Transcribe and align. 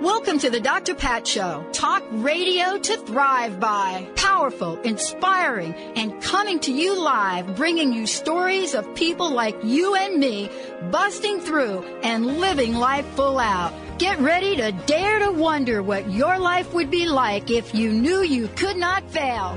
Welcome 0.00 0.38
to 0.38 0.48
the 0.48 0.60
Dr. 0.60 0.94
Pat 0.94 1.26
Show. 1.26 1.62
Talk 1.72 2.02
radio 2.10 2.78
to 2.78 2.96
thrive 2.96 3.60
by. 3.60 4.08
Powerful, 4.16 4.80
inspiring, 4.80 5.74
and 5.94 6.22
coming 6.22 6.58
to 6.60 6.72
you 6.72 6.98
live, 6.98 7.54
bringing 7.54 7.92
you 7.92 8.06
stories 8.06 8.72
of 8.72 8.94
people 8.94 9.30
like 9.30 9.62
you 9.62 9.94
and 9.94 10.18
me 10.18 10.48
busting 10.90 11.40
through 11.40 11.84
and 12.02 12.38
living 12.38 12.76
life 12.76 13.04
full 13.08 13.38
out. 13.38 13.74
Get 13.98 14.18
ready 14.20 14.56
to 14.56 14.72
dare 14.86 15.18
to 15.18 15.32
wonder 15.32 15.82
what 15.82 16.10
your 16.10 16.38
life 16.38 16.72
would 16.72 16.90
be 16.90 17.04
like 17.04 17.50
if 17.50 17.74
you 17.74 17.92
knew 17.92 18.22
you 18.22 18.48
could 18.56 18.78
not 18.78 19.06
fail. 19.10 19.54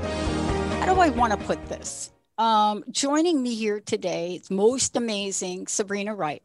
How 0.80 0.94
do 0.94 1.00
I 1.00 1.08
want 1.08 1.32
to 1.32 1.38
put 1.46 1.64
this? 1.70 2.12
Um, 2.36 2.84
joining 2.90 3.42
me 3.42 3.54
here 3.54 3.80
today, 3.80 4.34
it's 4.34 4.50
most 4.50 4.94
amazing, 4.94 5.68
Sabrina 5.68 6.14
Wright. 6.14 6.42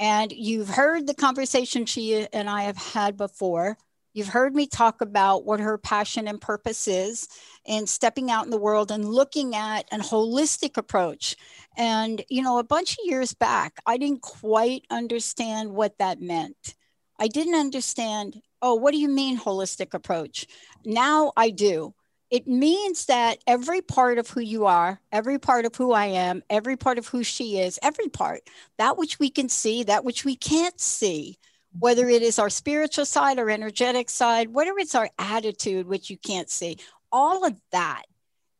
And 0.00 0.32
you've 0.32 0.70
heard 0.70 1.06
the 1.06 1.14
conversation 1.14 1.84
she 1.84 2.26
and 2.32 2.48
I 2.48 2.62
have 2.62 2.78
had 2.78 3.18
before. 3.18 3.76
You've 4.14 4.28
heard 4.28 4.54
me 4.54 4.66
talk 4.66 5.02
about 5.02 5.44
what 5.44 5.60
her 5.60 5.76
passion 5.76 6.26
and 6.26 6.40
purpose 6.40 6.88
is 6.88 7.28
in 7.66 7.86
stepping 7.86 8.30
out 8.30 8.46
in 8.46 8.50
the 8.50 8.58
world 8.58 8.90
and 8.90 9.04
looking 9.04 9.54
at 9.54 9.86
an 9.92 10.00
holistic 10.00 10.78
approach. 10.78 11.36
And, 11.76 12.24
you 12.30 12.42
know, 12.42 12.58
a 12.58 12.64
bunch 12.64 12.94
of 12.94 13.04
years 13.04 13.34
back, 13.34 13.78
I 13.86 13.98
didn't 13.98 14.22
quite 14.22 14.84
understand 14.90 15.70
what 15.70 15.98
that 15.98 16.20
meant. 16.20 16.74
I 17.20 17.28
didn't 17.28 17.54
understand, 17.54 18.40
oh, 18.62 18.74
what 18.74 18.92
do 18.92 18.98
you 18.98 19.08
mean 19.08 19.38
holistic 19.38 19.92
approach? 19.92 20.46
Now 20.84 21.32
I 21.36 21.50
do 21.50 21.94
it 22.30 22.46
means 22.46 23.06
that 23.06 23.38
every 23.46 23.82
part 23.82 24.18
of 24.18 24.30
who 24.30 24.40
you 24.40 24.66
are, 24.66 25.00
every 25.10 25.38
part 25.38 25.64
of 25.64 25.74
who 25.74 25.92
I 25.92 26.06
am, 26.06 26.42
every 26.48 26.76
part 26.76 26.96
of 26.96 27.08
who 27.08 27.24
she 27.24 27.58
is, 27.58 27.78
every 27.82 28.08
part, 28.08 28.42
that 28.78 28.96
which 28.96 29.18
we 29.18 29.30
can 29.30 29.48
see, 29.48 29.82
that 29.82 30.04
which 30.04 30.24
we 30.24 30.36
can't 30.36 30.80
see, 30.80 31.38
whether 31.78 32.08
it 32.08 32.22
is 32.22 32.38
our 32.38 32.50
spiritual 32.50 33.04
side 33.04 33.38
or 33.38 33.50
energetic 33.50 34.08
side, 34.10 34.54
whether 34.54 34.78
it's 34.78 34.94
our 34.94 35.10
attitude, 35.18 35.88
which 35.88 36.08
you 36.08 36.16
can't 36.16 36.48
see, 36.48 36.78
all 37.10 37.44
of 37.44 37.60
that 37.72 38.04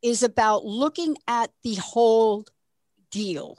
is 0.01 0.21
about 0.21 0.65
looking 0.65 1.17
at 1.27 1.49
the 1.63 1.75
whole 1.75 2.45
deal. 3.09 3.57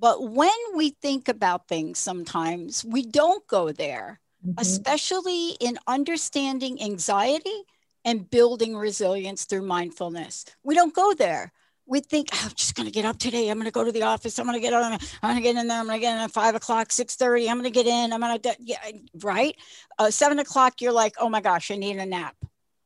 But 0.00 0.30
when 0.30 0.50
we 0.74 0.90
think 0.90 1.28
about 1.28 1.68
things, 1.68 1.98
sometimes 1.98 2.84
we 2.84 3.02
don't 3.02 3.46
go 3.46 3.70
there, 3.70 4.20
mm-hmm. 4.44 4.58
especially 4.58 5.50
in 5.60 5.78
understanding 5.86 6.82
anxiety 6.82 7.64
and 8.04 8.30
building 8.30 8.76
resilience 8.76 9.44
through 9.44 9.62
mindfulness. 9.62 10.44
We 10.62 10.74
don't 10.74 10.94
go 10.94 11.14
there. 11.14 11.52
We 11.86 12.00
think 12.00 12.28
oh, 12.32 12.40
I'm 12.44 12.54
just 12.54 12.74
going 12.74 12.86
to 12.86 12.92
get 12.92 13.06
up 13.06 13.18
today. 13.18 13.48
I'm 13.48 13.56
going 13.56 13.64
to 13.64 13.72
go 13.72 13.84
to 13.84 13.92
the 13.92 14.02
office. 14.02 14.38
I'm 14.38 14.44
going 14.44 14.58
to 14.58 14.60
get 14.60 14.74
on. 14.74 14.92
I'm 14.92 14.98
going 15.22 15.36
to 15.36 15.42
get 15.42 15.56
in 15.56 15.68
there. 15.68 15.78
I'm 15.78 15.86
going 15.86 15.98
to 15.98 16.00
get 16.00 16.14
in 16.14 16.20
at 16.20 16.30
five 16.30 16.54
o'clock, 16.54 16.92
six 16.92 17.16
thirty. 17.16 17.48
I'm 17.48 17.56
going 17.58 17.64
to 17.64 17.70
get 17.70 17.86
in. 17.86 18.12
I'm 18.12 18.20
going 18.20 18.38
to 18.38 18.56
yeah, 18.60 18.76
right. 19.22 19.56
Uh, 19.98 20.10
Seven 20.10 20.38
o'clock. 20.38 20.82
You're 20.82 20.92
like, 20.92 21.14
oh 21.18 21.30
my 21.30 21.40
gosh, 21.40 21.70
I 21.70 21.76
need 21.76 21.96
a 21.96 22.04
nap. 22.04 22.36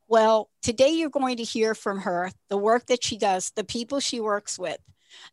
Well, 0.07 0.49
today 0.61 0.89
you're 0.89 1.09
going 1.09 1.37
to 1.37 1.43
hear 1.43 1.75
from 1.75 1.99
her 2.01 2.31
the 2.49 2.57
work 2.57 2.85
that 2.85 3.03
she 3.03 3.17
does, 3.17 3.51
the 3.55 3.63
people 3.63 3.99
she 3.99 4.19
works 4.19 4.57
with, 4.59 4.79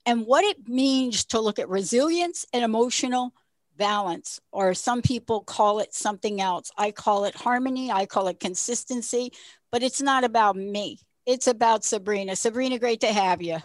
and 0.05 0.27
what 0.27 0.45
it 0.45 0.69
means 0.69 1.25
to 1.27 1.41
look 1.41 1.59
at 1.59 1.69
resilience 1.69 2.47
and 2.53 2.65
emotional 2.65 3.35
balance, 3.77 4.41
or 4.53 4.75
some 4.75 5.01
people 5.01 5.41
call 5.43 5.81
it 5.81 5.95
something 5.95 6.41
else. 6.41 6.71
I 6.77 6.91
call 6.91 7.25
it 7.25 7.35
harmony, 7.35 7.91
I 7.91 8.07
call 8.07 8.29
it 8.29 8.41
consistency, 8.41 9.33
but 9.71 9.83
it's 9.83 10.01
not 10.01 10.25
about 10.25 10.57
me. 10.57 10.99
It's 11.27 11.47
about 11.47 11.85
Sabrina. 11.85 12.37
Sabrina, 12.37 12.79
great 12.79 13.01
to 13.01 13.13
have 13.13 13.43
you. 13.43 13.59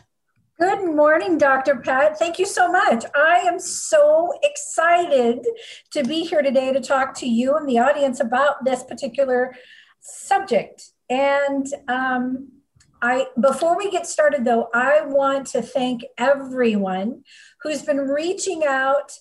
Good 0.59 0.95
morning, 0.95 1.37
Dr. 1.37 1.77
Pat. 1.77 2.17
Thank 2.17 2.39
you 2.39 2.45
so 2.45 2.71
much. 2.71 3.03
I 3.13 3.39
am 3.39 3.59
so 3.59 4.31
excited 4.41 5.45
to 5.91 6.03
be 6.03 6.21
here 6.23 6.41
today 6.41 6.71
to 6.71 6.79
talk 6.79 7.13
to 7.15 7.27
you 7.27 7.57
and 7.57 7.67
the 7.67 7.79
audience 7.79 8.21
about 8.21 8.63
this 8.63 8.83
particular 8.83 9.53
subject. 9.99 10.91
And 11.09 11.67
um, 11.89 12.49
I, 13.01 13.27
before 13.39 13.77
we 13.77 13.91
get 13.91 14.07
started, 14.07 14.45
though, 14.45 14.69
I 14.73 15.01
want 15.05 15.47
to 15.47 15.61
thank 15.61 16.05
everyone 16.17 17.23
who's 17.61 17.81
been 17.81 17.97
reaching 17.97 18.63
out 18.65 19.11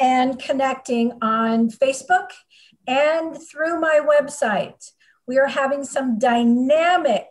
and 0.00 0.40
connecting 0.40 1.12
on 1.22 1.70
Facebook 1.70 2.30
and 2.88 3.38
through 3.40 3.78
my 3.78 4.00
website. 4.00 4.90
We 5.30 5.38
are 5.38 5.46
having 5.46 5.84
some 5.84 6.18
dynamic 6.18 7.28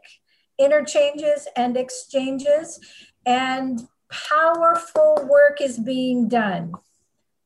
interchanges 0.58 1.50
and 1.58 1.76
exchanges, 1.76 2.80
and 3.26 3.86
powerful 4.10 5.28
work 5.30 5.60
is 5.60 5.78
being 5.78 6.30
done. 6.30 6.72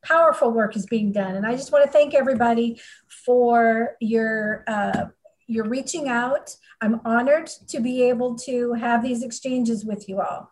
Powerful 0.04 0.52
work 0.52 0.76
is 0.76 0.86
being 0.86 1.12
done. 1.12 1.36
And 1.36 1.44
I 1.44 1.56
just 1.56 1.72
want 1.72 1.86
to 1.86 1.92
thank 1.92 2.14
everybody 2.14 2.80
for 3.26 3.96
your. 4.00 4.64
Uh, 4.68 5.06
your 5.46 5.66
reaching 5.66 6.08
out. 6.08 6.56
I'm 6.80 7.02
honored 7.04 7.48
to 7.68 7.82
be 7.82 8.04
able 8.04 8.36
to 8.48 8.74
have 8.74 9.04
these 9.04 9.24
exchanges 9.24 9.84
with 9.84 10.08
you 10.08 10.22
all 10.22 10.50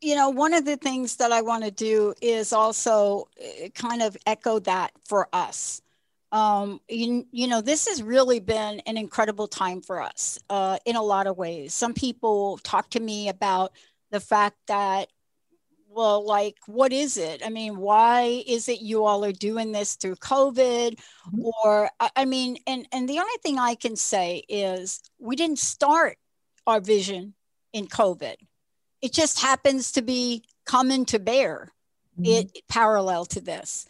you 0.00 0.14
know, 0.14 0.30
one 0.30 0.54
of 0.54 0.64
the 0.64 0.76
things 0.76 1.16
that 1.16 1.32
I 1.32 1.42
want 1.42 1.64
to 1.64 1.70
do 1.70 2.14
is 2.22 2.52
also 2.52 3.28
eh, 3.40 3.68
kind 3.74 4.02
of 4.02 4.16
echo 4.26 4.60
that 4.60 4.92
for 5.04 5.28
us. 5.32 5.82
Um, 6.30 6.80
you, 6.88 7.26
you 7.30 7.46
know, 7.46 7.60
this 7.60 7.88
has 7.88 8.02
really 8.02 8.40
been 8.40 8.80
an 8.80 8.96
incredible 8.96 9.48
time 9.48 9.80
for 9.80 10.02
us 10.02 10.38
uh, 10.50 10.78
in 10.84 10.96
a 10.96 11.02
lot 11.02 11.26
of 11.26 11.38
ways. 11.38 11.72
Some 11.72 11.94
people 11.94 12.58
talk 12.58 12.90
to 12.90 13.00
me 13.00 13.28
about 13.28 13.72
the 14.10 14.20
fact 14.20 14.56
that, 14.66 15.08
well, 15.88 16.24
like, 16.24 16.56
what 16.66 16.92
is 16.92 17.16
it? 17.16 17.42
I 17.44 17.48
mean, 17.48 17.78
why 17.78 18.42
is 18.46 18.68
it 18.68 18.82
you 18.82 19.04
all 19.04 19.24
are 19.24 19.32
doing 19.32 19.72
this 19.72 19.94
through 19.96 20.16
COVID? 20.16 20.96
Mm-hmm. 20.96 21.44
Or, 21.64 21.90
I 22.14 22.24
mean, 22.26 22.58
and, 22.66 22.86
and 22.92 23.08
the 23.08 23.18
only 23.18 23.36
thing 23.42 23.58
I 23.58 23.74
can 23.74 23.96
say 23.96 24.44
is 24.48 25.00
we 25.18 25.34
didn't 25.34 25.58
start 25.58 26.18
our 26.66 26.80
vision 26.80 27.34
in 27.72 27.86
COVID 27.86 28.36
it 29.00 29.12
just 29.12 29.40
happens 29.40 29.92
to 29.92 30.02
be 30.02 30.44
coming 30.64 31.04
to 31.06 31.18
bear 31.18 31.72
mm-hmm. 32.18 32.24
it 32.24 32.62
parallel 32.68 33.24
to 33.26 33.40
this 33.40 33.86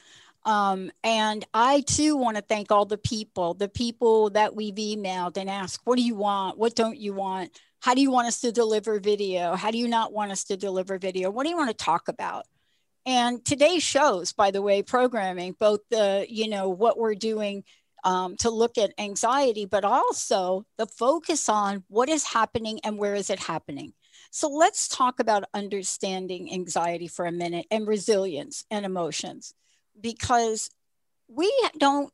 um, 0.48 0.90
and 1.04 1.46
i 1.54 1.82
too 1.82 2.16
want 2.16 2.36
to 2.36 2.42
thank 2.42 2.72
all 2.72 2.84
the 2.84 2.98
people 2.98 3.54
the 3.54 3.68
people 3.68 4.30
that 4.30 4.56
we've 4.56 4.74
emailed 4.74 5.36
and 5.36 5.48
asked 5.48 5.80
what 5.84 5.96
do 5.96 6.02
you 6.02 6.14
want? 6.14 6.58
What 6.58 6.74
don't 6.74 6.98
you 6.98 7.12
want? 7.12 7.58
How 7.80 7.94
do 7.94 8.00
you 8.00 8.10
want 8.10 8.28
us 8.28 8.40
to 8.40 8.52
deliver 8.52 8.98
video? 8.98 9.54
How 9.54 9.70
do 9.70 9.78
you 9.78 9.88
not 9.88 10.12
want 10.12 10.32
us 10.32 10.44
to 10.44 10.56
deliver 10.56 10.98
video? 10.98 11.30
What 11.30 11.44
do 11.44 11.50
you 11.50 11.56
want 11.56 11.70
to 11.70 11.84
talk 11.84 12.08
about? 12.08 12.44
And 13.06 13.44
today's 13.44 13.82
shows 13.82 14.32
by 14.32 14.50
the 14.50 14.62
way 14.62 14.82
programming 14.82 15.54
both 15.58 15.80
the 15.90 16.26
you 16.28 16.48
know 16.48 16.68
what 16.68 16.98
we're 16.98 17.14
doing 17.14 17.64
um, 18.04 18.36
to 18.38 18.50
look 18.50 18.78
at 18.78 18.92
anxiety 18.98 19.64
but 19.64 19.84
also 19.84 20.64
the 20.76 20.86
focus 20.86 21.48
on 21.48 21.84
what 21.88 22.08
is 22.08 22.24
happening 22.24 22.80
and 22.84 22.98
where 22.98 23.14
is 23.14 23.30
it 23.30 23.38
happening. 23.38 23.92
So 24.30 24.48
let's 24.48 24.88
talk 24.88 25.20
about 25.20 25.44
understanding 25.54 26.52
anxiety 26.52 27.06
for 27.06 27.24
a 27.24 27.32
minute 27.32 27.66
and 27.70 27.86
resilience 27.86 28.64
and 28.70 28.84
emotions 28.84 29.54
because 30.00 30.70
we 31.28 31.52
don't, 31.78 32.12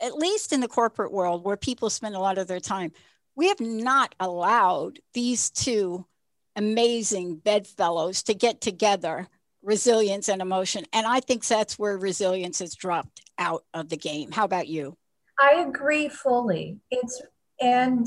at 0.00 0.14
least 0.14 0.52
in 0.52 0.60
the 0.60 0.68
corporate 0.68 1.12
world 1.12 1.44
where 1.44 1.56
people 1.56 1.90
spend 1.90 2.14
a 2.14 2.20
lot 2.20 2.38
of 2.38 2.46
their 2.46 2.60
time, 2.60 2.92
we 3.36 3.48
have 3.48 3.60
not 3.60 4.14
allowed 4.20 4.98
these 5.14 5.50
two 5.50 6.06
amazing 6.56 7.36
bedfellows 7.36 8.22
to 8.24 8.34
get 8.34 8.60
together 8.60 9.28
resilience 9.62 10.28
and 10.28 10.40
emotion. 10.42 10.84
And 10.92 11.06
I 11.06 11.20
think 11.20 11.46
that's 11.46 11.78
where 11.78 11.96
resilience 11.96 12.60
has 12.60 12.74
dropped 12.74 13.22
out 13.38 13.64
of 13.74 13.88
the 13.88 13.96
game. 13.96 14.30
How 14.32 14.44
about 14.44 14.68
you? 14.68 14.96
I 15.38 15.64
agree 15.66 16.08
fully. 16.08 16.78
It's, 16.90 17.22
and 17.60 18.06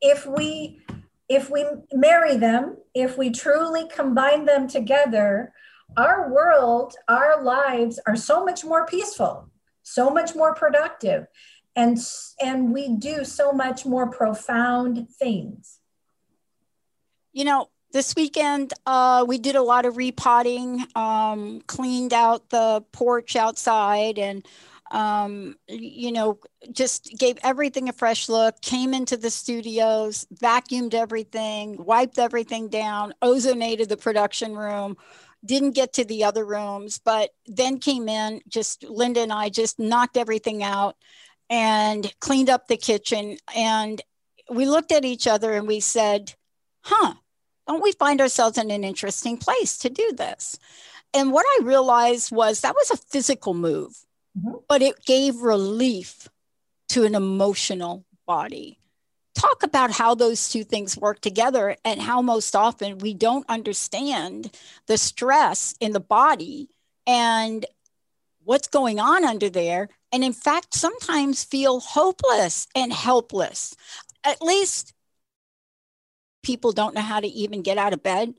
if 0.00 0.26
we, 0.26 0.80
if 1.28 1.50
we 1.50 1.64
marry 1.92 2.36
them, 2.36 2.76
if 2.94 3.18
we 3.18 3.30
truly 3.30 3.88
combine 3.88 4.44
them 4.44 4.68
together, 4.68 5.52
our 5.96 6.30
world, 6.30 6.94
our 7.08 7.42
lives 7.42 7.98
are 8.06 8.16
so 8.16 8.44
much 8.44 8.64
more 8.64 8.86
peaceful, 8.86 9.48
so 9.82 10.10
much 10.10 10.34
more 10.34 10.54
productive, 10.54 11.26
and, 11.74 11.98
and 12.40 12.72
we 12.72 12.88
do 12.88 13.24
so 13.24 13.52
much 13.52 13.86
more 13.86 14.10
profound 14.10 15.08
things. 15.10 15.80
You 17.32 17.44
know, 17.44 17.68
this 17.92 18.14
weekend 18.14 18.72
uh, 18.84 19.24
we 19.26 19.38
did 19.38 19.56
a 19.56 19.62
lot 19.62 19.86
of 19.86 19.96
repotting, 19.96 20.86
um, 20.94 21.62
cleaned 21.66 22.12
out 22.12 22.50
the 22.50 22.82
porch 22.92 23.36
outside, 23.36 24.18
and 24.18 24.46
um, 24.90 25.56
you 25.68 26.12
know, 26.12 26.38
just 26.72 27.10
gave 27.18 27.38
everything 27.42 27.88
a 27.88 27.92
fresh 27.92 28.28
look, 28.28 28.60
came 28.60 28.94
into 28.94 29.16
the 29.16 29.30
studios, 29.30 30.26
vacuumed 30.34 30.94
everything, 30.94 31.82
wiped 31.84 32.18
everything 32.18 32.68
down, 32.68 33.12
ozonated 33.22 33.88
the 33.88 33.96
production 33.96 34.56
room, 34.56 34.96
didn't 35.46 35.72
get 35.72 35.94
to 35.94 36.04
the 36.04 36.24
other 36.24 36.44
rooms, 36.44 36.98
but 37.02 37.30
then 37.46 37.78
came 37.78 38.08
in, 38.08 38.40
just 38.48 38.84
Linda 38.84 39.20
and 39.20 39.32
I 39.32 39.48
just 39.48 39.78
knocked 39.78 40.16
everything 40.16 40.62
out 40.62 40.96
and 41.48 42.12
cleaned 42.20 42.50
up 42.50 42.66
the 42.66 42.76
kitchen. 42.76 43.38
And 43.54 44.02
we 44.50 44.66
looked 44.66 44.92
at 44.92 45.04
each 45.04 45.26
other 45.26 45.52
and 45.52 45.66
we 45.66 45.80
said, 45.80 46.34
huh, 46.82 47.14
don't 47.66 47.82
we 47.82 47.92
find 47.92 48.20
ourselves 48.20 48.58
in 48.58 48.70
an 48.70 48.84
interesting 48.84 49.36
place 49.36 49.78
to 49.78 49.88
do 49.88 50.12
this? 50.12 50.58
And 51.14 51.32
what 51.32 51.46
I 51.46 51.64
realized 51.64 52.30
was 52.30 52.60
that 52.60 52.74
was 52.74 52.90
a 52.90 52.96
physical 52.96 53.54
move, 53.54 53.96
mm-hmm. 54.38 54.58
but 54.68 54.82
it 54.82 55.04
gave 55.04 55.36
relief 55.36 56.28
to 56.90 57.04
an 57.04 57.14
emotional 57.14 58.04
body. 58.26 58.78
Talk 59.36 59.62
about 59.62 59.90
how 59.90 60.14
those 60.14 60.48
two 60.48 60.64
things 60.64 60.96
work 60.96 61.20
together 61.20 61.76
and 61.84 62.00
how 62.00 62.22
most 62.22 62.56
often 62.56 62.98
we 62.98 63.12
don't 63.14 63.44
understand 63.48 64.50
the 64.86 64.96
stress 64.96 65.74
in 65.78 65.92
the 65.92 66.00
body 66.00 66.70
and 67.06 67.66
what's 68.44 68.68
going 68.68 68.98
on 68.98 69.24
under 69.24 69.50
there. 69.50 69.90
And 70.10 70.24
in 70.24 70.32
fact, 70.32 70.74
sometimes 70.74 71.44
feel 71.44 71.80
hopeless 71.80 72.66
and 72.74 72.92
helpless. 72.92 73.76
At 74.24 74.40
least 74.40 74.94
people 76.42 76.72
don't 76.72 76.94
know 76.94 77.02
how 77.02 77.20
to 77.20 77.28
even 77.28 77.60
get 77.60 77.76
out 77.76 77.92
of 77.92 78.02
bed. 78.02 78.34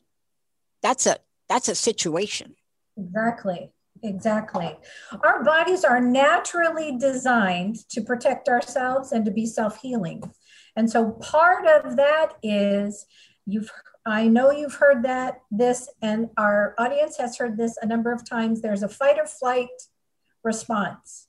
That's 0.82 1.06
a 1.06 1.18
that's 1.48 1.70
a 1.70 1.76
situation. 1.76 2.56
Exactly. 2.98 3.72
Exactly. 4.04 4.78
Our 5.24 5.44
bodies 5.44 5.84
are 5.84 6.00
naturally 6.00 6.98
designed 6.98 7.78
to 7.90 8.02
protect 8.02 8.48
ourselves 8.48 9.12
and 9.12 9.26
to 9.26 9.32
be 9.32 9.46
self 9.46 9.82
healing. 9.82 10.32
And 10.78 10.90
so 10.90 11.12
part 11.12 11.66
of 11.66 11.98
that 11.98 12.34
is 12.44 13.06
you've 13.46 13.72
I 14.06 14.30
know 14.30 14.52
you've 14.52 14.76
heard 14.76 15.04
that 15.04 15.42
this 15.52 15.90
and 16.02 16.30
our 16.38 16.74
audience 16.78 17.18
has 17.18 17.38
heard 17.38 17.58
this 17.58 17.78
a 17.82 17.86
number 17.86 18.14
of 18.14 18.28
times 18.28 18.62
there's 18.62 18.84
a 18.84 18.88
fight 18.88 19.18
or 19.20 19.26
flight 19.26 19.68
response. 20.44 21.28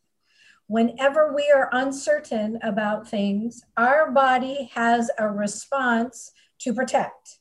Whenever 0.69 1.35
we 1.35 1.51
are 1.53 1.71
uncertain 1.73 2.59
about 2.63 3.09
things, 3.09 3.63
our 3.77 4.13
body 4.13 4.71
has 4.75 5.11
a 5.19 5.29
response 5.29 6.31
to 6.61 6.73
protect. 6.73 7.41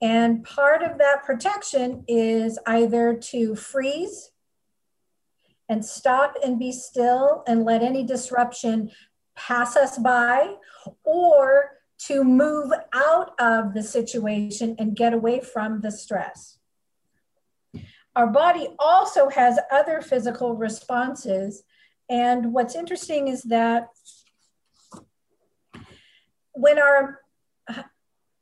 And 0.00 0.44
part 0.44 0.82
of 0.82 0.96
that 0.96 1.24
protection 1.24 2.04
is 2.08 2.58
either 2.66 3.14
to 3.14 3.54
freeze 3.54 4.30
and 5.68 5.84
stop 5.84 6.36
and 6.42 6.58
be 6.58 6.72
still 6.72 7.42
and 7.46 7.64
let 7.64 7.82
any 7.82 8.02
disruption 8.02 8.90
pass 9.38 9.76
us 9.76 9.96
by, 9.98 10.54
or 11.04 11.78
to 11.98 12.24
move 12.24 12.72
out 12.92 13.32
of 13.40 13.74
the 13.74 13.82
situation 13.82 14.76
and 14.78 14.96
get 14.96 15.12
away 15.12 15.40
from 15.40 15.80
the 15.80 15.90
stress. 15.90 16.58
Our 18.14 18.26
body 18.26 18.68
also 18.78 19.28
has 19.28 19.58
other 19.70 20.00
physical 20.00 20.54
responses. 20.54 21.62
And 22.10 22.52
what's 22.52 22.74
interesting 22.74 23.28
is 23.28 23.44
that 23.44 23.88
when 26.52 26.78
our 26.78 27.20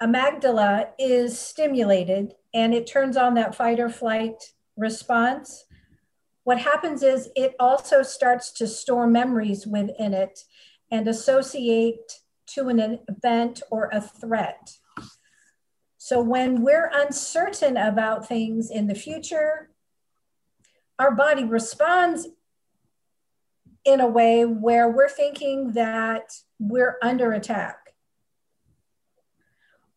amygdala 0.03 0.89
is 0.99 1.39
stimulated 1.39 2.35
and 2.55 2.75
it 2.75 2.87
turns 2.87 3.17
on 3.17 3.35
that 3.35 3.55
fight 3.55 3.81
or 3.81 3.91
flight 3.91 4.53
response, 4.77 5.65
what 6.45 6.59
happens 6.59 7.03
is 7.03 7.29
it 7.35 7.55
also 7.59 8.03
starts 8.03 8.53
to 8.53 8.67
store 8.67 9.07
memories 9.07 9.67
within 9.67 10.15
it 10.15 10.45
and 10.91 11.09
associate 11.09 12.21
to 12.47 12.69
an 12.69 13.01
event 13.09 13.63
or 13.71 13.91
a 13.93 14.01
threat. 14.01 14.79
So 15.99 16.23
when 16.23 16.63
we're 16.63 16.91
uncertain 16.93 17.77
about 17.77 18.29
things 18.29 18.71
in 18.71 18.87
the 18.87 18.95
future, 18.95 19.71
our 20.99 21.15
body 21.15 21.45
responds 21.45 22.29
in 23.85 24.01
a 24.01 24.07
way 24.07 24.45
where 24.45 24.89
we're 24.89 25.09
thinking 25.09 25.73
that 25.73 26.33
we're 26.59 26.97
under 27.03 27.33
attack 27.33 27.87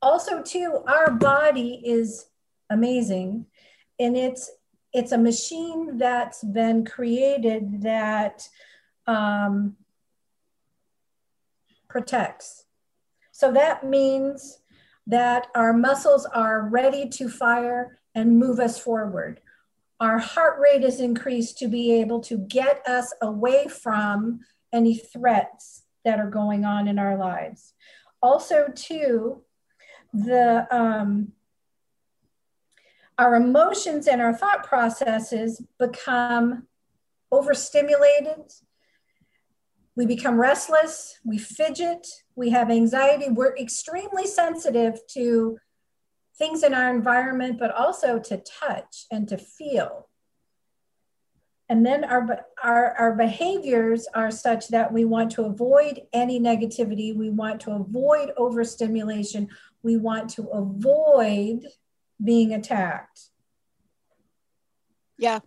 also 0.02 0.42
too 0.42 0.82
our 0.88 1.12
body 1.12 1.82
is 1.84 2.28
amazing 2.70 3.46
and 4.00 4.16
it's 4.16 4.52
it's 4.94 5.12
a 5.12 5.18
machine 5.18 5.98
that's 5.98 6.44
been 6.44 6.84
created 6.84 7.82
that 7.84 8.48
um, 9.06 9.76
protects 11.90 12.66
so 13.32 13.52
that 13.52 13.84
means 13.84 14.60
that 15.08 15.48
our 15.56 15.74
muscles 15.74 16.26
are 16.28 16.70
ready 16.70 17.08
to 17.10 17.28
fire 17.30 18.00
and 18.16 18.38
move 18.38 18.60
us 18.60 18.80
forward 18.80 19.42
our 20.00 20.18
heart 20.18 20.60
rate 20.62 20.84
is 20.84 21.00
increased 21.00 21.58
to 21.58 21.68
be 21.68 21.92
able 21.92 22.22
to 22.22 22.38
get 22.38 22.88
us 22.88 23.14
away 23.22 23.68
from 23.68 24.40
any 24.72 24.96
threats 24.96 25.84
that 26.06 26.20
are 26.20 26.30
going 26.30 26.64
on 26.64 26.88
in 26.88 27.00
our 27.00 27.18
lives 27.18 27.74
also 28.22 28.68
too 28.76 29.44
the 30.14 30.68
um, 30.72 31.34
our 33.20 33.36
emotions 33.36 34.08
and 34.08 34.22
our 34.22 34.34
thought 34.34 34.66
processes 34.66 35.62
become 35.78 36.68
overstimulated. 37.32 38.54
We 40.00 40.06
become 40.06 40.40
restless, 40.40 41.20
we 41.26 41.38
fidget, 41.38 42.08
we 42.38 42.52
have 42.52 42.72
anxiety. 42.72 43.28
We're 43.28 43.58
extremely 43.58 44.28
sensitive 44.28 44.98
to 45.10 45.58
things 46.38 46.64
in 46.64 46.74
our 46.74 46.90
environment, 46.90 47.60
but 47.60 47.76
also 47.76 48.18
to 48.18 48.38
touch 48.38 49.08
and 49.12 49.28
to 49.28 49.38
feel. 49.38 50.08
And 51.68 51.86
then 51.86 52.06
our, 52.06 52.46
our, 52.64 52.94
our 52.94 53.14
behaviors 53.14 54.08
are 54.16 54.32
such 54.32 54.70
that 54.70 54.94
we 54.94 55.04
want 55.04 55.32
to 55.32 55.44
avoid 55.44 56.04
any 56.14 56.40
negativity. 56.40 57.14
We 57.14 57.30
want 57.30 57.60
to 57.64 57.72
avoid 57.72 58.32
overstimulation 58.38 59.50
we 59.84 59.98
want 59.98 60.30
to 60.30 60.44
avoid 60.44 61.66
being 62.24 62.54
attacked. 62.54 63.32
Yeah. 65.18 65.40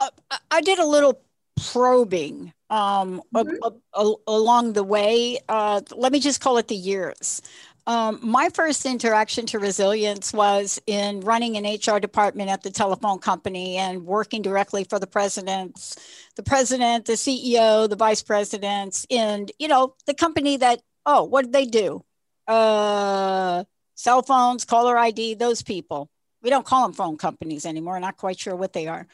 Uh, 0.00 0.10
I 0.50 0.60
did 0.60 0.80
a 0.80 0.86
little 0.86 1.22
probing 1.70 2.52
um, 2.72 3.22
mm-hmm. 3.34 3.56
a, 3.62 4.00
a, 4.00 4.14
along 4.26 4.72
the 4.72 4.82
way. 4.82 5.38
Uh, 5.48 5.82
let 5.94 6.10
me 6.10 6.18
just 6.18 6.40
call 6.40 6.56
it 6.56 6.68
the 6.68 6.74
years. 6.74 7.42
Um, 7.86 8.20
my 8.22 8.48
first 8.48 8.86
interaction 8.86 9.44
to 9.46 9.58
resilience 9.58 10.32
was 10.32 10.80
in 10.86 11.20
running 11.20 11.56
an 11.56 11.64
HR 11.64 11.98
department 11.98 12.48
at 12.48 12.62
the 12.62 12.70
telephone 12.70 13.18
company 13.18 13.76
and 13.76 14.06
working 14.06 14.40
directly 14.40 14.84
for 14.84 14.98
the 14.98 15.06
presidents, 15.06 15.96
the 16.36 16.44
president, 16.44 17.06
the 17.06 17.14
CEO, 17.14 17.88
the 17.88 17.96
vice 17.96 18.22
presidents, 18.22 19.06
and 19.10 19.52
you 19.58 19.68
know 19.68 19.94
the 20.06 20.14
company 20.14 20.56
that 20.56 20.80
oh, 21.04 21.24
what 21.24 21.42
did 21.42 21.52
they 21.52 21.66
do? 21.66 22.04
Uh, 22.46 23.64
cell 23.96 24.22
phones, 24.22 24.64
caller 24.64 24.96
ID, 24.96 25.34
those 25.34 25.62
people. 25.62 26.08
We 26.40 26.50
don't 26.50 26.66
call 26.66 26.82
them 26.82 26.94
phone 26.94 27.18
companies 27.18 27.66
anymore. 27.66 28.00
Not 28.00 28.16
quite 28.16 28.38
sure 28.38 28.56
what 28.56 28.72
they 28.72 28.86
are. 28.86 29.06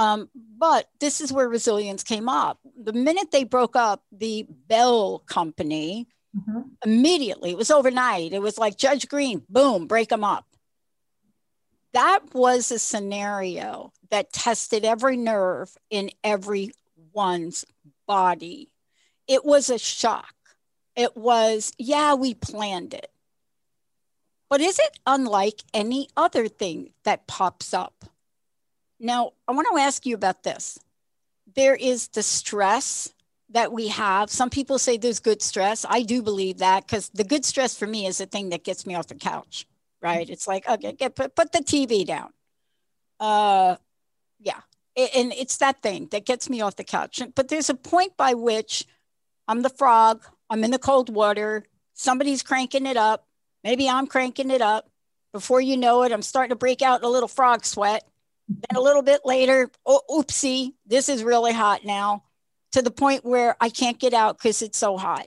Um, 0.00 0.30
but 0.56 0.88
this 0.98 1.20
is 1.20 1.30
where 1.30 1.46
resilience 1.46 2.02
came 2.02 2.26
up. 2.26 2.58
The 2.82 2.94
minute 2.94 3.32
they 3.32 3.44
broke 3.44 3.76
up 3.76 4.02
the 4.10 4.46
Bell 4.48 5.18
company, 5.26 6.08
mm-hmm. 6.34 6.60
immediately, 6.86 7.50
it 7.50 7.58
was 7.58 7.70
overnight. 7.70 8.32
It 8.32 8.40
was 8.40 8.56
like 8.56 8.78
Judge 8.78 9.08
Greene, 9.08 9.42
boom, 9.50 9.86
break 9.86 10.08
them 10.08 10.24
up. 10.24 10.46
That 11.92 12.32
was 12.32 12.72
a 12.72 12.78
scenario 12.78 13.92
that 14.10 14.32
tested 14.32 14.86
every 14.86 15.18
nerve 15.18 15.76
in 15.90 16.12
everyone's 16.24 17.66
body. 18.06 18.70
It 19.28 19.44
was 19.44 19.68
a 19.68 19.78
shock. 19.78 20.34
It 20.96 21.14
was, 21.14 21.74
yeah, 21.76 22.14
we 22.14 22.32
planned 22.32 22.94
it. 22.94 23.10
But 24.48 24.62
is 24.62 24.78
it 24.78 24.98
unlike 25.04 25.60
any 25.74 26.08
other 26.16 26.48
thing 26.48 26.94
that 27.04 27.26
pops 27.26 27.74
up? 27.74 28.06
Now, 29.00 29.32
I 29.48 29.52
want 29.52 29.66
to 29.72 29.80
ask 29.80 30.06
you 30.06 30.14
about 30.14 30.42
this. 30.42 30.78
There 31.56 31.74
is 31.74 32.08
the 32.08 32.22
stress 32.22 33.12
that 33.50 33.72
we 33.72 33.88
have. 33.88 34.30
Some 34.30 34.50
people 34.50 34.78
say 34.78 34.96
there's 34.96 35.18
good 35.18 35.42
stress. 35.42 35.84
I 35.88 36.02
do 36.02 36.22
believe 36.22 36.58
that 36.58 36.86
because 36.86 37.08
the 37.08 37.24
good 37.24 37.44
stress 37.44 37.76
for 37.76 37.86
me 37.86 38.06
is 38.06 38.18
the 38.18 38.26
thing 38.26 38.50
that 38.50 38.62
gets 38.62 38.86
me 38.86 38.94
off 38.94 39.08
the 39.08 39.14
couch, 39.16 39.66
right? 40.00 40.28
It's 40.28 40.46
like, 40.46 40.68
okay, 40.68 40.92
get, 40.92 41.16
put, 41.16 41.34
put 41.34 41.50
the 41.50 41.58
TV 41.58 42.06
down. 42.06 42.30
Uh, 43.18 43.76
yeah. 44.38 44.60
And 44.96 45.32
it's 45.32 45.56
that 45.56 45.82
thing 45.82 46.08
that 46.12 46.26
gets 46.26 46.48
me 46.48 46.60
off 46.60 46.76
the 46.76 46.84
couch. 46.84 47.22
But 47.34 47.48
there's 47.48 47.70
a 47.70 47.74
point 47.74 48.16
by 48.16 48.34
which 48.34 48.86
I'm 49.48 49.62
the 49.62 49.70
frog, 49.70 50.22
I'm 50.48 50.62
in 50.62 50.70
the 50.70 50.78
cold 50.78 51.08
water, 51.12 51.64
somebody's 51.94 52.42
cranking 52.42 52.86
it 52.86 52.96
up, 52.96 53.26
Maybe 53.62 53.88
I'm 53.88 54.06
cranking 54.06 54.50
it 54.50 54.62
up. 54.62 54.88
Before 55.32 55.60
you 55.60 55.76
know 55.76 56.02
it, 56.02 56.12
I'm 56.12 56.22
starting 56.22 56.50
to 56.50 56.56
break 56.56 56.82
out 56.82 57.00
in 57.00 57.04
a 57.04 57.10
little 57.10 57.28
frog 57.28 57.64
sweat. 57.64 58.08
Then 58.50 58.76
a 58.76 58.80
little 58.80 59.02
bit 59.02 59.20
later, 59.24 59.70
oh, 59.86 60.02
oopsie, 60.10 60.72
this 60.86 61.08
is 61.08 61.22
really 61.22 61.52
hot 61.52 61.84
now. 61.84 62.24
to 62.72 62.82
the 62.82 62.90
point 62.90 63.24
where 63.24 63.56
I 63.60 63.68
can't 63.68 63.98
get 63.98 64.14
out 64.14 64.38
because 64.38 64.62
it's 64.62 64.78
so 64.78 64.96
hot. 64.96 65.26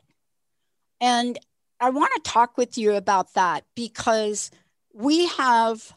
And 1.01 1.38
I 1.80 1.89
want 1.89 2.13
to 2.15 2.22
talk 2.22 2.58
with 2.58 2.77
you 2.77 2.94
about 2.94 3.34
that 3.34 3.65
because 3.75 4.50
we 4.94 5.27
have 5.27 5.96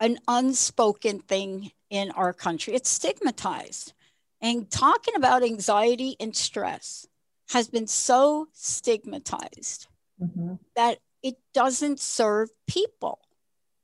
an 0.00 0.18
unspoken 0.26 1.20
thing 1.20 1.72
in 1.90 2.10
our 2.12 2.32
country. 2.32 2.74
It's 2.74 2.88
stigmatized. 2.88 3.92
And 4.40 4.70
talking 4.70 5.14
about 5.16 5.42
anxiety 5.42 6.16
and 6.20 6.34
stress 6.34 7.06
has 7.50 7.68
been 7.68 7.86
so 7.86 8.48
stigmatized 8.52 9.88
mm-hmm. 10.22 10.54
that 10.76 10.98
it 11.22 11.36
doesn't 11.52 11.98
serve 11.98 12.48
people. 12.66 13.18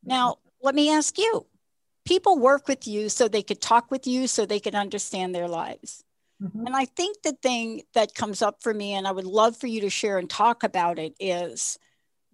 Now, 0.04 0.36
let 0.62 0.74
me 0.74 0.90
ask 0.90 1.18
you 1.18 1.46
people 2.04 2.38
work 2.38 2.68
with 2.68 2.86
you 2.86 3.08
so 3.08 3.28
they 3.28 3.42
could 3.42 3.60
talk 3.60 3.90
with 3.90 4.06
you, 4.06 4.26
so 4.26 4.44
they 4.44 4.60
could 4.60 4.74
understand 4.74 5.34
their 5.34 5.48
lives. 5.48 6.04
Mm-hmm. 6.42 6.66
And 6.66 6.76
I 6.76 6.84
think 6.84 7.22
the 7.22 7.36
thing 7.42 7.82
that 7.94 8.14
comes 8.14 8.42
up 8.42 8.62
for 8.62 8.74
me, 8.74 8.94
and 8.94 9.06
I 9.06 9.12
would 9.12 9.24
love 9.24 9.56
for 9.56 9.66
you 9.66 9.80
to 9.82 9.90
share 9.90 10.18
and 10.18 10.28
talk 10.28 10.62
about 10.62 10.98
it, 10.98 11.14
is 11.18 11.78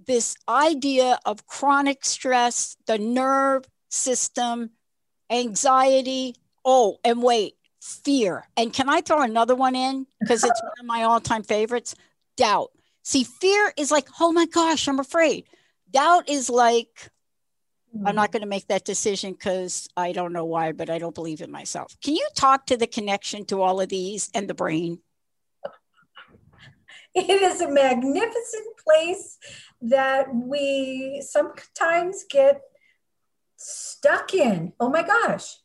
this 0.07 0.35
idea 0.49 1.19
of 1.27 1.47
chronic 1.47 2.05
stress, 2.05 2.77
the 2.87 2.99
nerve 2.99 3.65
system, 3.91 4.71
anxiety. 5.31 6.35
Oh, 6.65 6.99
and 7.05 7.23
wait, 7.23 7.55
fear. 7.81 8.49
And 8.57 8.73
can 8.73 8.89
I 8.89 9.01
throw 9.01 9.23
another 9.23 9.55
one 9.55 9.77
in? 9.77 10.07
Because 10.21 10.45
it's 10.45 10.63
one 10.63 10.73
of 10.81 10.87
my 10.87 11.03
all 11.05 11.21
time 11.21 11.43
favorites 11.43 11.95
doubt. 12.37 12.71
See, 13.03 13.25
fear 13.25 13.73
is 13.77 13.91
like, 13.91 14.09
oh 14.21 14.33
my 14.33 14.47
gosh, 14.47 14.89
I'm 14.89 14.99
afraid. 14.99 15.45
Doubt 15.91 16.29
is 16.29 16.49
like, 16.49 17.11
I'm 18.07 18.15
not 18.15 18.31
going 18.31 18.43
to 18.43 18.49
make 18.49 18.69
that 18.69 18.85
decision 18.85 19.33
because 19.33 19.89
I 19.97 20.13
don't 20.13 20.33
know 20.33 20.45
why, 20.45 20.73
but 20.73 20.91
I 20.91 20.99
don't 20.99 21.15
believe 21.15 21.41
in 21.41 21.51
myself. 21.51 21.97
Can 22.03 22.15
you 22.15 22.27
talk 22.37 22.67
to 22.67 22.77
the 22.77 22.87
connection 22.87 23.45
to 23.47 23.63
all 23.63 23.81
of 23.81 23.89
these 23.89 24.31
and 24.33 24.49
the 24.49 24.55
brain? 24.55 25.01
It 27.15 27.43
is 27.43 27.61
a 27.61 27.69
magnificent 27.69 28.77
place 28.85 29.39
that 29.83 30.33
we 30.33 31.23
sometimes 31.27 32.25
get 32.31 32.61
stuck 33.57 34.33
in. 34.35 34.73
Oh 34.79 34.89
my 34.89 35.03
gosh. 35.03 35.57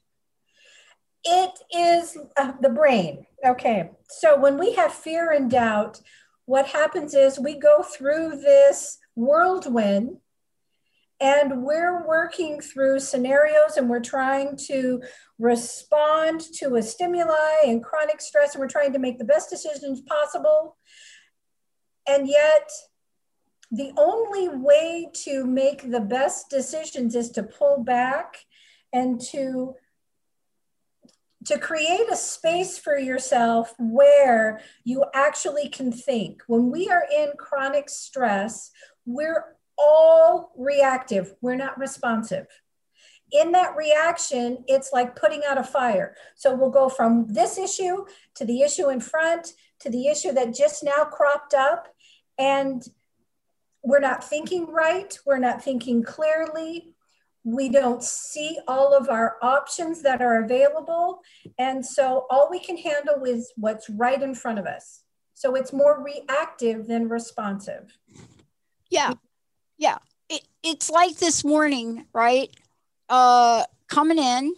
It 1.23 1.59
is 1.71 2.17
uh, 2.37 2.53
the 2.61 2.69
brain. 2.69 3.27
Okay. 3.45 3.91
So 4.09 4.39
when 4.39 4.57
we 4.57 4.73
have 4.73 4.91
fear 4.91 5.31
and 5.31 5.49
doubt, 5.49 6.01
what 6.45 6.67
happens 6.67 7.13
is 7.13 7.39
we 7.39 7.59
go 7.59 7.83
through 7.83 8.41
this 8.41 8.97
whirlwind 9.15 10.17
and 11.21 11.63
we're 11.63 12.05
working 12.05 12.59
through 12.59 12.99
scenarios 12.99 13.77
and 13.77 13.89
we're 13.89 14.01
trying 14.01 14.57
to 14.67 15.01
respond 15.39 16.41
to 16.55 16.75
a 16.75 16.83
stimuli 16.83 17.55
and 17.65 17.83
chronic 17.83 18.19
stress 18.19 18.53
and 18.53 18.61
we're 18.61 18.67
trying 18.67 18.93
to 18.93 18.99
make 18.99 19.17
the 19.17 19.25
best 19.25 19.49
decisions 19.49 20.01
possible. 20.01 20.77
And 22.07 22.27
yet, 22.27 22.69
the 23.71 23.91
only 23.97 24.49
way 24.49 25.07
to 25.23 25.45
make 25.45 25.89
the 25.89 26.01
best 26.01 26.49
decisions 26.49 27.15
is 27.15 27.31
to 27.31 27.43
pull 27.43 27.83
back 27.83 28.37
and 28.93 29.19
to 29.31 29.75
to 31.45 31.59
create 31.59 32.11
a 32.11 32.15
space 32.15 32.79
for 32.79 32.97
yourself 32.97 33.75
where 33.77 34.61
you 34.83 35.05
actually 35.13 35.69
can 35.69 35.91
think. 35.91 36.41
When 36.47 36.71
we 36.71 36.89
are 36.89 37.03
in 37.15 37.33
chronic 37.37 37.87
stress, 37.87 38.71
we're 39.05 39.54
all 39.77 40.53
reactive, 40.57 41.33
we're 41.41 41.55
not 41.55 41.77
responsive. 41.77 42.47
In 43.31 43.51
that 43.53 43.75
reaction, 43.75 44.63
it's 44.67 44.91
like 44.93 45.15
putting 45.15 45.41
out 45.47 45.57
a 45.57 45.63
fire. 45.63 46.15
So 46.35 46.55
we'll 46.55 46.69
go 46.69 46.89
from 46.89 47.27
this 47.27 47.57
issue 47.57 48.05
to 48.35 48.45
the 48.45 48.61
issue 48.61 48.89
in 48.89 48.99
front 48.99 49.53
to 49.79 49.89
the 49.89 50.07
issue 50.07 50.31
that 50.33 50.53
just 50.53 50.83
now 50.83 51.03
cropped 51.05 51.53
up. 51.53 51.87
And 52.37 52.83
we're 53.83 53.99
not 53.99 54.23
thinking 54.23 54.67
right, 54.67 55.17
we're 55.25 55.37
not 55.37 55.63
thinking 55.63 56.03
clearly, 56.03 56.95
we 57.43 57.69
don't 57.69 58.01
see 58.03 58.57
all 58.67 58.95
of 58.95 59.09
our 59.09 59.35
options 59.43 60.01
that 60.01 60.21
are 60.21 60.43
available. 60.43 61.21
And 61.59 61.85
so 61.85 62.25
all 62.31 62.49
we 62.49 62.59
can 62.59 62.77
handle 62.77 63.23
is 63.23 63.53
what's 63.55 63.89
right 63.89 64.21
in 64.21 64.33
front 64.33 64.57
of 64.57 64.65
us. 64.65 65.03
So 65.35 65.53
it's 65.53 65.71
more 65.71 66.03
reactive 66.03 66.87
than 66.87 67.07
responsive. 67.07 67.95
Yeah. 68.89 69.13
Yeah. 69.77 69.97
It, 70.29 70.41
it's 70.63 70.89
like 70.89 71.17
this 71.17 71.43
morning, 71.43 72.05
right? 72.13 72.49
Uh, 73.09 73.63
coming 73.87 74.17
in, 74.17 74.53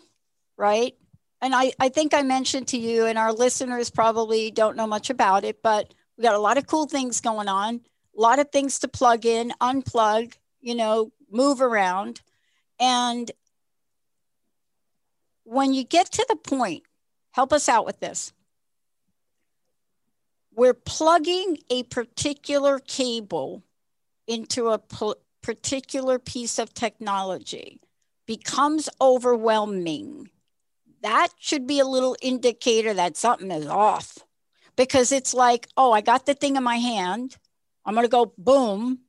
right? 0.55 0.95
And 1.41 1.53
I, 1.53 1.73
I 1.79 1.89
think 1.89 2.13
I 2.13 2.23
mentioned 2.23 2.69
to 2.69 2.77
you, 2.77 3.05
and 3.05 3.17
our 3.17 3.31
listeners 3.31 3.89
probably 3.89 4.49
don't 4.49 4.75
know 4.75 4.87
much 4.87 5.09
about 5.09 5.43
it, 5.43 5.61
but 5.61 5.93
we 6.17 6.23
got 6.23 6.35
a 6.35 6.39
lot 6.39 6.57
of 6.57 6.65
cool 6.65 6.87
things 6.87 7.21
going 7.21 7.47
on, 7.47 7.81
a 8.17 8.21
lot 8.21 8.39
of 8.39 8.49
things 8.51 8.79
to 8.79 8.87
plug 8.87 9.25
in, 9.25 9.53
unplug, 9.61 10.33
you 10.61 10.73
know, 10.73 11.11
move 11.29 11.61
around. 11.61 12.21
And 12.79 13.29
when 15.43 15.73
you 15.73 15.83
get 15.83 16.11
to 16.13 16.25
the 16.27 16.35
point, 16.35 16.83
help 17.31 17.53
us 17.53 17.69
out 17.69 17.85
with 17.85 17.99
this. 17.99 18.33
We're 20.55 20.73
plugging 20.73 21.59
a 21.69 21.83
particular 21.83 22.79
cable 22.79 23.63
into 24.27 24.69
a 24.69 24.79
particular 25.41 26.19
piece 26.19 26.59
of 26.59 26.73
technology 26.73 27.79
becomes 28.25 28.89
overwhelming, 28.99 30.29
that 31.01 31.29
should 31.39 31.65
be 31.65 31.79
a 31.79 31.85
little 31.85 32.15
indicator 32.21 32.93
that 32.93 33.17
something 33.17 33.51
is 33.51 33.67
off 33.67 34.19
because 34.75 35.11
it's 35.11 35.33
like, 35.33 35.67
oh, 35.75 35.91
I 35.91 36.01
got 36.01 36.25
the 36.25 36.33
thing 36.33 36.55
in 36.55 36.63
my 36.63 36.77
hand. 36.77 37.37
I'm 37.85 37.93
going 37.93 38.05
to 38.05 38.09
go 38.09 38.33
boom. 38.37 38.99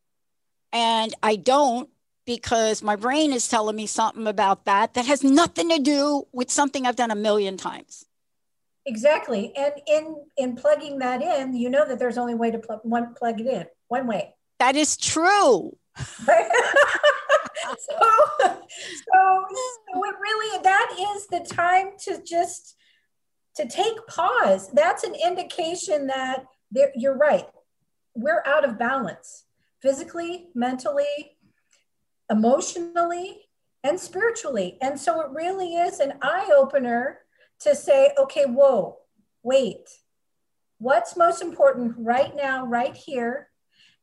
And 0.72 1.14
I 1.22 1.36
don't 1.36 1.88
because 2.26 2.82
my 2.82 2.94
brain 2.94 3.32
is 3.32 3.48
telling 3.48 3.74
me 3.74 3.86
something 3.86 4.26
about 4.26 4.66
that 4.66 4.94
that 4.94 5.06
has 5.06 5.24
nothing 5.24 5.70
to 5.70 5.78
do 5.78 6.24
with 6.32 6.50
something 6.50 6.86
I've 6.86 6.96
done 6.96 7.10
a 7.10 7.16
million 7.16 7.56
times. 7.56 8.04
Exactly. 8.84 9.52
And 9.56 9.72
in 9.86 10.16
in 10.36 10.56
plugging 10.56 10.98
that 10.98 11.22
in, 11.22 11.54
you 11.54 11.70
know 11.70 11.86
that 11.86 11.98
there's 11.98 12.18
only 12.18 12.34
way 12.34 12.50
to 12.50 12.58
plug 12.58 12.80
one 12.82 13.14
plug 13.14 13.40
it 13.40 13.46
in, 13.46 13.66
one 13.88 14.06
way. 14.06 14.34
That 14.58 14.76
is 14.76 14.96
true. 14.96 15.76
so, 15.96 16.34
so, 17.68 18.46
so 19.08 20.04
it 20.04 20.14
really 20.20 20.62
that 20.62 21.14
is 21.14 21.26
the 21.26 21.40
time 21.54 21.90
to 22.04 22.22
just 22.24 22.76
to 23.56 23.66
take 23.66 24.06
pause. 24.06 24.70
That's 24.72 25.04
an 25.04 25.14
indication 25.14 26.06
that 26.06 26.44
you're 26.94 27.16
right. 27.16 27.46
We're 28.14 28.42
out 28.46 28.64
of 28.64 28.78
balance 28.78 29.44
physically, 29.80 30.48
mentally, 30.54 31.36
emotionally, 32.30 33.48
and 33.82 33.98
spiritually. 33.98 34.78
And 34.80 34.98
so 34.98 35.20
it 35.20 35.30
really 35.30 35.74
is 35.74 36.00
an 36.00 36.14
eye 36.22 36.50
opener 36.56 37.18
to 37.60 37.74
say, 37.74 38.12
okay, 38.18 38.44
whoa, 38.44 38.98
wait, 39.42 39.88
what's 40.78 41.16
most 41.16 41.42
important 41.42 41.94
right 41.98 42.34
now, 42.36 42.66
right 42.66 42.94
here? 42.94 43.48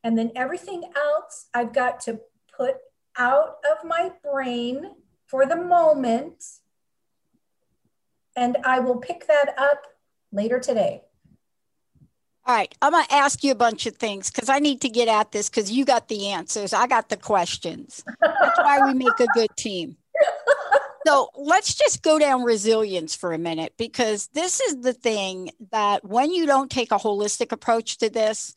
And 0.05 0.15
then 0.15 0.31
everything 0.35 0.83
else 0.95 1.47
I've 1.51 1.73
got 1.73 1.99
to 2.01 2.19
put 2.55 2.75
out 3.17 3.57
of 3.71 3.83
my 3.83 4.11
brain 4.23 4.91
for 5.25 5.47
the 5.47 5.55
moment. 5.55 6.43
And 8.37 8.57
I 8.63 8.79
will 8.79 8.97
pick 8.97 9.25
that 9.25 9.55
up 9.57 9.81
later 10.31 10.59
today. 10.59 11.01
All 12.45 12.55
right, 12.55 12.71
I'm 12.83 12.91
going 12.91 13.05
to 13.05 13.13
ask 13.13 13.43
you 13.43 13.51
a 13.51 13.55
bunch 13.55 13.87
of 13.87 13.95
things 13.95 14.29
because 14.29 14.47
I 14.47 14.59
need 14.59 14.81
to 14.81 14.89
get 14.89 15.07
at 15.07 15.31
this 15.31 15.49
because 15.49 15.71
you 15.71 15.83
got 15.83 16.07
the 16.07 16.27
answers. 16.27 16.71
I 16.71 16.85
got 16.85 17.09
the 17.09 17.17
questions. 17.17 18.03
That's 18.21 18.59
why 18.59 18.85
we 18.85 18.93
make 18.93 19.19
a 19.19 19.25
good 19.33 19.49
team. 19.57 19.97
So 21.07 21.29
let's 21.35 21.73
just 21.73 22.03
go 22.03 22.19
down 22.19 22.43
resilience 22.43 23.15
for 23.15 23.33
a 23.33 23.39
minute 23.39 23.73
because 23.77 24.27
this 24.33 24.59
is 24.59 24.81
the 24.81 24.93
thing 24.93 25.49
that 25.71 26.03
when 26.03 26.31
you 26.31 26.45
don't 26.45 26.69
take 26.69 26.91
a 26.91 26.97
holistic 26.97 27.51
approach 27.51 27.97
to 27.99 28.09
this, 28.09 28.53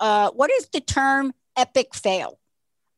uh, 0.00 0.30
what 0.30 0.50
is 0.50 0.68
the 0.68 0.80
term 0.80 1.32
epic 1.56 1.94
fail? 1.94 2.38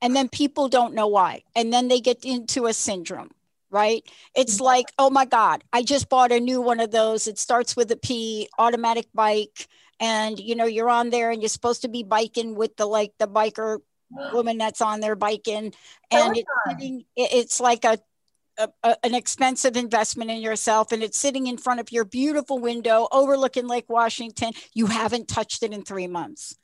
And 0.03 0.15
then 0.15 0.29
people 0.29 0.69
don't 0.69 0.95
know 0.95 1.07
why. 1.07 1.43
And 1.55 1.73
then 1.73 1.89
they 1.89 2.01
get 2.01 2.25
into 2.25 2.67
a 2.67 2.73
syndrome, 2.73 3.31
right? 3.71 4.05
It's 4.35 4.57
mm-hmm. 4.57 4.65
like, 4.65 4.93
oh 4.99 5.11
my 5.11 5.25
God, 5.25 5.65
I 5.73 5.83
just 5.83 6.09
bought 6.09 6.33
a 6.33 6.41
new 6.41 6.61
one 6.61 6.81
of 6.81 6.91
those. 6.91 7.27
It 7.27 7.39
starts 7.39 7.77
with 7.77 7.91
a 7.91 7.97
P, 7.97 8.49
automatic 8.59 9.07
bike. 9.15 9.69
And 9.99 10.39
you 10.39 10.55
know, 10.55 10.67
you're 10.67 10.91
on 10.91 11.11
there 11.11 11.31
and 11.31 11.41
you're 11.41 11.49
supposed 11.49 11.83
to 11.83 11.89
be 11.89 12.03
biking 12.03 12.55
with 12.55 12.77
the 12.77 12.87
like 12.87 13.15
the 13.19 13.27
biker 13.27 13.79
woman 14.33 14.59
that's 14.59 14.83
on 14.83 15.01
there 15.01 15.17
biking. 15.17 15.73
And 16.11 16.37
it's, 16.37 16.51
sitting, 16.69 17.05
it's 17.17 17.61
like 17.61 17.85
a 17.85 17.99
a, 18.59 18.69
a, 18.83 18.97
an 19.05 19.15
expensive 19.15 19.77
investment 19.77 20.31
in 20.31 20.41
yourself 20.41 20.91
and 20.91 21.03
it's 21.03 21.19
sitting 21.19 21.47
in 21.47 21.59
front 21.59 21.79
of 21.79 21.93
your 21.93 22.07
beautiful 22.07 22.59
window 22.59 23.07
overlooking 23.13 23.67
Lake 23.67 23.85
Washington. 23.89 24.53
You 24.73 24.87
haven't 24.87 25.29
touched 25.29 25.63
it 25.63 25.73
in 25.73 25.83
three 25.83 26.07
months 26.07 26.57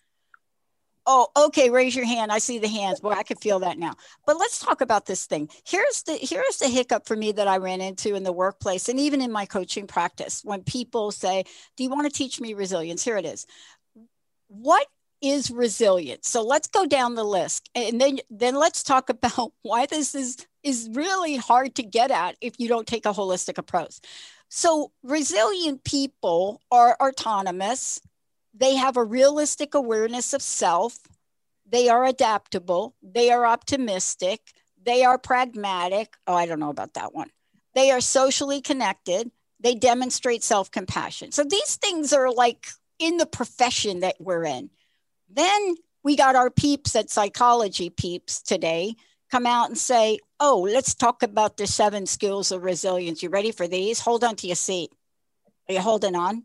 Oh, 1.06 1.28
okay. 1.36 1.68
Raise 1.68 1.96
your 1.96 2.04
hand. 2.06 2.30
I 2.30 2.38
see 2.38 2.58
the 2.58 2.68
hands. 2.68 3.00
Boy, 3.00 3.10
I 3.10 3.24
can 3.24 3.36
feel 3.36 3.58
that 3.60 3.78
now. 3.78 3.94
But 4.24 4.38
let's 4.38 4.60
talk 4.60 4.80
about 4.80 5.06
this 5.06 5.26
thing. 5.26 5.48
Here's 5.66 6.02
the 6.04 6.14
here's 6.14 6.58
the 6.58 6.68
hiccup 6.68 7.06
for 7.06 7.16
me 7.16 7.32
that 7.32 7.48
I 7.48 7.56
ran 7.56 7.80
into 7.80 8.14
in 8.14 8.22
the 8.22 8.32
workplace 8.32 8.88
and 8.88 9.00
even 9.00 9.20
in 9.20 9.32
my 9.32 9.44
coaching 9.44 9.86
practice 9.88 10.42
when 10.44 10.62
people 10.62 11.10
say, 11.10 11.44
"Do 11.76 11.82
you 11.82 11.90
want 11.90 12.04
to 12.10 12.16
teach 12.16 12.40
me 12.40 12.54
resilience?" 12.54 13.02
Here 13.02 13.16
it 13.16 13.24
is. 13.26 13.46
What 14.48 14.86
is 15.20 15.50
resilience? 15.50 16.28
So 16.28 16.42
let's 16.42 16.68
go 16.68 16.86
down 16.86 17.14
the 17.14 17.24
list, 17.24 17.68
and 17.74 18.00
then 18.00 18.18
then 18.30 18.54
let's 18.54 18.82
talk 18.84 19.08
about 19.10 19.52
why 19.62 19.86
this 19.86 20.14
is 20.14 20.46
is 20.62 20.88
really 20.92 21.36
hard 21.36 21.74
to 21.76 21.82
get 21.82 22.10
at 22.12 22.36
if 22.40 22.54
you 22.58 22.68
don't 22.68 22.86
take 22.86 23.06
a 23.06 23.12
holistic 23.12 23.58
approach. 23.58 24.00
So 24.48 24.92
resilient 25.02 25.82
people 25.84 26.60
are 26.70 26.96
autonomous 27.02 28.00
they 28.54 28.76
have 28.76 28.96
a 28.96 29.04
realistic 29.04 29.74
awareness 29.74 30.32
of 30.32 30.42
self. 30.42 30.98
They 31.66 31.88
are 31.88 32.04
adaptable. 32.04 32.94
They 33.02 33.30
are 33.30 33.46
optimistic. 33.46 34.40
They 34.82 35.04
are 35.04 35.18
pragmatic. 35.18 36.14
Oh, 36.26 36.34
I 36.34 36.46
don't 36.46 36.60
know 36.60 36.70
about 36.70 36.94
that 36.94 37.14
one. 37.14 37.30
They 37.74 37.90
are 37.90 38.00
socially 38.00 38.60
connected. 38.60 39.30
They 39.60 39.74
demonstrate 39.74 40.42
self 40.42 40.70
compassion. 40.70 41.32
So 41.32 41.44
these 41.44 41.76
things 41.76 42.12
are 42.12 42.30
like 42.32 42.66
in 42.98 43.16
the 43.16 43.26
profession 43.26 44.00
that 44.00 44.16
we're 44.20 44.44
in. 44.44 44.70
Then 45.30 45.74
we 46.02 46.16
got 46.16 46.36
our 46.36 46.50
peeps 46.50 46.94
at 46.96 47.10
psychology 47.10 47.88
peeps 47.90 48.42
today 48.42 48.96
come 49.30 49.46
out 49.46 49.68
and 49.68 49.78
say, 49.78 50.18
oh, 50.40 50.68
let's 50.70 50.94
talk 50.94 51.22
about 51.22 51.56
the 51.56 51.66
seven 51.66 52.04
skills 52.04 52.52
of 52.52 52.62
resilience. 52.62 53.22
You 53.22 53.30
ready 53.30 53.50
for 53.50 53.66
these? 53.66 53.98
Hold 54.00 54.24
on 54.24 54.36
to 54.36 54.46
your 54.46 54.56
seat. 54.56 54.92
Are 55.68 55.74
you 55.74 55.80
holding 55.80 56.14
on? 56.14 56.44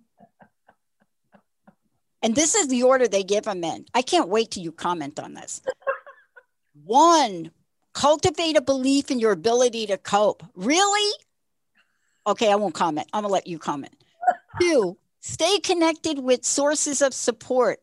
And 2.28 2.36
this 2.36 2.56
is 2.56 2.68
the 2.68 2.84
order 2.84 3.08
they 3.08 3.24
give 3.24 3.46
them 3.46 3.64
in. 3.64 3.86
I 3.94 4.02
can't 4.02 4.28
wait 4.28 4.52
till 4.52 4.62
you 4.62 4.74
comment 4.74 5.18
on 5.18 5.34
this. 5.34 5.62
One, 6.84 7.52
cultivate 7.94 8.58
a 8.58 8.62
belief 8.62 9.10
in 9.10 9.18
your 9.18 9.32
ability 9.32 9.88
to 9.88 9.98
cope. 9.98 10.44
Really? 10.54 11.18
Okay, 12.28 12.52
I 12.52 12.56
won't 12.56 12.74
comment. 12.74 13.08
I'm 13.14 13.22
going 13.22 13.30
to 13.30 13.34
let 13.34 13.48
you 13.48 13.58
comment. 13.58 13.96
Two, 14.60 14.98
stay 15.22 15.60
connected 15.60 16.20
with 16.20 16.44
sources 16.44 17.02
of 17.02 17.14
support. 17.14 17.80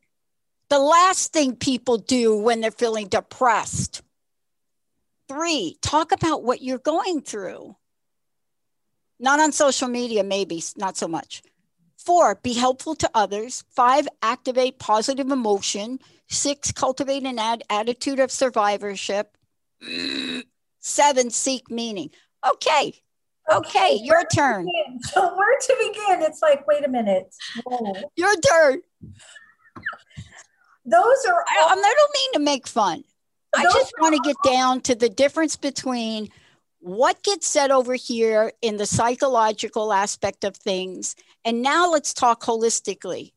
The 0.68 0.78
last 0.78 1.32
thing 1.32 1.56
people 1.56 1.96
do 1.96 2.36
when 2.36 2.60
they're 2.60 2.70
feeling 2.70 3.08
depressed. 3.08 4.02
Three, 5.26 5.78
talk 5.80 6.12
about 6.12 6.42
what 6.42 6.60
you're 6.60 6.76
going 6.76 7.22
through. 7.22 7.76
Not 9.18 9.40
on 9.40 9.52
social 9.52 9.88
media, 9.88 10.22
maybe, 10.22 10.62
not 10.76 10.98
so 10.98 11.08
much. 11.08 11.42
Four, 12.04 12.34
be 12.36 12.52
helpful 12.52 12.94
to 12.96 13.10
others. 13.14 13.64
Five, 13.70 14.06
activate 14.22 14.78
positive 14.78 15.30
emotion. 15.30 15.98
Six, 16.28 16.70
cultivate 16.72 17.24
an 17.24 17.38
ad- 17.38 17.62
attitude 17.70 18.18
of 18.20 18.30
survivorship. 18.30 19.36
Seven, 20.80 21.30
seek 21.30 21.70
meaning. 21.70 22.10
Okay. 22.46 22.94
Okay, 23.50 23.98
your 24.02 24.24
turn. 24.34 24.66
So 25.02 25.36
where 25.36 25.58
to 25.58 25.76
begin? 25.78 26.22
It's 26.22 26.40
like, 26.40 26.66
wait 26.66 26.84
a 26.84 26.88
minute. 26.88 27.34
Whoa. 27.64 27.92
Your 28.16 28.34
turn. 28.36 28.80
Those 30.86 31.24
are. 31.26 31.34
All- 31.34 31.68
I, 31.68 31.72
I 31.72 31.94
don't 31.96 32.12
mean 32.14 32.32
to 32.34 32.38
make 32.40 32.66
fun. 32.66 33.04
I 33.56 33.64
just 33.64 33.92
want 34.00 34.14
to 34.16 34.20
get 34.24 34.36
down 34.44 34.80
to 34.82 34.94
the 34.94 35.08
difference 35.08 35.56
between 35.56 36.28
what 36.84 37.22
gets 37.22 37.46
said 37.46 37.70
over 37.70 37.94
here 37.94 38.52
in 38.60 38.76
the 38.76 38.84
psychological 38.84 39.90
aspect 39.90 40.44
of 40.44 40.54
things. 40.54 41.16
And 41.42 41.62
now 41.62 41.90
let's 41.90 42.12
talk 42.12 42.42
holistically. 42.42 43.32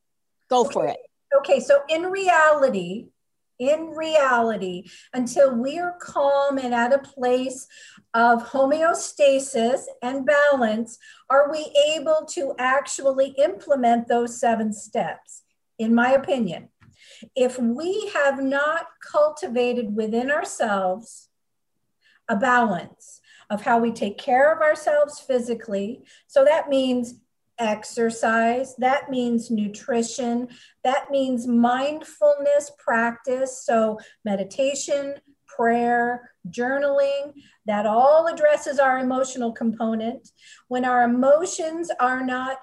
Go 0.49 0.65
okay. 0.65 0.73
for 0.73 0.87
it. 0.87 0.97
Okay, 1.37 1.61
so 1.61 1.79
in 1.87 2.03
reality, 2.07 3.05
in 3.57 3.91
reality, 3.91 4.83
until 5.13 5.55
we 5.55 5.79
are 5.79 5.95
calm 6.01 6.57
and 6.57 6.73
at 6.73 6.91
a 6.91 6.99
place 6.99 7.67
of 8.13 8.43
homeostasis 8.51 9.83
and 10.01 10.25
balance, 10.25 10.97
are 11.29 11.49
we 11.49 11.73
able 11.95 12.27
to 12.31 12.53
actually 12.59 13.33
implement 13.41 14.09
those 14.09 14.37
seven 14.37 14.73
steps? 14.73 15.43
In 15.79 15.95
my 15.95 16.11
opinion, 16.11 16.67
if 17.33 17.57
we 17.57 18.11
have 18.13 18.43
not 18.43 18.87
cultivated 19.09 19.95
within 19.95 20.31
ourselves 20.31 21.29
a 22.27 22.35
balance, 22.35 23.21
of 23.49 23.61
how 23.61 23.79
we 23.79 23.91
take 23.91 24.17
care 24.17 24.53
of 24.53 24.61
ourselves 24.61 25.19
physically. 25.19 26.03
So 26.27 26.43
that 26.43 26.69
means 26.69 27.15
exercise, 27.59 28.75
that 28.75 29.09
means 29.09 29.49
nutrition, 29.49 30.49
that 30.83 31.09
means 31.09 31.47
mindfulness 31.47 32.71
practice. 32.77 33.63
So 33.63 33.99
meditation, 34.23 35.15
prayer, 35.47 36.31
journaling, 36.49 37.33
that 37.65 37.85
all 37.85 38.27
addresses 38.27 38.79
our 38.79 38.99
emotional 38.99 39.51
component. 39.51 40.29
When 40.67 40.85
our 40.85 41.03
emotions 41.03 41.89
are 41.99 42.23
not 42.23 42.59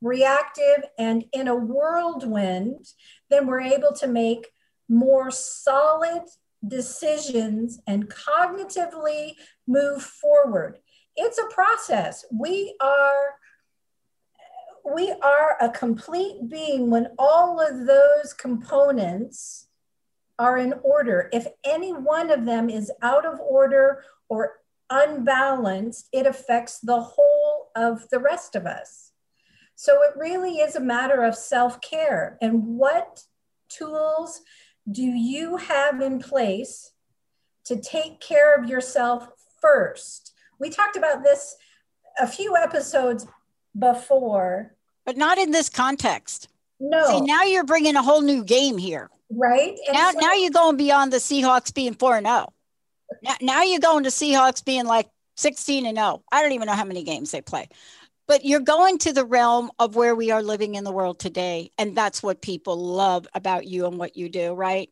reactive 0.00 0.84
and 0.98 1.24
in 1.32 1.48
a 1.48 1.54
whirlwind, 1.54 2.86
then 3.28 3.46
we're 3.46 3.60
able 3.60 3.92
to 3.94 4.06
make 4.06 4.48
more 4.88 5.30
solid 5.30 6.22
decisions 6.66 7.80
and 7.86 8.08
cognitively 8.08 9.32
move 9.66 10.02
forward. 10.02 10.78
It's 11.16 11.38
a 11.38 11.54
process. 11.54 12.24
We 12.32 12.76
are 12.80 13.36
we 14.94 15.10
are 15.10 15.56
a 15.60 15.68
complete 15.68 16.48
being 16.48 16.90
when 16.90 17.08
all 17.18 17.60
of 17.60 17.86
those 17.86 18.32
components 18.32 19.66
are 20.38 20.58
in 20.58 20.74
order. 20.84 21.28
If 21.32 21.46
any 21.64 21.92
one 21.92 22.30
of 22.30 22.44
them 22.44 22.70
is 22.70 22.92
out 23.02 23.26
of 23.26 23.40
order 23.40 24.04
or 24.28 24.58
unbalanced, 24.90 26.08
it 26.12 26.26
affects 26.26 26.78
the 26.78 27.00
whole 27.00 27.70
of 27.74 28.08
the 28.10 28.20
rest 28.20 28.54
of 28.54 28.66
us. 28.66 29.12
So 29.74 30.02
it 30.02 30.16
really 30.16 30.58
is 30.58 30.76
a 30.76 30.80
matter 30.80 31.24
of 31.24 31.34
self 31.34 31.80
care 31.80 32.38
and 32.40 32.64
what 32.64 33.22
tools 33.68 34.40
do 34.90 35.02
you 35.02 35.56
have 35.56 36.00
in 36.00 36.18
place 36.18 36.92
to 37.64 37.80
take 37.80 38.20
care 38.20 38.54
of 38.54 38.68
yourself 38.68 39.28
first? 39.60 40.32
We 40.58 40.70
talked 40.70 40.96
about 40.96 41.22
this 41.22 41.56
a 42.18 42.26
few 42.26 42.56
episodes 42.56 43.26
before, 43.78 44.74
but 45.04 45.16
not 45.16 45.38
in 45.38 45.50
this 45.50 45.68
context. 45.68 46.48
No. 46.78 47.06
See, 47.06 47.20
now 47.22 47.42
you're 47.44 47.64
bringing 47.64 47.96
a 47.96 48.02
whole 48.02 48.22
new 48.22 48.44
game 48.44 48.78
here. 48.78 49.10
Right. 49.30 49.76
And 49.86 49.96
now, 49.96 50.12
so- 50.12 50.18
now 50.20 50.32
you're 50.34 50.50
going 50.50 50.76
beyond 50.76 51.12
the 51.12 51.18
Seahawks 51.18 51.74
being 51.74 51.94
4 51.94 52.18
and 52.18 52.26
0. 52.26 52.52
Now, 53.22 53.34
now 53.40 53.62
you're 53.62 53.80
going 53.80 54.04
to 54.04 54.10
Seahawks 54.10 54.64
being 54.64 54.84
like 54.86 55.08
16 55.36 55.86
and 55.86 55.96
0. 55.96 56.22
I 56.30 56.42
don't 56.42 56.52
even 56.52 56.66
know 56.66 56.74
how 56.74 56.84
many 56.84 57.02
games 57.02 57.30
they 57.30 57.40
play 57.40 57.68
but 58.26 58.44
you're 58.44 58.60
going 58.60 58.98
to 58.98 59.12
the 59.12 59.24
realm 59.24 59.70
of 59.78 59.96
where 59.96 60.14
we 60.14 60.30
are 60.30 60.42
living 60.42 60.74
in 60.74 60.84
the 60.84 60.92
world 60.92 61.18
today 61.18 61.70
and 61.78 61.96
that's 61.96 62.22
what 62.22 62.42
people 62.42 62.76
love 62.76 63.26
about 63.34 63.66
you 63.66 63.86
and 63.86 63.98
what 63.98 64.16
you 64.16 64.28
do 64.28 64.52
right? 64.54 64.90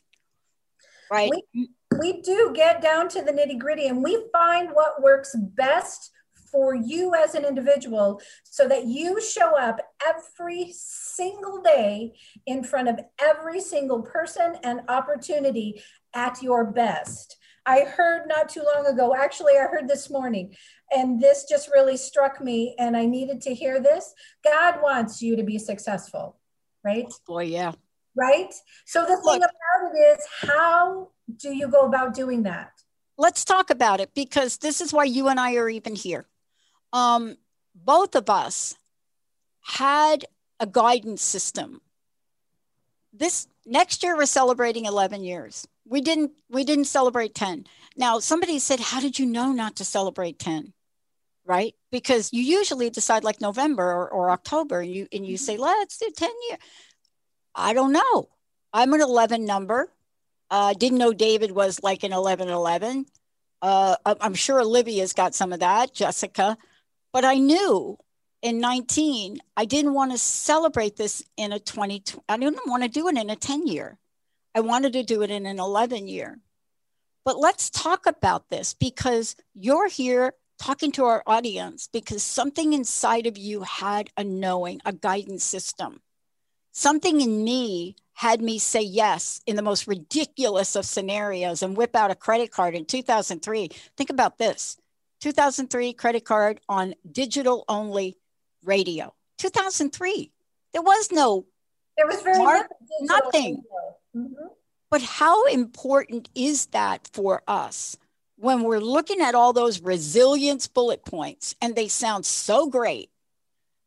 Right? 1.10 1.30
We, 1.54 1.68
we 1.98 2.22
do 2.22 2.52
get 2.54 2.80
down 2.80 3.08
to 3.10 3.22
the 3.22 3.32
nitty 3.32 3.58
gritty 3.58 3.86
and 3.86 4.02
we 4.02 4.24
find 4.32 4.70
what 4.70 5.02
works 5.02 5.34
best 5.36 6.10
for 6.54 6.74
you 6.74 7.14
as 7.16 7.34
an 7.34 7.44
individual 7.44 8.20
so 8.44 8.68
that 8.68 8.86
you 8.86 9.20
show 9.20 9.58
up 9.58 9.80
every 10.06 10.72
single 10.72 11.60
day 11.60 12.12
in 12.46 12.62
front 12.62 12.88
of 12.88 13.00
every 13.20 13.60
single 13.60 14.02
person 14.02 14.56
and 14.62 14.80
opportunity 14.88 15.82
at 16.14 16.40
your 16.42 16.64
best. 16.64 17.36
I 17.66 17.80
heard 17.80 18.28
not 18.28 18.48
too 18.48 18.62
long 18.74 18.86
ago, 18.86 19.16
actually, 19.16 19.54
I 19.54 19.66
heard 19.66 19.88
this 19.88 20.10
morning, 20.10 20.54
and 20.94 21.20
this 21.20 21.44
just 21.48 21.70
really 21.72 21.96
struck 21.96 22.40
me, 22.40 22.74
and 22.78 22.96
I 22.96 23.06
needed 23.06 23.40
to 23.42 23.54
hear 23.54 23.80
this. 23.80 24.14
God 24.44 24.80
wants 24.82 25.22
you 25.22 25.36
to 25.36 25.42
be 25.42 25.58
successful, 25.58 26.38
right? 26.84 27.06
Oh, 27.08 27.14
boy, 27.26 27.44
yeah. 27.44 27.72
Right? 28.16 28.54
So 28.84 29.02
the 29.02 29.16
thing 29.16 29.40
Look, 29.40 29.42
about 29.42 29.92
it 29.92 29.98
is, 29.98 30.26
how 30.40 31.08
do 31.36 31.54
you 31.54 31.68
go 31.68 31.86
about 31.86 32.14
doing 32.14 32.44
that? 32.44 32.70
Let's 33.16 33.44
talk 33.44 33.70
about 33.70 34.00
it 34.00 34.14
because 34.14 34.58
this 34.58 34.80
is 34.80 34.92
why 34.92 35.04
you 35.04 35.28
and 35.28 35.38
I 35.38 35.54
are 35.54 35.68
even 35.68 35.94
here. 35.94 36.26
Um, 36.92 37.36
both 37.74 38.14
of 38.14 38.30
us 38.30 38.76
had 39.62 40.24
a 40.60 40.66
guidance 40.66 41.22
system. 41.22 41.80
This 43.12 43.48
next 43.66 44.02
year, 44.02 44.16
we're 44.16 44.26
celebrating 44.26 44.84
11 44.84 45.24
years 45.24 45.66
we 45.86 46.00
didn't 46.00 46.32
we 46.48 46.64
didn't 46.64 46.86
celebrate 46.86 47.34
10 47.34 47.66
now 47.96 48.18
somebody 48.18 48.58
said 48.58 48.80
how 48.80 49.00
did 49.00 49.18
you 49.18 49.26
know 49.26 49.52
not 49.52 49.76
to 49.76 49.84
celebrate 49.84 50.38
10 50.38 50.72
right? 51.44 51.74
Because 51.90 52.32
you 52.32 52.42
usually 52.42 52.90
decide 52.90 53.24
like 53.24 53.40
november 53.40 53.84
or, 53.84 54.08
or 54.08 54.30
october 54.30 54.80
and 54.80 54.90
you 54.90 55.06
and 55.12 55.26
you 55.26 55.36
say 55.36 55.56
let's 55.56 55.98
do 55.98 56.10
10 56.14 56.30
years 56.48 56.58
i 57.54 57.72
don't 57.72 57.92
know. 57.92 58.28
I'm 58.72 58.92
an 58.92 59.00
11 59.00 59.44
number. 59.44 59.88
Uh, 60.50 60.74
didn't 60.74 60.98
know 60.98 61.12
david 61.12 61.50
was 61.50 61.82
like 61.82 62.02
an 62.02 62.12
11 62.12 62.48
11 62.48 63.06
uh, 63.62 63.96
i'm 64.20 64.34
sure 64.34 64.60
olivia's 64.60 65.12
got 65.12 65.34
some 65.34 65.52
of 65.52 65.60
that 65.60 65.94
jessica. 65.94 66.56
But 67.12 67.24
i 67.24 67.36
knew 67.36 67.98
in 68.42 68.60
19 68.60 69.38
i 69.56 69.64
didn't 69.64 69.94
want 69.94 70.12
to 70.12 70.18
celebrate 70.18 70.96
this 70.96 71.22
in 71.36 71.52
a 71.52 71.58
20 71.58 72.02
i 72.28 72.36
didn't 72.36 72.66
want 72.66 72.82
to 72.82 72.88
do 72.88 73.08
it 73.08 73.16
in 73.16 73.30
a 73.30 73.36
10 73.36 73.66
year. 73.66 73.98
I 74.54 74.60
wanted 74.60 74.92
to 74.92 75.02
do 75.02 75.22
it 75.22 75.30
in 75.30 75.46
an 75.46 75.58
11 75.58 76.06
year. 76.06 76.38
But 77.24 77.38
let's 77.38 77.70
talk 77.70 78.06
about 78.06 78.50
this 78.50 78.74
because 78.74 79.34
you're 79.54 79.88
here 79.88 80.34
talking 80.58 80.92
to 80.92 81.04
our 81.04 81.22
audience 81.26 81.88
because 81.92 82.22
something 82.22 82.72
inside 82.72 83.26
of 83.26 83.36
you 83.36 83.62
had 83.62 84.10
a 84.16 84.24
knowing, 84.24 84.80
a 84.84 84.92
guidance 84.92 85.44
system. 85.44 86.00
Something 86.72 87.20
in 87.20 87.44
me 87.44 87.96
had 88.14 88.40
me 88.40 88.58
say 88.58 88.80
yes 88.82 89.40
in 89.46 89.56
the 89.56 89.62
most 89.62 89.86
ridiculous 89.86 90.76
of 90.76 90.84
scenarios 90.84 91.62
and 91.62 91.76
whip 91.76 91.94
out 91.96 92.10
a 92.10 92.14
credit 92.14 92.50
card 92.50 92.74
in 92.74 92.84
2003. 92.84 93.68
Think 93.96 94.10
about 94.10 94.38
this 94.38 94.76
2003 95.20 95.92
credit 95.94 96.24
card 96.24 96.60
on 96.68 96.94
digital 97.10 97.64
only 97.68 98.16
radio. 98.64 99.14
2003. 99.38 100.30
There 100.72 100.82
was 100.82 101.10
no. 101.12 101.46
There 101.96 102.06
was 102.06 102.22
very 102.22 102.38
mark, 102.38 102.66
nothing. 103.00 103.62
Mm-hmm. 104.16 104.46
But 104.90 105.02
how 105.02 105.46
important 105.46 106.28
is 106.34 106.66
that 106.66 107.08
for 107.12 107.42
us 107.48 107.96
when 108.36 108.62
we're 108.62 108.80
looking 108.80 109.20
at 109.20 109.34
all 109.34 109.52
those 109.52 109.80
resilience 109.80 110.66
bullet 110.66 111.04
points 111.04 111.54
and 111.60 111.74
they 111.74 111.88
sound 111.88 112.26
so 112.26 112.68
great? 112.68 113.10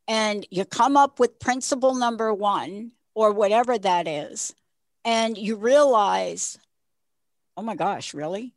And 0.08 0.46
you 0.50 0.64
come 0.66 0.96
up 0.96 1.20
with 1.20 1.40
principle 1.40 1.94
number 1.94 2.34
one 2.34 2.92
or 3.14 3.32
whatever 3.32 3.78
that 3.78 4.08
is, 4.08 4.54
and 5.04 5.38
you 5.38 5.56
realize, 5.56 6.58
oh 7.58 7.62
my 7.62 7.76
gosh, 7.76 8.14
really? 8.14 8.54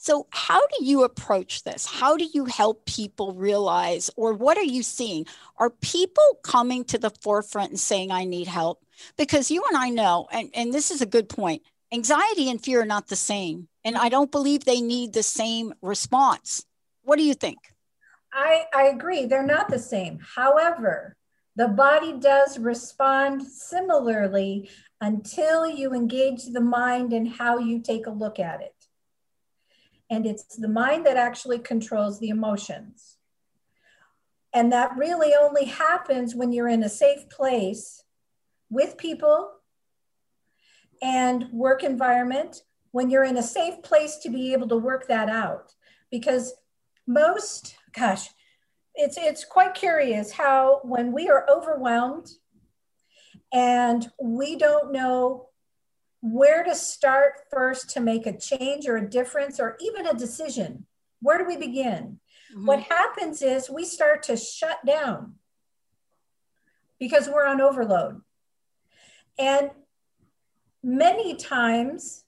So, 0.00 0.28
how 0.30 0.60
do 0.60 0.84
you 0.84 1.02
approach 1.02 1.64
this? 1.64 1.84
How 1.84 2.16
do 2.16 2.24
you 2.24 2.44
help 2.44 2.86
people 2.86 3.32
realize, 3.32 4.10
or 4.16 4.32
what 4.32 4.56
are 4.56 4.62
you 4.62 4.84
seeing? 4.84 5.26
Are 5.58 5.70
people 5.70 6.38
coming 6.42 6.84
to 6.84 6.98
the 6.98 7.10
forefront 7.10 7.70
and 7.70 7.80
saying, 7.80 8.12
I 8.12 8.24
need 8.24 8.46
help? 8.46 8.84
Because 9.16 9.50
you 9.50 9.64
and 9.68 9.76
I 9.76 9.90
know, 9.90 10.28
and, 10.30 10.50
and 10.54 10.72
this 10.72 10.90
is 10.90 11.02
a 11.02 11.06
good 11.06 11.28
point 11.28 11.62
anxiety 11.92 12.50
and 12.50 12.62
fear 12.62 12.82
are 12.82 12.86
not 12.86 13.08
the 13.08 13.16
same. 13.16 13.67
And 13.88 13.96
I 13.96 14.10
don't 14.10 14.30
believe 14.30 14.66
they 14.66 14.82
need 14.82 15.14
the 15.14 15.22
same 15.22 15.72
response. 15.80 16.62
What 17.04 17.16
do 17.16 17.22
you 17.22 17.32
think? 17.32 17.56
I, 18.30 18.66
I 18.74 18.82
agree. 18.88 19.24
They're 19.24 19.42
not 19.42 19.70
the 19.70 19.78
same. 19.78 20.18
However, 20.36 21.16
the 21.56 21.68
body 21.68 22.12
does 22.12 22.58
respond 22.58 23.42
similarly 23.42 24.68
until 25.00 25.66
you 25.66 25.94
engage 25.94 26.44
the 26.44 26.60
mind 26.60 27.14
and 27.14 27.26
how 27.26 27.56
you 27.56 27.80
take 27.80 28.06
a 28.06 28.10
look 28.10 28.38
at 28.38 28.60
it. 28.60 28.74
And 30.10 30.26
it's 30.26 30.56
the 30.56 30.68
mind 30.68 31.06
that 31.06 31.16
actually 31.16 31.58
controls 31.58 32.20
the 32.20 32.28
emotions. 32.28 33.16
And 34.52 34.70
that 34.70 34.98
really 34.98 35.32
only 35.34 35.64
happens 35.64 36.34
when 36.34 36.52
you're 36.52 36.68
in 36.68 36.82
a 36.82 36.90
safe 36.90 37.30
place 37.30 38.04
with 38.68 38.98
people 38.98 39.50
and 41.00 41.46
work 41.50 41.82
environment, 41.82 42.64
when 42.92 43.10
you're 43.10 43.24
in 43.24 43.36
a 43.36 43.42
safe 43.42 43.82
place 43.82 44.16
to 44.18 44.30
be 44.30 44.52
able 44.52 44.68
to 44.68 44.76
work 44.76 45.08
that 45.08 45.28
out. 45.28 45.74
Because 46.10 46.54
most, 47.06 47.76
gosh, 47.92 48.30
it's 48.98 49.16
it's 49.16 49.44
quite 49.44 49.74
curious 49.74 50.32
how 50.32 50.80
when 50.82 51.12
we 51.12 51.28
are 51.28 51.46
overwhelmed 51.48 52.28
and 53.52 54.10
we 54.20 54.56
don't 54.56 54.92
know 54.92 55.48
where 56.20 56.64
to 56.64 56.74
start 56.74 57.34
first 57.50 57.90
to 57.90 58.00
make 58.00 58.26
a 58.26 58.36
change 58.36 58.88
or 58.88 58.96
a 58.96 59.08
difference 59.08 59.60
or 59.60 59.76
even 59.80 60.06
a 60.06 60.14
decision 60.14 60.84
where 61.22 61.38
do 61.38 61.44
we 61.44 61.56
begin 61.56 62.18
mm-hmm. 62.52 62.66
what 62.66 62.80
happens 62.80 63.40
is 63.40 63.70
we 63.70 63.84
start 63.84 64.24
to 64.24 64.36
shut 64.36 64.84
down 64.84 65.34
because 66.98 67.28
we're 67.28 67.46
on 67.46 67.60
overload 67.60 68.20
and 69.38 69.70
many 70.82 71.36
times 71.36 72.24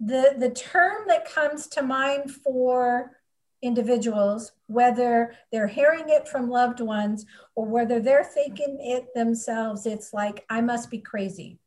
the 0.00 0.34
the 0.38 0.50
term 0.50 1.04
that 1.08 1.30
comes 1.32 1.66
to 1.68 1.82
mind 1.82 2.30
for 2.30 3.16
individuals, 3.62 4.52
whether 4.66 5.34
they're 5.50 5.66
hearing 5.66 6.04
it 6.08 6.28
from 6.28 6.50
loved 6.50 6.80
ones 6.80 7.24
or 7.54 7.66
whether 7.66 8.00
they're 8.00 8.24
thinking 8.24 8.78
it 8.80 9.12
themselves, 9.14 9.86
it's 9.86 10.12
like, 10.12 10.44
I 10.50 10.60
must 10.60 10.90
be 10.90 10.98
crazy. 10.98 11.58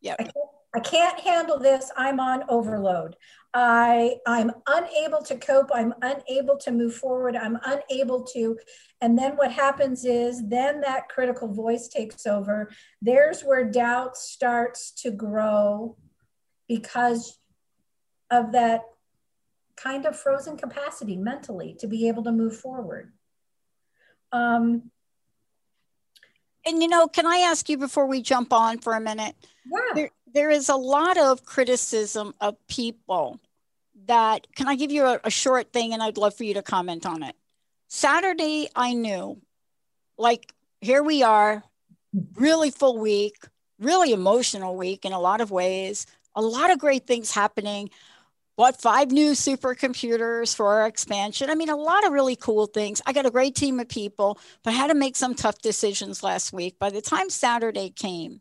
Yeah. 0.00 0.16
I, 0.18 0.28
I 0.74 0.80
can't 0.80 1.20
handle 1.20 1.58
this. 1.58 1.90
I'm 1.96 2.18
on 2.18 2.44
overload. 2.48 3.16
I 3.54 4.16
I'm 4.26 4.50
unable 4.66 5.22
to 5.22 5.36
cope. 5.36 5.70
I'm 5.72 5.94
unable 6.02 6.56
to 6.58 6.72
move 6.72 6.96
forward. 6.96 7.36
I'm 7.36 7.58
unable 7.64 8.24
to. 8.24 8.58
And 9.00 9.16
then 9.16 9.36
what 9.36 9.52
happens 9.52 10.04
is 10.04 10.42
then 10.48 10.80
that 10.80 11.08
critical 11.08 11.46
voice 11.46 11.86
takes 11.86 12.26
over. 12.26 12.70
There's 13.00 13.42
where 13.42 13.64
doubt 13.64 14.16
starts 14.16 14.90
to 15.02 15.12
grow 15.12 15.96
because 16.68 17.38
of 18.30 18.52
that 18.52 18.82
kind 19.76 20.06
of 20.06 20.18
frozen 20.18 20.56
capacity 20.56 21.16
mentally 21.16 21.76
to 21.80 21.86
be 21.86 22.08
able 22.08 22.22
to 22.24 22.32
move 22.32 22.56
forward. 22.56 23.12
Um, 24.32 24.90
and 26.66 26.82
you 26.82 26.88
know, 26.88 27.06
can 27.06 27.26
I 27.26 27.38
ask 27.38 27.68
you 27.68 27.76
before 27.76 28.06
we 28.06 28.22
jump 28.22 28.52
on 28.52 28.78
for 28.78 28.94
a 28.94 29.00
minute? 29.00 29.34
Yeah. 29.70 29.94
There, 29.94 30.10
there 30.32 30.50
is 30.50 30.68
a 30.68 30.76
lot 30.76 31.18
of 31.18 31.44
criticism 31.44 32.34
of 32.40 32.56
people 32.66 33.40
that, 34.06 34.46
can 34.54 34.68
I 34.68 34.76
give 34.76 34.90
you 34.90 35.04
a, 35.04 35.20
a 35.24 35.30
short 35.30 35.72
thing 35.72 35.92
and 35.92 36.02
I'd 36.02 36.16
love 36.16 36.34
for 36.34 36.44
you 36.44 36.54
to 36.54 36.62
comment 36.62 37.06
on 37.06 37.22
it? 37.22 37.36
Saturday, 37.88 38.68
I 38.74 38.94
knew, 38.94 39.40
like, 40.18 40.52
here 40.80 41.02
we 41.02 41.22
are, 41.22 41.62
really 42.34 42.70
full 42.70 42.98
week, 42.98 43.36
really 43.78 44.12
emotional 44.12 44.76
week 44.76 45.04
in 45.04 45.12
a 45.12 45.20
lot 45.20 45.40
of 45.40 45.50
ways, 45.50 46.06
a 46.34 46.42
lot 46.42 46.70
of 46.70 46.78
great 46.78 47.06
things 47.06 47.30
happening 47.30 47.90
bought 48.56 48.80
five 48.80 49.10
new 49.10 49.32
supercomputers 49.32 50.54
for 50.54 50.66
our 50.66 50.86
expansion. 50.86 51.50
I 51.50 51.54
mean, 51.54 51.70
a 51.70 51.76
lot 51.76 52.06
of 52.06 52.12
really 52.12 52.36
cool 52.36 52.66
things. 52.66 53.02
I 53.04 53.12
got 53.12 53.26
a 53.26 53.30
great 53.30 53.54
team 53.54 53.80
of 53.80 53.88
people, 53.88 54.38
but 54.62 54.70
I 54.70 54.76
had 54.76 54.88
to 54.88 54.94
make 54.94 55.16
some 55.16 55.34
tough 55.34 55.58
decisions 55.58 56.22
last 56.22 56.52
week. 56.52 56.78
By 56.78 56.90
the 56.90 57.02
time 57.02 57.30
Saturday 57.30 57.90
came, 57.90 58.40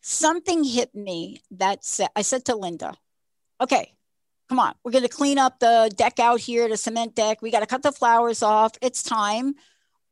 something 0.00 0.62
hit 0.62 0.94
me 0.94 1.42
that 1.50 1.84
said, 1.84 2.08
I 2.14 2.22
said 2.22 2.44
to 2.46 2.54
Linda, 2.54 2.94
okay, 3.60 3.92
come 4.48 4.60
on, 4.60 4.74
we're 4.84 4.92
going 4.92 5.02
to 5.02 5.08
clean 5.08 5.38
up 5.38 5.58
the 5.58 5.90
deck 5.96 6.20
out 6.20 6.40
here, 6.40 6.68
the 6.68 6.76
cement 6.76 7.14
deck. 7.14 7.42
We 7.42 7.50
got 7.50 7.60
to 7.60 7.66
cut 7.66 7.82
the 7.82 7.92
flowers 7.92 8.42
off. 8.42 8.72
It's 8.80 9.02
time. 9.02 9.54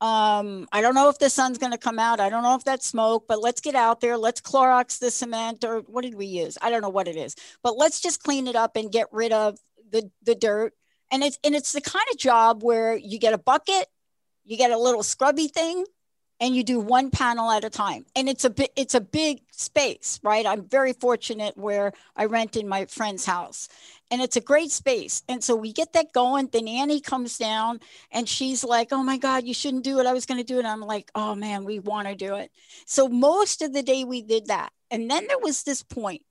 Um, 0.01 0.69
I 0.73 0.83
don't 0.83 0.95
know 0.95 1.09
if 1.09 1.19
the 1.19 1.31
sun's 1.31 1.57
going 1.59 1.73
to 1.73 1.79
come 1.79 1.99
out. 1.99 2.21
I 2.21 2.29
don't 2.29 2.43
know 2.43 2.55
if 2.55 2.65
that's 2.65 2.87
smoke, 2.87 3.25
but 3.27 3.41
let's 3.41 3.61
get 3.61 3.75
out 3.75 4.01
there. 4.01 4.19
Let's 4.19 4.41
Clorox 4.41 4.99
the 4.99 5.11
cement 5.11 5.65
or 5.65 5.81
what 5.81 6.03
did 6.03 6.15
we 6.15 6.27
use? 6.27 6.59
I 6.61 6.71
don't 6.71 6.83
know 6.83 6.91
what 6.91 7.09
it 7.09 7.17
is, 7.17 7.35
but 7.63 7.77
let's 7.77 8.01
just 8.01 8.23
clean 8.23 8.47
it 8.47 8.57
up 8.57 8.77
and 8.77 8.93
get 8.93 9.07
rid 9.11 9.33
of 9.33 9.59
the, 9.91 10.11
the 10.23 10.35
dirt. 10.35 10.75
And 11.11 11.23
it's, 11.23 11.39
and 11.43 11.55
it's 11.55 11.73
the 11.73 11.81
kind 11.81 12.05
of 12.13 12.19
job 12.19 12.63
where 12.63 12.95
you 12.95 13.19
get 13.19 13.33
a 13.33 13.39
bucket, 13.39 13.87
you 14.45 14.59
get 14.59 14.71
a 14.71 14.79
little 14.79 15.03
scrubby 15.03 15.49
thing 15.49 15.85
and 16.41 16.55
you 16.55 16.63
do 16.63 16.79
one 16.79 17.11
panel 17.11 17.51
at 17.51 17.65
a 17.65 17.71
time. 17.71 18.05
And 18.15 18.29
it's 18.29 18.45
a 18.45 18.51
bit, 18.51 18.71
it's 18.77 18.95
a 18.95 19.01
big 19.01 19.41
space, 19.51 20.21
right? 20.23 20.45
I'm 20.45 20.69
very 20.69 20.93
fortunate 20.93 21.57
where 21.57 21.93
I 22.15 22.27
rent 22.27 22.57
in 22.57 22.69
my 22.69 22.85
friend's 22.87 23.25
house 23.25 23.69
and 24.11 24.21
it's 24.21 24.37
a 24.37 24.41
great 24.41 24.71
space. 24.71 25.23
And 25.29 25.43
so 25.43 25.57
we 25.57 25.73
get 25.73 25.95
that 25.95 26.13
going. 26.13 26.49
Then 26.53 26.69
Annie 26.69 27.01
comes 27.01 27.39
down 27.39 27.81
and 28.11 28.29
she's 28.29 28.63
like, 28.63 28.89
Oh 28.93 29.03
my 29.03 29.17
God, 29.17 29.45
you 29.45 29.55
shouldn't 29.55 29.85
do 29.85 29.99
it. 29.99 30.07
I 30.07 30.13
was 30.13 30.27
going 30.27 30.39
to 30.39 30.45
do 30.45 30.59
it. 30.59 30.67
I'm 30.67 30.81
like, 30.81 31.11
Oh 31.15 31.35
man, 31.35 31.65
we 31.65 31.79
want 31.79 32.07
to 32.09 32.15
do 32.15 32.35
it. 32.37 32.51
So 32.85 33.09
most 33.09 33.63
of 33.63 33.73
the 33.73 33.83
day 33.83 34.05
we 34.05 34.23
did 34.23 34.47
that. 34.47 34.73
And 34.91 35.11
then 35.11 35.27
there 35.27 35.39
was 35.39 35.63
this 35.63 35.83
point 35.83 36.23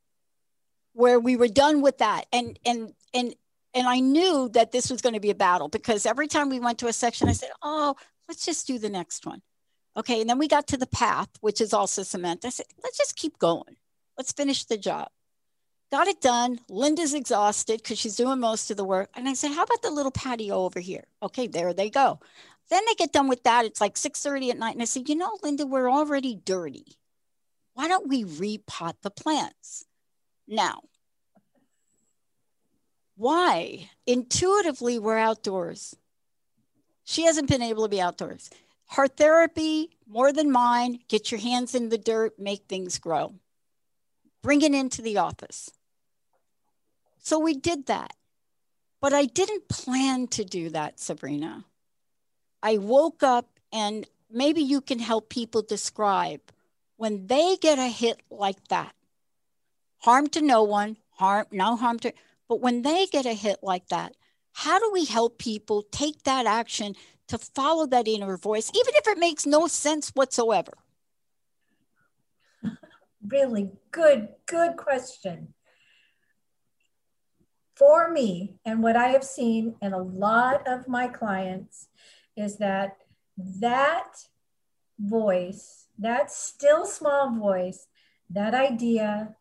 where 0.94 1.20
we 1.20 1.36
were 1.36 1.50
done 1.50 1.82
with 1.82 1.98
that. 1.98 2.26
And, 2.32 2.58
and, 2.66 2.94
and, 3.14 3.36
and 3.74 3.88
I 3.88 4.00
knew 4.00 4.50
that 4.54 4.72
this 4.72 4.90
was 4.90 5.02
going 5.02 5.16
to 5.16 5.20
be 5.20 5.32
a 5.32 5.36
battle 5.36 5.68
because 5.68 6.06
every 6.06 6.28
time 6.28 6.50
we 6.50 6.62
went 6.62 6.80
to 6.80 6.88
a 6.88 6.94
section, 6.94 7.28
I 7.28 7.34
said, 7.34 7.50
Oh, 7.64 7.96
let's 8.30 8.46
just 8.46 8.68
do 8.68 8.78
the 8.78 8.90
next 8.90 9.26
one. 9.26 9.42
Okay. 9.98 10.22
And 10.22 10.30
then 10.30 10.38
we 10.38 10.48
got 10.48 10.68
to 10.68 10.78
the 10.78 10.88
path, 10.88 11.30
which 11.42 11.62
is 11.62 11.74
also 11.74 12.04
cement. 12.04 12.46
I 12.46 12.50
said, 12.50 12.68
let's 12.84 12.98
just 12.98 13.16
keep 13.16 13.38
going. 13.40 13.78
Let's 14.18 14.32
finish 14.32 14.66
the 14.66 14.78
job 14.78 15.10
got 15.92 16.08
it 16.08 16.20
done. 16.20 16.60
Linda's 16.70 17.14
exhausted 17.14 17.82
because 17.82 17.98
she's 17.98 18.18
doing 18.18 18.40
most 18.40 18.72
of 18.72 18.78
the 18.78 18.84
work. 18.84 19.10
And 19.16 19.30
I 19.30 19.34
said, 19.34 19.52
how 19.52 19.64
about 19.64 19.82
the 19.82 19.92
little 19.92 20.12
patio 20.12 20.66
over 20.66 20.80
here? 20.80 21.06
Okay, 21.24 21.48
there 21.48 21.74
they 21.74 21.90
go. 21.90 22.20
Then 22.70 22.84
they 22.86 22.96
get 22.96 23.14
done 23.14 23.30
with 23.30 23.44
that. 23.44 23.66
It's 23.66 23.80
like 23.80 23.96
6:30 23.96 24.50
at 24.50 24.58
night. 24.58 24.74
And 24.74 24.82
I 24.82 24.86
said, 24.86 25.08
you 25.08 25.16
know, 25.16 25.38
Linda, 25.44 25.66
we're 25.66 25.90
already 25.90 26.36
dirty. 26.36 26.98
Why 27.76 27.88
don't 27.88 28.10
we 28.10 28.26
repot 28.26 28.96
the 29.04 29.12
plants? 29.12 29.86
Now, 30.48 30.82
why? 33.16 33.90
Intuitively, 34.06 35.00
we're 35.00 35.18
outdoors. 35.18 35.96
She 37.04 37.24
hasn't 37.24 37.48
been 37.48 37.62
able 37.62 37.84
to 37.84 37.90
be 37.90 38.02
outdoors. 38.02 38.50
Her 38.90 39.08
therapy, 39.08 39.90
more 40.08 40.32
than 40.32 40.52
mine, 40.52 41.00
get 41.08 41.32
your 41.32 41.40
hands 41.40 41.76
in 41.76 41.90
the 41.90 41.98
dirt, 41.98 42.40
make 42.40 42.66
things 42.68 43.00
grow. 43.00 43.34
Bring 44.42 44.62
it 44.62 44.74
into 44.74 45.02
the 45.02 45.18
office. 45.18 45.72
So 47.18 47.40
we 47.40 47.56
did 47.56 47.88
that. 47.88 48.14
But 49.02 49.14
I 49.14 49.26
didn't 49.26 49.68
plan 49.68 50.28
to 50.28 50.46
do 50.46 50.70
that, 50.70 51.00
Sabrina. 51.00 51.66
I 52.64 52.78
woke 52.78 53.24
up, 53.24 53.60
and 53.72 54.08
maybe 54.32 54.62
you 54.62 54.82
can 54.82 55.00
help 55.00 55.30
people 55.30 55.62
describe 55.62 56.42
when 56.98 57.28
they 57.28 57.58
get 57.58 57.78
a 57.78 57.88
hit 57.88 58.22
like 58.30 58.68
that. 58.70 58.94
harm 60.00 60.28
to 60.28 60.42
no 60.42 60.64
one, 60.64 60.98
harm, 61.12 61.48
no 61.52 61.76
harm 61.76 62.00
to, 62.00 62.14
but 62.48 62.62
when 62.62 62.84
they 62.84 63.08
get 63.08 63.26
a 63.26 63.34
hit 63.34 63.60
like 63.64 63.88
that, 63.90 64.16
how 64.54 64.80
do 64.80 64.92
we 64.94 65.06
help 65.06 65.38
people 65.40 65.84
take 65.92 66.24
that 66.24 66.46
action 66.46 66.96
to 67.28 67.38
follow 67.38 67.86
that 67.88 68.08
inner 68.08 68.38
voice, 68.38 68.72
even 68.74 68.94
if 68.96 69.08
it 69.08 69.18
makes 69.18 69.46
no 69.46 69.68
sense 69.68 70.12
whatsoever? 70.14 70.74
Really 73.28 73.72
good, 73.90 74.30
good 74.46 74.78
question. 74.78 75.56
For 77.76 78.12
me, 78.12 78.58
and 78.64 78.84
what 78.84 78.96
I 78.96 79.08
have 79.08 79.24
seen 79.24 79.76
in 79.82 79.94
a 79.94 80.02
lot 80.02 80.68
of 80.68 80.88
my 80.88 81.08
clients 81.08 81.88
is 82.38 82.58
that 82.58 82.98
that 83.38 84.28
voice, 85.00 85.88
that 85.98 86.32
still 86.32 86.86
small 86.86 87.32
voice, 87.32 87.88
that 88.30 88.54
idea, 88.54 89.36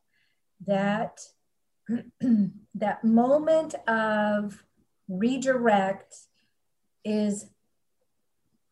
that 0.66 1.20
that 2.74 3.04
moment 3.04 3.74
of 3.86 4.64
redirect 5.08 6.16
is 7.04 7.50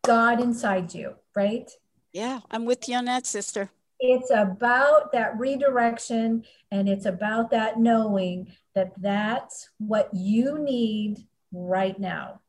God 0.04 0.40
inside 0.40 0.94
you, 0.94 1.14
right? 1.34 1.70
Yeah, 2.12 2.40
I'm 2.50 2.64
with 2.64 2.88
you 2.88 2.96
on 2.96 3.04
that, 3.06 3.26
sister. 3.26 3.70
It's 4.00 4.30
about 4.30 5.12
that 5.12 5.38
redirection 5.38 6.44
and 6.72 6.88
it's 6.88 7.06
about 7.06 7.50
that 7.52 7.78
knowing 7.78 8.52
that 8.74 8.92
that's 9.00 9.70
what 9.78 10.10
you 10.12 10.58
need 10.58 11.24
right 11.52 11.98
now. 11.98 12.40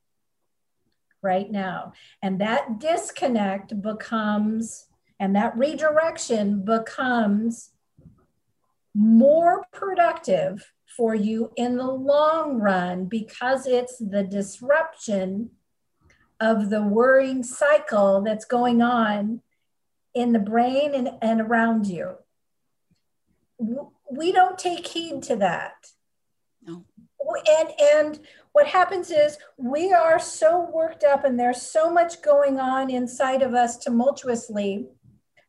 Right 1.22 1.50
now. 1.52 1.94
And 2.22 2.42
that 2.42 2.80
disconnect 2.80 3.82
becomes, 3.82 4.88
and 5.20 5.36
that 5.36 5.56
redirection 5.56 6.66
becomes 6.66 7.70
more 8.96 9.63
productive 9.72 10.72
for 10.98 11.16
you 11.16 11.52
in 11.56 11.78
the 11.78 11.92
long 11.92 12.60
run 12.60 13.06
because 13.06 13.68
it's 13.68 13.98
the 14.00 14.24
disruption 14.24 15.52
of 16.39 16.69
the 16.69 16.82
worrying 16.82 17.43
cycle 17.43 18.22
that's 18.22 18.46
going 18.46 18.82
on 18.82 19.41
in 20.13 20.32
the 20.34 20.39
brain 20.39 20.93
and, 20.93 21.12
and 21.22 21.41
around 21.41 21.88
you. 21.88 22.15
We 24.12 24.32
don't 24.32 24.58
take 24.58 24.86
heed 24.88 25.24
to 25.24 25.36
that. 25.38 25.88
No. 26.62 26.86
And 27.50 27.69
and 27.80 28.19
what 28.52 28.67
happens 28.67 29.10
is 29.10 29.38
we 29.58 29.93
are 29.93 30.19
so 30.19 30.69
worked 30.72 31.04
up 31.04 31.24
and 31.24 31.39
there's 31.39 31.62
so 31.62 31.89
much 31.89 32.22
going 32.22 32.60
on 32.60 32.89
inside 32.89 33.41
of 33.41 33.54
us 33.54 33.78
tumultuously. 33.78 34.86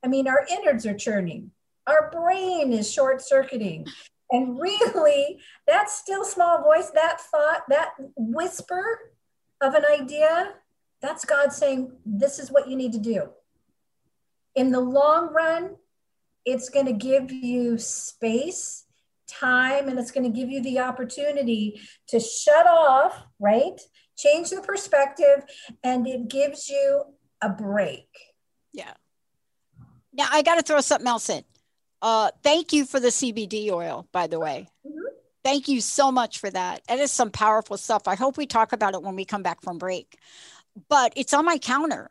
I 0.02 0.08
mean, 0.08 0.28
our 0.28 0.46
innards 0.50 0.86
are 0.86 0.94
churning. 0.96 1.50
Our 1.86 2.10
brain 2.10 2.72
is 2.72 2.90
short 2.90 3.20
circuiting. 3.20 3.86
And 4.30 4.58
really, 4.58 5.38
that 5.66 5.90
still 5.90 6.24
small 6.24 6.62
voice, 6.62 6.90
that 6.90 7.20
thought, 7.20 7.62
that 7.68 7.92
whisper 8.16 9.12
of 9.60 9.74
an 9.74 9.84
idea, 9.84 10.54
that's 11.04 11.24
God 11.24 11.52
saying, 11.52 11.92
This 12.04 12.38
is 12.38 12.50
what 12.50 12.68
you 12.68 12.76
need 12.76 12.92
to 12.92 12.98
do. 12.98 13.28
In 14.54 14.70
the 14.70 14.80
long 14.80 15.32
run, 15.32 15.76
it's 16.44 16.68
going 16.68 16.86
to 16.86 16.92
give 16.92 17.32
you 17.32 17.78
space, 17.78 18.84
time, 19.26 19.88
and 19.88 19.98
it's 19.98 20.10
going 20.10 20.30
to 20.30 20.38
give 20.38 20.50
you 20.50 20.62
the 20.62 20.80
opportunity 20.80 21.80
to 22.08 22.20
shut 22.20 22.66
off, 22.66 23.24
right? 23.38 23.80
Change 24.16 24.50
the 24.50 24.60
perspective, 24.60 25.44
and 25.82 26.06
it 26.06 26.28
gives 26.28 26.68
you 26.68 27.04
a 27.42 27.48
break. 27.48 28.06
Yeah. 28.72 28.92
Now, 30.12 30.28
I 30.30 30.42
got 30.42 30.56
to 30.56 30.62
throw 30.62 30.80
something 30.80 31.08
else 31.08 31.28
in. 31.28 31.42
Uh, 32.00 32.30
thank 32.42 32.72
you 32.72 32.84
for 32.84 33.00
the 33.00 33.08
CBD 33.08 33.70
oil, 33.70 34.06
by 34.12 34.26
the 34.26 34.38
way. 34.38 34.68
Mm-hmm. 34.86 34.98
Thank 35.42 35.68
you 35.68 35.80
so 35.80 36.12
much 36.12 36.38
for 36.38 36.50
that. 36.50 36.82
It 36.88 37.00
is 37.00 37.10
some 37.10 37.30
powerful 37.30 37.76
stuff. 37.76 38.06
I 38.06 38.14
hope 38.14 38.36
we 38.36 38.46
talk 38.46 38.72
about 38.72 38.94
it 38.94 39.02
when 39.02 39.16
we 39.16 39.24
come 39.24 39.42
back 39.42 39.62
from 39.62 39.78
break. 39.78 40.18
But 40.88 41.12
it's 41.16 41.34
on 41.34 41.44
my 41.44 41.58
counter. 41.58 42.10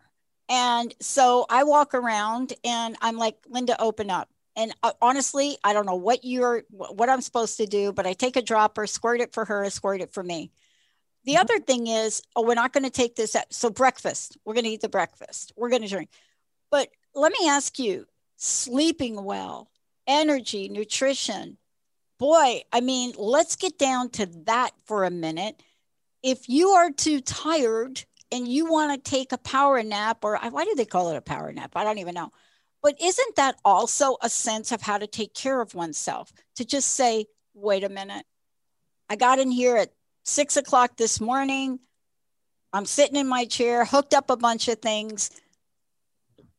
And 0.49 0.93
so 0.99 1.45
I 1.49 1.63
walk 1.63 1.93
around 1.93 2.53
and 2.63 2.95
I'm 3.01 3.17
like, 3.17 3.37
Linda, 3.47 3.81
open 3.81 4.09
up. 4.09 4.29
And 4.55 4.73
uh, 4.83 4.91
honestly, 5.01 5.57
I 5.63 5.73
don't 5.73 5.85
know 5.85 5.95
what 5.95 6.23
you're, 6.23 6.63
what 6.69 7.09
I'm 7.09 7.21
supposed 7.21 7.57
to 7.57 7.65
do, 7.65 7.91
but 7.91 8.05
I 8.05 8.13
take 8.13 8.35
a 8.35 8.41
dropper, 8.41 8.85
squirt 8.85 9.19
it 9.19 9.33
for 9.33 9.45
her, 9.45 9.69
squirt 9.69 10.01
it 10.01 10.13
for 10.13 10.23
me. 10.23 10.51
The 11.25 11.33
mm-hmm. 11.33 11.41
other 11.41 11.59
thing 11.59 11.87
is, 11.87 12.21
oh, 12.35 12.45
we're 12.45 12.53
not 12.53 12.73
going 12.73 12.83
to 12.83 12.89
take 12.89 13.15
this. 13.15 13.35
At, 13.35 13.53
so 13.53 13.69
breakfast, 13.69 14.37
we're 14.45 14.53
going 14.53 14.65
to 14.65 14.69
eat 14.69 14.81
the 14.81 14.89
breakfast. 14.89 15.53
We're 15.55 15.69
going 15.69 15.81
to 15.81 15.87
drink. 15.87 16.09
But 16.69 16.89
let 17.15 17.31
me 17.31 17.47
ask 17.47 17.79
you, 17.79 18.05
sleeping 18.37 19.23
well, 19.23 19.69
energy, 20.05 20.69
nutrition. 20.69 21.57
Boy, 22.19 22.61
I 22.71 22.81
mean, 22.81 23.13
let's 23.17 23.55
get 23.55 23.77
down 23.77 24.09
to 24.11 24.25
that 24.45 24.71
for 24.85 25.03
a 25.03 25.11
minute. 25.11 25.61
If 26.21 26.47
you 26.47 26.69
are 26.69 26.91
too 26.91 27.21
tired 27.21 28.03
and 28.33 28.47
you 28.47 28.65
want 28.65 28.91
to 28.91 29.09
take 29.09 29.31
a 29.31 29.37
power 29.37 29.83
nap, 29.83 30.25
or 30.25 30.43
uh, 30.43 30.49
why 30.49 30.65
do 30.65 30.73
they 30.75 30.85
call 30.85 31.11
it 31.11 31.15
a 31.15 31.21
power 31.21 31.53
nap? 31.53 31.71
I 31.75 31.83
don't 31.83 31.99
even 31.99 32.15
know. 32.15 32.31
But 32.81 32.99
isn't 32.99 33.35
that 33.35 33.59
also 33.63 34.17
a 34.21 34.29
sense 34.29 34.71
of 34.71 34.81
how 34.81 34.97
to 34.97 35.07
take 35.07 35.35
care 35.35 35.61
of 35.61 35.75
oneself? 35.75 36.33
To 36.55 36.65
just 36.65 36.89
say, 36.89 37.27
wait 37.53 37.83
a 37.83 37.89
minute, 37.89 38.25
I 39.07 39.15
got 39.15 39.37
in 39.37 39.51
here 39.51 39.77
at 39.77 39.93
six 40.23 40.57
o'clock 40.57 40.97
this 40.97 41.21
morning. 41.21 41.79
I'm 42.73 42.85
sitting 42.85 43.17
in 43.17 43.27
my 43.27 43.45
chair, 43.45 43.85
hooked 43.85 44.15
up 44.15 44.31
a 44.31 44.35
bunch 44.35 44.67
of 44.67 44.79
things. 44.79 45.29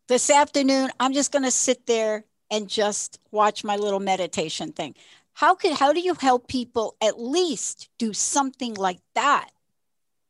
This 0.06 0.30
afternoon, 0.30 0.90
I'm 1.00 1.12
just 1.12 1.32
going 1.32 1.44
to 1.44 1.50
sit 1.50 1.86
there 1.86 2.24
and 2.52 2.68
just 2.68 3.18
watch 3.32 3.64
my 3.64 3.76
little 3.76 4.00
meditation 4.00 4.70
thing. 4.72 4.94
How 5.32 5.56
could 5.56 5.72
how 5.72 5.92
do 5.92 5.98
you 5.98 6.14
help 6.14 6.46
people 6.46 6.94
at 7.00 7.20
least 7.20 7.88
do 7.98 8.12
something 8.12 8.74
like 8.74 9.00
that? 9.16 9.50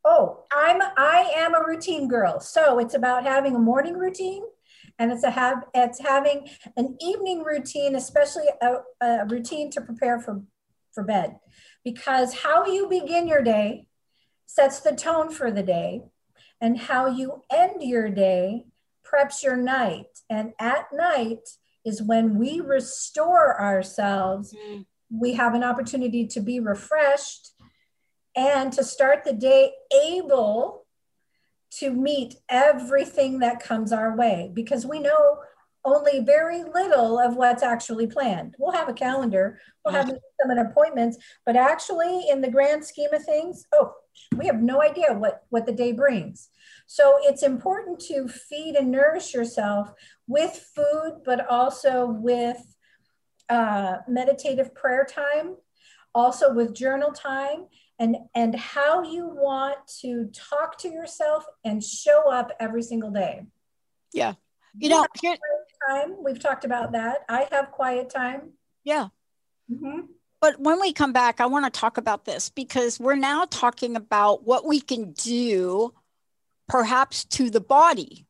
Oh, 0.04 0.44
I'm 0.54 0.80
I 0.96 1.32
am 1.36 1.54
a 1.54 1.64
routine 1.66 2.08
girl. 2.08 2.40
So 2.40 2.78
it's 2.78 2.94
about 2.94 3.24
having 3.24 3.54
a 3.54 3.58
morning 3.58 3.94
routine 3.94 4.42
and 4.98 5.10
it's 5.10 5.24
a 5.24 5.30
have 5.30 5.64
it's 5.74 6.00
having 6.00 6.48
an 6.76 6.96
evening 7.00 7.42
routine, 7.42 7.96
especially 7.96 8.44
a, 8.60 8.76
a 9.00 9.26
routine 9.26 9.70
to 9.72 9.80
prepare 9.80 10.20
for 10.20 10.42
for 10.92 11.04
bed. 11.04 11.36
Because 11.84 12.34
how 12.34 12.66
you 12.66 12.88
begin 12.88 13.26
your 13.26 13.42
day 13.42 13.86
sets 14.46 14.80
the 14.80 14.94
tone 14.94 15.30
for 15.30 15.50
the 15.50 15.62
day 15.62 16.02
and 16.60 16.78
how 16.78 17.06
you 17.06 17.42
end 17.52 17.82
your 17.82 18.08
day 18.08 18.66
preps 19.04 19.42
your 19.42 19.56
night. 19.56 20.06
And 20.30 20.52
at 20.58 20.86
night, 20.92 21.48
is 21.84 22.02
when 22.02 22.38
we 22.38 22.60
restore 22.60 23.60
ourselves, 23.60 24.54
mm. 24.54 24.86
we 25.10 25.34
have 25.34 25.54
an 25.54 25.62
opportunity 25.62 26.26
to 26.26 26.40
be 26.40 26.58
refreshed 26.58 27.50
and 28.36 28.72
to 28.72 28.84
start 28.84 29.24
the 29.24 29.32
day 29.32 29.72
able 30.04 30.86
to 31.78 31.90
meet 31.90 32.36
everything 32.48 33.40
that 33.40 33.60
comes 33.60 33.92
our 33.92 34.16
way 34.16 34.50
because 34.54 34.86
we 34.86 35.00
know 35.00 35.38
only 35.84 36.20
very 36.20 36.62
little 36.62 37.18
of 37.18 37.36
what's 37.36 37.62
actually 37.62 38.06
planned. 38.06 38.54
We'll 38.58 38.72
have 38.72 38.88
a 38.88 38.94
calendar, 38.94 39.60
we'll 39.84 39.94
have 39.94 40.06
mm. 40.06 40.16
some 40.40 40.58
appointments, 40.58 41.18
but 41.44 41.56
actually, 41.56 42.26
in 42.30 42.40
the 42.40 42.50
grand 42.50 42.84
scheme 42.84 43.12
of 43.12 43.22
things, 43.24 43.66
oh, 43.72 43.92
we 44.36 44.46
have 44.46 44.62
no 44.62 44.80
idea 44.82 45.12
what, 45.12 45.42
what 45.50 45.66
the 45.66 45.72
day 45.72 45.92
brings. 45.92 46.48
So 46.86 47.18
it's 47.22 47.42
important 47.42 48.00
to 48.08 48.28
feed 48.28 48.76
and 48.76 48.90
nourish 48.90 49.34
yourself 49.34 49.92
with 50.26 50.66
food, 50.74 51.22
but 51.24 51.48
also 51.48 52.06
with 52.06 52.76
uh, 53.48 53.98
meditative 54.08 54.74
prayer 54.74 55.04
time, 55.04 55.56
also 56.14 56.52
with 56.52 56.74
journal 56.74 57.12
time, 57.12 57.66
and, 57.98 58.16
and 58.34 58.54
how 58.54 59.02
you 59.02 59.26
want 59.28 59.76
to 60.00 60.30
talk 60.32 60.78
to 60.78 60.88
yourself 60.88 61.44
and 61.64 61.82
show 61.82 62.30
up 62.30 62.50
every 62.58 62.82
single 62.82 63.10
day. 63.10 63.46
Yeah. 64.12 64.34
You 64.76 64.88
know, 64.88 65.06
here, 65.20 65.36
time. 65.88 66.16
We've 66.22 66.40
talked 66.40 66.64
about 66.64 66.92
that. 66.92 67.24
I 67.28 67.46
have 67.52 67.70
quiet 67.70 68.10
time. 68.10 68.52
Yeah. 68.82 69.08
Mm-hmm. 69.70 70.00
But 70.40 70.60
when 70.60 70.80
we 70.80 70.92
come 70.92 71.12
back, 71.12 71.40
I 71.40 71.46
want 71.46 71.64
to 71.64 71.80
talk 71.80 71.96
about 71.96 72.24
this 72.24 72.50
because 72.50 73.00
we're 73.00 73.14
now 73.14 73.46
talking 73.46 73.96
about 73.96 74.44
what 74.44 74.66
we 74.66 74.80
can 74.80 75.12
do 75.12 75.94
perhaps 76.68 77.24
to 77.24 77.50
the 77.50 77.60
body. 77.60 78.26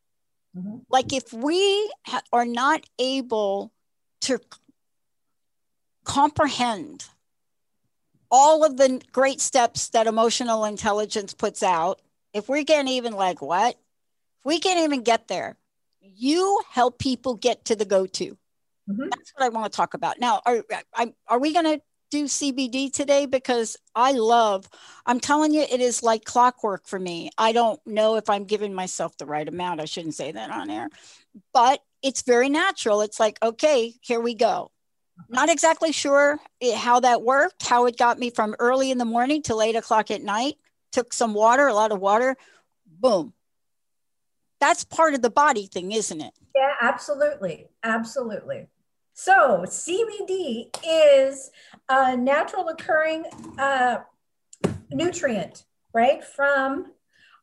Mm-hmm. 0.56 0.78
Like 0.88 1.12
if 1.12 1.32
we 1.32 1.90
ha- 2.06 2.22
are 2.32 2.44
not 2.44 2.84
able 2.98 3.72
to 4.22 4.38
c- 4.38 4.60
comprehend 6.04 7.04
all 8.30 8.64
of 8.64 8.76
the 8.76 9.00
great 9.12 9.40
steps 9.40 9.88
that 9.90 10.06
emotional 10.06 10.64
intelligence 10.64 11.34
puts 11.34 11.62
out, 11.62 12.00
if 12.32 12.48
we 12.48 12.64
can't 12.64 12.88
even 12.88 13.12
like 13.12 13.40
what? 13.40 13.74
If 13.74 14.44
we 14.44 14.58
can't 14.60 14.80
even 14.80 15.02
get 15.02 15.28
there, 15.28 15.56
you 16.00 16.60
help 16.70 16.98
people 16.98 17.34
get 17.34 17.64
to 17.66 17.76
the 17.76 17.84
go-to. 17.84 18.36
Mm-hmm. 18.88 19.04
That's 19.04 19.32
what 19.34 19.44
I 19.44 19.48
want 19.48 19.72
to 19.72 19.76
talk 19.76 19.94
about. 19.94 20.20
Now, 20.20 20.40
are, 20.44 20.64
are 21.28 21.38
we 21.38 21.52
going 21.52 21.64
to 21.64 21.80
do 22.10 22.24
CBD 22.24 22.92
today 22.92 23.26
because 23.26 23.76
I 23.94 24.12
love, 24.12 24.68
I'm 25.06 25.18
telling 25.18 25.52
you, 25.52 25.62
it 25.62 25.80
is 25.80 26.02
like 26.02 26.24
clockwork 26.24 26.86
for 26.86 26.98
me. 26.98 27.30
I 27.38 27.52
don't 27.52 27.80
know 27.86 28.16
if 28.16 28.30
I'm 28.30 28.44
giving 28.44 28.74
myself 28.74 29.16
the 29.16 29.26
right 29.26 29.48
amount. 29.48 29.80
I 29.80 29.86
shouldn't 29.86 30.14
say 30.14 30.30
that 30.30 30.50
on 30.50 30.70
air, 30.70 30.88
but 31.52 31.80
it's 32.02 32.22
very 32.22 32.48
natural. 32.48 33.00
It's 33.00 33.18
like, 33.18 33.38
okay, 33.42 33.94
here 34.00 34.20
we 34.20 34.34
go. 34.34 34.70
Not 35.28 35.48
exactly 35.48 35.92
sure 35.92 36.38
how 36.74 37.00
that 37.00 37.22
worked, 37.22 37.66
how 37.66 37.86
it 37.86 37.96
got 37.96 38.18
me 38.18 38.30
from 38.30 38.54
early 38.58 38.90
in 38.90 38.98
the 38.98 39.04
morning 39.04 39.42
till 39.42 39.62
eight 39.62 39.76
o'clock 39.76 40.10
at 40.10 40.22
night. 40.22 40.54
Took 40.92 41.12
some 41.12 41.34
water, 41.34 41.66
a 41.66 41.74
lot 41.74 41.92
of 41.92 42.00
water, 42.00 42.36
boom. 42.86 43.32
That's 44.60 44.84
part 44.84 45.14
of 45.14 45.22
the 45.22 45.30
body 45.30 45.66
thing, 45.66 45.92
isn't 45.92 46.20
it? 46.20 46.32
Yeah, 46.54 46.72
absolutely. 46.80 47.66
Absolutely. 47.82 48.68
So, 49.12 49.64
CBD 49.66 50.74
is 50.84 51.50
a 51.88 52.16
natural 52.16 52.68
occurring 52.68 53.24
uh, 53.58 53.98
nutrient, 54.90 55.64
right, 55.92 56.24
from 56.24 56.92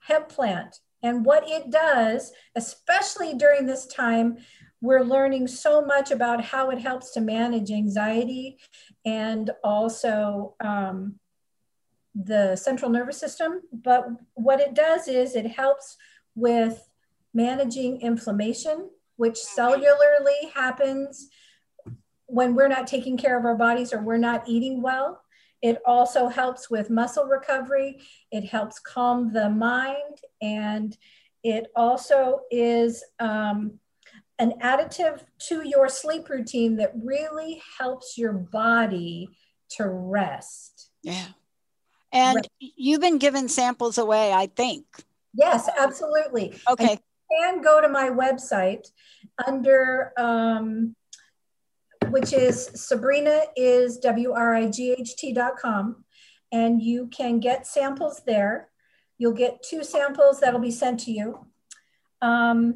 hemp 0.01 0.29
plant. 0.29 0.79
And 1.03 1.25
what 1.25 1.43
it 1.47 1.69
does, 1.71 2.31
especially 2.55 3.33
during 3.33 3.65
this 3.65 3.85
time, 3.87 4.37
we're 4.81 5.03
learning 5.03 5.47
so 5.47 5.85
much 5.85 6.09
about 6.11 6.43
how 6.43 6.71
it 6.71 6.79
helps 6.79 7.11
to 7.11 7.21
manage 7.21 7.69
anxiety 7.69 8.57
and 9.05 9.51
also 9.63 10.55
um, 10.59 11.19
the 12.15 12.55
central 12.55 12.89
nervous 12.89 13.19
system. 13.19 13.61
But 13.71 14.07
what 14.33 14.59
it 14.59 14.73
does 14.73 15.07
is 15.07 15.35
it 15.35 15.45
helps 15.45 15.97
with 16.35 16.89
managing 17.33 18.01
inflammation, 18.01 18.89
which 19.17 19.35
cellularly 19.35 20.51
happens 20.53 21.29
when 22.25 22.55
we're 22.55 22.67
not 22.67 22.87
taking 22.87 23.17
care 23.17 23.37
of 23.37 23.45
our 23.45 23.55
bodies 23.55 23.93
or 23.93 24.01
we're 24.01 24.17
not 24.17 24.47
eating 24.47 24.81
well. 24.81 25.21
It 25.61 25.77
also 25.85 26.27
helps 26.27 26.71
with 26.71 26.89
muscle 26.89 27.25
recovery. 27.25 28.01
It 28.31 28.45
helps 28.45 28.79
calm 28.79 29.31
the 29.31 29.49
mind. 29.49 30.17
And 30.41 30.97
it 31.43 31.67
also 31.75 32.41
is 32.49 33.03
um, 33.19 33.79
an 34.41 34.53
additive 34.59 35.21
to 35.37 35.61
your 35.63 35.87
sleep 35.87 36.27
routine 36.27 36.77
that 36.77 36.91
really 37.01 37.61
helps 37.77 38.17
your 38.17 38.33
body 38.33 39.29
to 39.69 39.87
rest. 39.87 40.89
Yeah. 41.03 41.27
And 42.11 42.37
rest. 42.37 42.49
you've 42.59 43.01
been 43.01 43.19
giving 43.19 43.47
samples 43.47 43.99
away, 43.99 44.33
I 44.33 44.47
think. 44.47 44.85
Yes, 45.35 45.69
absolutely. 45.79 46.55
Okay. 46.67 46.97
And 47.29 47.63
go 47.63 47.79
to 47.79 47.87
my 47.87 48.09
website 48.09 48.87
under 49.45 50.11
um, 50.17 50.95
which 52.09 52.33
is 52.33 52.71
Sabrina 52.75 53.41
is 53.55 53.99
W-R-I-G-H-T.com. 53.99 56.03
And 56.51 56.81
you 56.81 57.07
can 57.07 57.39
get 57.39 57.67
samples 57.67 58.23
there. 58.25 58.69
You'll 59.19 59.33
get 59.33 59.63
two 59.63 59.83
samples 59.83 60.39
that'll 60.39 60.59
be 60.59 60.71
sent 60.71 60.99
to 61.01 61.11
you. 61.11 61.45
Um, 62.21 62.73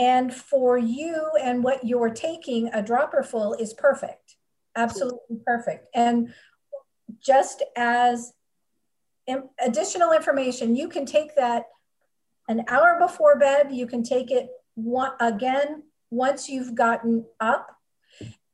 and 0.00 0.34
for 0.34 0.78
you 0.78 1.30
and 1.40 1.62
what 1.62 1.86
you're 1.86 2.10
taking, 2.10 2.68
a 2.72 2.82
dropper 2.82 3.22
full 3.22 3.54
is 3.54 3.74
perfect, 3.74 4.36
absolutely 4.74 5.36
perfect. 5.46 5.86
And 5.94 6.32
just 7.22 7.62
as 7.76 8.32
additional 9.64 10.12
information, 10.12 10.74
you 10.74 10.88
can 10.88 11.06
take 11.06 11.36
that 11.36 11.66
an 12.48 12.64
hour 12.68 12.98
before 12.98 13.38
bed. 13.38 13.68
You 13.70 13.86
can 13.86 14.02
take 14.02 14.30
it 14.32 14.48
one, 14.74 15.12
again 15.20 15.84
once 16.10 16.48
you've 16.48 16.74
gotten 16.74 17.24
up 17.38 17.76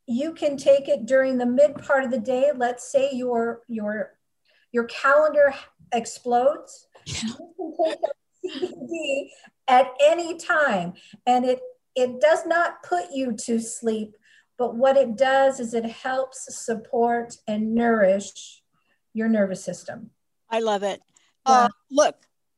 you 0.06 0.32
can 0.32 0.56
take 0.56 0.88
it 0.88 1.06
during 1.06 1.37
the 1.37 1.46
mid 1.46 1.76
part 1.76 2.04
of 2.04 2.11
the 2.11 2.18
day. 2.18 2.52
Let's 2.54 2.90
say 2.90 3.11
your 3.12 3.62
your 3.68 4.12
your 4.72 4.85
calendar 4.85 5.54
explodes. 5.92 6.87
You 7.06 7.37
can 7.56 7.87
take 7.87 7.98
CBD 8.48 9.28
at 9.68 9.88
any 10.00 10.37
time, 10.37 10.94
and 11.26 11.44
it 11.44 11.61
it 11.94 12.20
does 12.20 12.46
not 12.46 12.82
put 12.82 13.06
you 13.12 13.32
to 13.46 13.59
sleep, 13.59 14.16
but 14.59 14.76
what 14.76 14.96
it 14.96 15.16
does 15.16 15.61
is 15.61 15.74
it 15.74 15.87
helps 15.87 16.46
support 16.64 17.35
and 17.48 17.74
nourish 17.74 18.62
your 19.14 19.28
nervous 19.28 19.64
system. 19.64 20.11
I 20.50 20.61
love 20.61 20.82
it. 20.82 21.00
Yeah. 21.48 21.54
Uh, 21.54 21.68
look, 21.90 22.16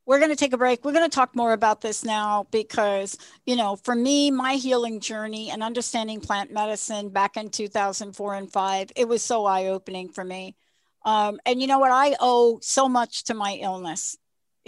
we're 0.09 0.18
going 0.18 0.31
to 0.31 0.37
take 0.37 0.55
a 0.55 0.59
break. 0.59 0.85
We're 0.85 0.92
going 0.92 1.09
to 1.09 1.14
talk 1.14 1.37
more 1.37 1.53
about 1.53 1.83
this 1.83 2.05
now 2.05 2.46
because, 2.51 3.16
you 3.44 3.57
know, 3.57 3.77
for 3.77 3.94
me, 3.94 4.31
my 4.31 4.55
healing 4.55 5.01
journey 5.01 5.51
and 5.51 5.62
understanding 5.62 6.20
plant 6.20 6.51
medicine 6.51 7.11
back 7.11 7.37
in 7.37 7.51
2004 7.51 8.35
and 8.35 8.51
five, 8.51 8.90
it 8.96 9.07
was 9.07 9.22
so 9.22 9.44
eye 9.44 9.66
opening 9.66 10.09
for 10.09 10.24
me. 10.24 10.57
Um, 11.05 11.38
and 11.46 11.61
you 11.61 11.66
know 11.66 11.79
what? 11.79 11.92
I 11.92 12.16
owe 12.20 12.59
so 12.62 12.88
much 12.88 13.24
to 13.24 13.35
my 13.35 13.59
illness. 13.61 14.16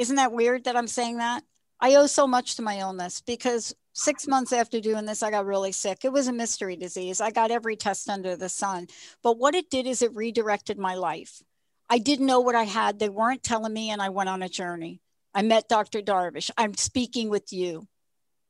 Isn't 0.01 0.17
that 0.17 0.33
weird 0.33 0.65
that 0.65 0.77
I'm 0.77 0.87
saying 0.87 1.19
that? 1.19 1.45
I 1.79 1.97
owe 1.97 2.07
so 2.07 2.27
much 2.27 2.57
to 2.57 2.63
my 2.63 2.79
illness 2.79 3.21
because 3.21 3.75
six 3.93 4.27
months 4.27 4.51
after 4.51 4.81
doing 4.81 5.05
this, 5.05 5.23
I 5.23 5.31
got 5.31 5.45
really 5.45 5.73
sick. 5.73 6.07
It 6.07 6.13
was 6.13 6.27
a 6.27 6.33
mystery 6.33 6.75
disease. 6.75 7.21
I 7.21 7.31
got 7.31 7.51
every 7.51 7.77
test 7.77 8.09
under 8.09 8.35
the 8.35 8.49
sun. 8.49 8.87
But 9.23 9.37
what 9.37 9.55
it 9.55 9.69
did 9.69 9.87
is 9.87 10.01
it 10.01 10.15
redirected 10.15 10.79
my 10.79 10.95
life. 10.95 11.43
I 11.91 11.99
didn't 11.99 12.25
know 12.25 12.41
what 12.41 12.55
I 12.55 12.63
had. 12.63 12.99
They 12.99 13.11
weren't 13.11 13.43
telling 13.43 13.75
me, 13.75 13.91
and 13.91 14.01
I 14.01 14.09
went 14.09 14.31
on 14.31 14.43
a 14.43 14.49
journey. 14.49 15.03
I 15.35 15.43
met 15.43 15.69
Dr. 15.69 16.01
Darvish. 16.01 16.51
I'm 16.57 16.73
speaking 16.73 17.29
with 17.29 17.53
you. 17.53 17.87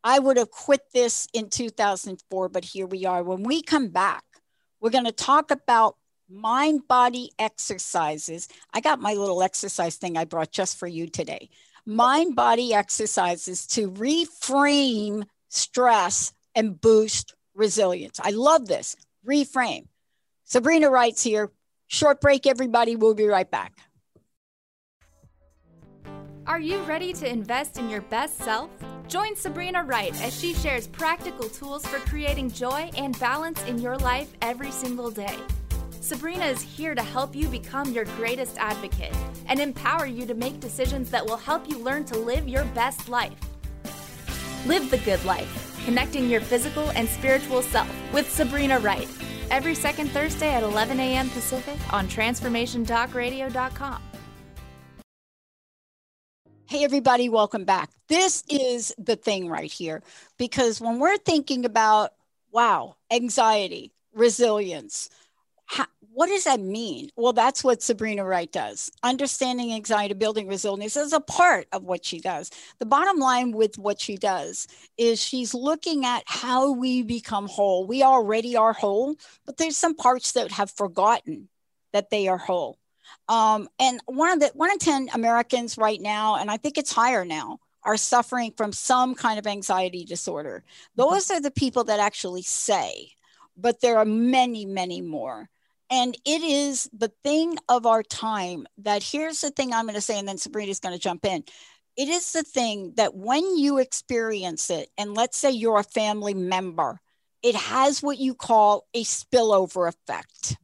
I 0.05 0.21
would 0.21 0.37
have 0.37 0.53
quit 0.53 0.83
this 0.95 1.27
in 1.35 1.51
2004, 1.51 2.49
but 2.49 2.65
here 2.65 2.87
we 2.87 3.07
are. 3.07 3.25
When 3.25 3.43
we 3.43 3.61
come 3.61 3.89
back, 3.89 4.23
we're 4.81 4.91
going 4.91 5.05
to 5.05 5.11
talk 5.11 5.51
about 5.51 5.97
mind 6.31 6.87
body 6.87 7.31
exercises. 7.39 8.49
I 8.73 8.81
got 8.81 9.01
my 9.01 9.15
little 9.15 9.43
exercise 9.43 9.97
thing 9.97 10.17
I 10.17 10.25
brought 10.25 10.53
just 10.53 10.79
for 10.79 10.87
you 10.87 11.09
today. 11.09 11.51
Mind 11.87 12.37
body 12.37 12.73
exercises 12.73 13.67
to 13.69 13.91
reframe 13.91 15.25
stress 15.49 16.33
and 16.55 16.81
boost 16.81 17.35
resilience. 17.55 18.21
I 18.23 18.31
love 18.31 18.67
this. 18.67 18.97
Reframe. 19.27 19.87
Sabrina 20.45 20.91
writes 20.91 21.23
here. 21.23 21.51
Short 21.87 22.21
break, 22.21 22.47
everybody. 22.47 22.97
We'll 22.97 23.15
be 23.15 23.27
right 23.27 23.51
back. 23.51 23.73
Are 26.47 26.61
you 26.61 26.79
ready 26.83 27.13
to 27.15 27.29
invest 27.29 27.79
in 27.79 27.89
your 27.89 28.01
best 28.03 28.39
self? 28.39 28.71
Join 29.09 29.37
Sabrina 29.37 29.85
Wright 29.85 30.15
as 30.23 30.39
she 30.39 30.55
shares 30.55 30.87
practical 30.87 31.49
tools 31.49 31.85
for 31.87 31.99
creating 32.09 32.51
joy 32.51 32.91
and 32.97 33.19
balance 33.19 33.63
in 33.65 33.79
your 33.79 33.97
life 33.99 34.33
every 34.41 34.71
single 34.71 35.11
day. 35.11 35.37
Sabrina 36.03 36.47
is 36.47 36.63
here 36.63 36.95
to 36.95 37.03
help 37.03 37.37
you 37.37 37.47
become 37.49 37.93
your 37.93 38.07
greatest 38.17 38.57
advocate 38.57 39.15
and 39.47 39.61
empower 39.61 40.07
you 40.07 40.25
to 40.25 40.33
make 40.33 40.59
decisions 40.59 41.11
that 41.11 41.25
will 41.25 41.37
help 41.37 41.69
you 41.69 41.79
learn 41.79 42.07
to 42.07 42.19
live 42.19 42.49
your 42.49 42.65
best 42.67 43.11
life. 43.11 43.39
Live 44.65 44.91
the 44.91 44.97
good 44.99 45.23
life, 45.27 45.79
connecting 45.85 46.31
your 46.31 46.41
physical 46.41 46.91
and 46.93 47.07
spiritual 47.07 47.61
self 47.61 47.91
with 48.15 48.31
Sabrina 48.31 48.79
Wright. 48.79 49.09
Every 49.51 49.75
second 49.75 50.09
Thursday 50.09 50.55
at 50.55 50.63
11 50.63 50.99
a.m. 50.99 51.29
Pacific 51.29 51.79
on 51.93 52.09
TransformationTalkRadio.com. 52.09 54.03
Hey, 56.65 56.85
everybody, 56.85 57.29
welcome 57.29 57.65
back. 57.65 57.91
This 58.09 58.43
is 58.49 58.95
the 58.97 59.17
thing 59.17 59.49
right 59.49 59.71
here 59.71 60.03
because 60.39 60.81
when 60.81 60.99
we're 60.99 61.19
thinking 61.19 61.67
about, 61.67 62.13
wow, 62.53 62.97
anxiety, 63.11 63.93
resilience, 64.15 65.11
how, 65.71 65.87
what 66.13 66.27
does 66.27 66.45
that 66.45 66.59
mean? 66.59 67.11
Well, 67.15 67.33
that's 67.33 67.63
what 67.63 67.81
Sabrina 67.81 68.25
Wright 68.25 68.51
does. 68.51 68.91
Understanding 69.05 69.73
anxiety, 69.73 70.15
building 70.15 70.49
resilience 70.49 70.97
is 70.97 71.13
a 71.13 71.21
part 71.21 71.69
of 71.71 71.85
what 71.85 72.05
she 72.05 72.19
does. 72.19 72.51
The 72.81 72.87
bottom 72.87 73.19
line 73.19 73.53
with 73.53 73.79
what 73.79 74.01
she 74.01 74.17
does 74.17 74.67
is 74.99 75.23
she's 75.23 75.55
looking 75.55 76.05
at 76.05 76.25
how 76.27 76.73
we 76.73 77.03
become 77.03 77.47
whole. 77.47 77.87
We 77.87 78.03
already 78.03 78.57
are 78.57 78.73
whole, 78.73 79.15
but 79.47 79.59
there's 79.59 79.77
some 79.77 79.95
parts 79.95 80.33
that 80.33 80.51
have 80.51 80.73
forgotten 80.73 81.49
that 81.93 82.11
they 82.11 82.27
are 82.27 82.39
whole. 82.39 82.79
Um, 83.29 83.69
and 83.79 84.01
one 84.07 84.31
of 84.33 84.41
the 84.41 84.51
one 84.55 84.73
in 84.73 84.79
ten 84.79 85.09
Americans 85.15 85.79
right 85.79 86.01
now, 86.01 86.37
and 86.37 86.51
I 86.51 86.57
think 86.57 86.79
it's 86.79 86.93
higher 86.93 87.25
now, 87.25 87.61
are 87.85 87.97
suffering 87.97 88.53
from 88.57 88.73
some 88.73 89.15
kind 89.15 89.39
of 89.39 89.47
anxiety 89.47 90.05
disorder. 90.05 90.65
Those 90.97 91.31
are 91.31 91.41
the 91.41 91.53
people 91.53 91.85
that 91.85 92.01
actually 92.01 92.43
say, 92.43 93.13
but 93.57 93.81
there 93.81 93.99
are 93.99 94.05
many, 94.05 94.67
many 94.67 95.01
more. 95.01 95.49
And 95.91 96.17
it 96.25 96.43
is 96.43 96.89
the 96.93 97.13
thing 97.25 97.59
of 97.69 97.85
our 97.85 98.03
time 98.05 98.67
that 98.79 99.03
here's 99.03 99.41
the 99.41 99.51
thing 99.51 99.73
I'm 99.73 99.87
going 99.87 99.97
to 99.97 100.01
say, 100.01 100.19
and 100.19 100.29
then 100.29 100.39
Sabrina's 100.39 100.79
going 100.79 100.95
to 100.95 101.01
jump 101.01 101.25
in. 101.25 101.43
It 101.97 102.09
is 102.09 102.33
the 102.33 102.45
thing 102.45 102.95
that 102.97 103.15
when 103.15 103.59
you 103.59 103.79
experience 103.79 104.71
it, 104.71 104.89
and 104.97 105.15
let's 105.15 105.37
say 105.37 105.51
you're 105.51 105.81
a 105.81 105.85
family 105.85 106.33
member, 106.33 107.01
it 107.43 107.57
has 107.57 108.03
what 108.03 108.19
you 108.19 108.35
call 108.35 108.87
a 108.95 109.03
spillover 109.03 109.89
effect. 109.89 110.57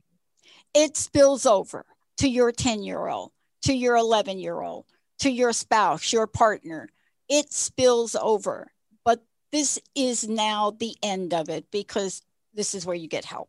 It 0.75 0.97
spills 0.97 1.45
over 1.45 1.85
to 2.19 2.29
your 2.29 2.53
10 2.53 2.83
year 2.83 3.09
old, 3.09 3.33
to 3.63 3.75
your 3.75 3.97
11 3.97 4.39
year 4.39 4.61
old, 4.61 4.87
to 5.21 5.31
your 5.31 5.53
spouse, 5.53 6.13
your 6.13 6.27
partner. 6.27 6.89
It 7.29 7.53
spills 7.53 8.15
over. 8.15 8.71
But 9.05 9.25
this 9.51 9.81
is 9.95 10.29
now 10.29 10.71
the 10.71 10.95
end 11.03 11.35
of 11.35 11.49
it 11.49 11.67
because 11.73 12.23
this 12.55 12.75
is 12.75 12.87
where 12.87 12.97
you 12.97 13.09
get 13.09 13.25
help. 13.25 13.49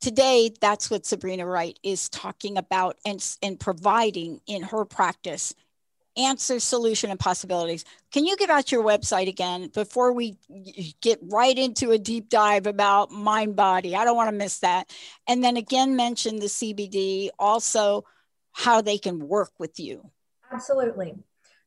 Today, 0.00 0.52
that's 0.60 0.90
what 0.90 1.06
Sabrina 1.06 1.44
Wright 1.46 1.78
is 1.82 2.08
talking 2.08 2.56
about 2.56 2.98
and, 3.04 3.24
and 3.42 3.58
providing 3.58 4.40
in 4.46 4.62
her 4.62 4.84
practice 4.84 5.54
answer, 6.18 6.60
solution, 6.60 7.10
and 7.10 7.18
possibilities. 7.18 7.84
Can 8.12 8.26
you 8.26 8.36
give 8.36 8.50
out 8.50 8.70
your 8.72 8.82
website 8.82 9.28
again 9.28 9.68
before 9.68 10.12
we 10.12 10.36
get 11.00 11.20
right 11.22 11.56
into 11.56 11.92
a 11.92 11.98
deep 11.98 12.28
dive 12.28 12.66
about 12.66 13.10
mind 13.10 13.56
body? 13.56 13.96
I 13.96 14.04
don't 14.04 14.16
want 14.16 14.28
to 14.28 14.36
miss 14.36 14.58
that. 14.58 14.92
And 15.26 15.42
then 15.42 15.56
again, 15.56 15.96
mention 15.96 16.40
the 16.40 16.46
CBD, 16.46 17.30
also 17.38 18.04
how 18.52 18.82
they 18.82 18.98
can 18.98 19.28
work 19.28 19.52
with 19.58 19.78
you. 19.78 20.10
Absolutely. 20.52 21.14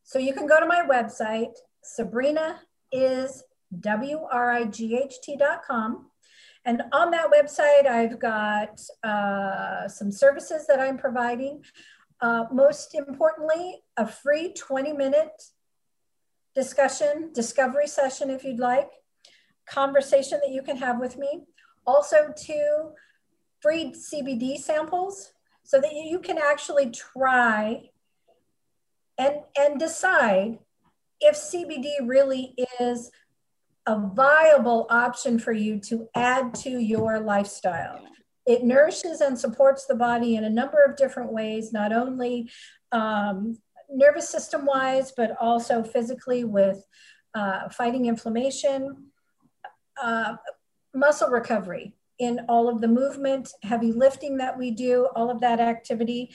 So 0.04 0.20
you 0.20 0.34
can 0.34 0.46
go 0.48 0.60
to 0.60 0.66
my 0.66 0.86
website, 0.90 1.54
Sabrina 1.82 2.60
is 2.92 3.44
W-R-I-G-H-T.com. 3.80 4.72
And 6.66 6.84
on 6.92 7.12
that 7.12 7.32
website, 7.32 7.88
I've 7.88 8.20
got 8.20 8.82
uh, 9.04 9.88
some 9.88 10.12
services 10.12 10.68
that 10.68 10.80
I'm 10.80 10.98
providing. 10.98 11.64
Uh, 12.20 12.46
most 12.52 12.94
importantly, 12.94 13.82
a 13.98 14.08
free 14.08 14.54
20 14.54 14.94
minute 14.94 15.42
discussion, 16.54 17.32
discovery 17.34 17.88
session, 17.88 18.30
if 18.30 18.44
you'd 18.44 18.60
like, 18.60 18.92
conversation 19.68 20.40
that 20.44 20.52
you 20.52 20.62
can 20.62 20.78
have 20.78 21.00
with 21.00 21.18
me. 21.18 21.44
Also, 21.86 22.32
two 22.36 22.92
free 23.60 23.94
CBD 23.94 24.58
samples 24.58 25.32
so 25.64 25.80
that 25.80 25.94
you 25.94 26.20
can 26.20 26.38
actually 26.38 26.92
try 26.92 27.90
and, 29.18 29.36
and 29.58 29.80
decide 29.80 30.60
if 31.20 31.36
CBD 31.36 31.92
really 32.04 32.56
is 32.80 33.12
a 33.92 34.12
viable 34.16 34.88
option 34.90 35.38
for 35.38 35.52
you 35.52 35.78
to 35.78 36.08
add 36.16 36.54
to 36.54 36.70
your 36.70 37.20
lifestyle. 37.20 38.00
It 38.46 38.64
nourishes 38.64 39.20
and 39.20 39.38
supports 39.38 39.86
the 39.86 39.96
body 39.96 40.36
in 40.38 40.46
a 40.46 40.50
number 40.50 40.82
of 40.82 40.96
different 40.96 41.34
ways, 41.34 41.74
not 41.74 41.92
only 41.92 42.50
um, 42.94 43.58
nervous 43.90 44.30
system 44.30 44.66
wise, 44.66 45.12
but 45.12 45.36
also 45.42 45.84
physically 45.84 46.46
with 46.46 46.86
uh, 47.36 47.68
fighting 47.68 48.06
inflammation, 48.06 49.08
uh, 50.02 50.36
muscle 50.94 51.30
recovery 51.30 51.94
in 52.18 52.40
all 52.48 52.70
of 52.70 52.80
the 52.80 52.88
movement, 52.88 53.52
heavy 53.64 53.92
lifting 53.92 54.38
that 54.38 54.58
we 54.58 54.72
do, 54.72 55.10
all 55.16 55.30
of 55.30 55.42
that 55.42 55.60
activity. 55.60 56.34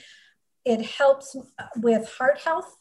It 0.63 0.85
helps 0.85 1.35
with 1.77 2.07
heart 2.17 2.39
health, 2.39 2.71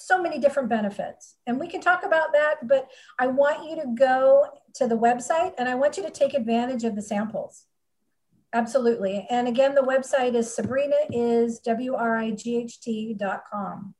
so 0.00 0.20
many 0.20 0.38
different 0.38 0.68
benefits. 0.68 1.36
And 1.46 1.60
we 1.60 1.68
can 1.68 1.80
talk 1.80 2.04
about 2.04 2.32
that, 2.32 2.66
but 2.66 2.88
I 3.18 3.26
want 3.26 3.68
you 3.68 3.76
to 3.76 3.94
go 3.94 4.46
to 4.74 4.86
the 4.86 4.96
website 4.96 5.52
and 5.58 5.68
I 5.68 5.74
want 5.74 5.96
you 5.96 6.02
to 6.02 6.10
take 6.10 6.34
advantage 6.34 6.84
of 6.84 6.96
the 6.96 7.02
samples. 7.02 7.66
Absolutely. 8.52 9.26
And 9.30 9.46
again, 9.46 9.74
the 9.74 9.82
website 9.82 10.34
is 10.34 10.52
Sabrina 10.52 10.96
is 11.10 11.60
W-R-I-G-H-T 11.60 13.14
dot 13.14 13.42
com. 13.52 13.94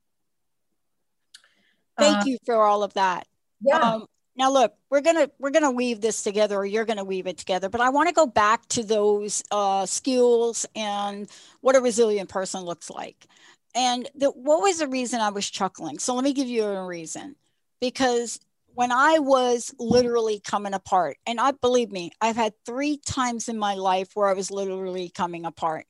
Thank 1.98 2.18
uh, 2.18 2.24
you 2.26 2.38
for 2.44 2.56
all 2.56 2.82
of 2.82 2.94
that. 2.94 3.26
Yeah. 3.60 3.78
Um, 3.78 4.06
now 4.36 4.50
look, 4.50 4.74
we're 4.88 5.02
gonna 5.02 5.28
we're 5.38 5.50
gonna 5.50 5.70
weave 5.70 6.00
this 6.00 6.22
together, 6.22 6.56
or 6.56 6.64
you're 6.64 6.86
gonna 6.86 7.04
weave 7.04 7.26
it 7.26 7.36
together. 7.36 7.68
But 7.68 7.82
I 7.82 7.90
want 7.90 8.08
to 8.08 8.14
go 8.14 8.26
back 8.26 8.66
to 8.68 8.82
those 8.82 9.44
uh, 9.50 9.84
skills 9.86 10.66
and 10.74 11.28
what 11.60 11.76
a 11.76 11.80
resilient 11.80 12.30
person 12.30 12.62
looks 12.62 12.88
like. 12.88 13.26
And 13.74 14.08
the, 14.14 14.30
what 14.30 14.62
was 14.62 14.78
the 14.78 14.88
reason 14.88 15.20
I 15.20 15.30
was 15.30 15.48
chuckling? 15.48 15.98
So 15.98 16.14
let 16.14 16.24
me 16.24 16.32
give 16.32 16.48
you 16.48 16.64
a 16.64 16.84
reason. 16.84 17.36
Because 17.80 18.40
when 18.74 18.92
I 18.92 19.18
was 19.18 19.74
literally 19.78 20.40
coming 20.40 20.74
apart, 20.74 21.16
and 21.26 21.40
I 21.40 21.52
believe 21.52 21.90
me, 21.90 22.12
I've 22.20 22.36
had 22.36 22.54
three 22.66 22.98
times 22.98 23.48
in 23.48 23.58
my 23.58 23.74
life 23.74 24.10
where 24.14 24.28
I 24.28 24.34
was 24.34 24.50
literally 24.50 25.10
coming 25.10 25.44
apart 25.44 25.86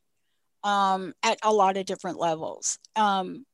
um, 0.62 1.14
at 1.22 1.38
a 1.42 1.52
lot 1.52 1.76
of 1.76 1.86
different 1.86 2.18
levels. 2.18 2.78
Um, 2.96 3.46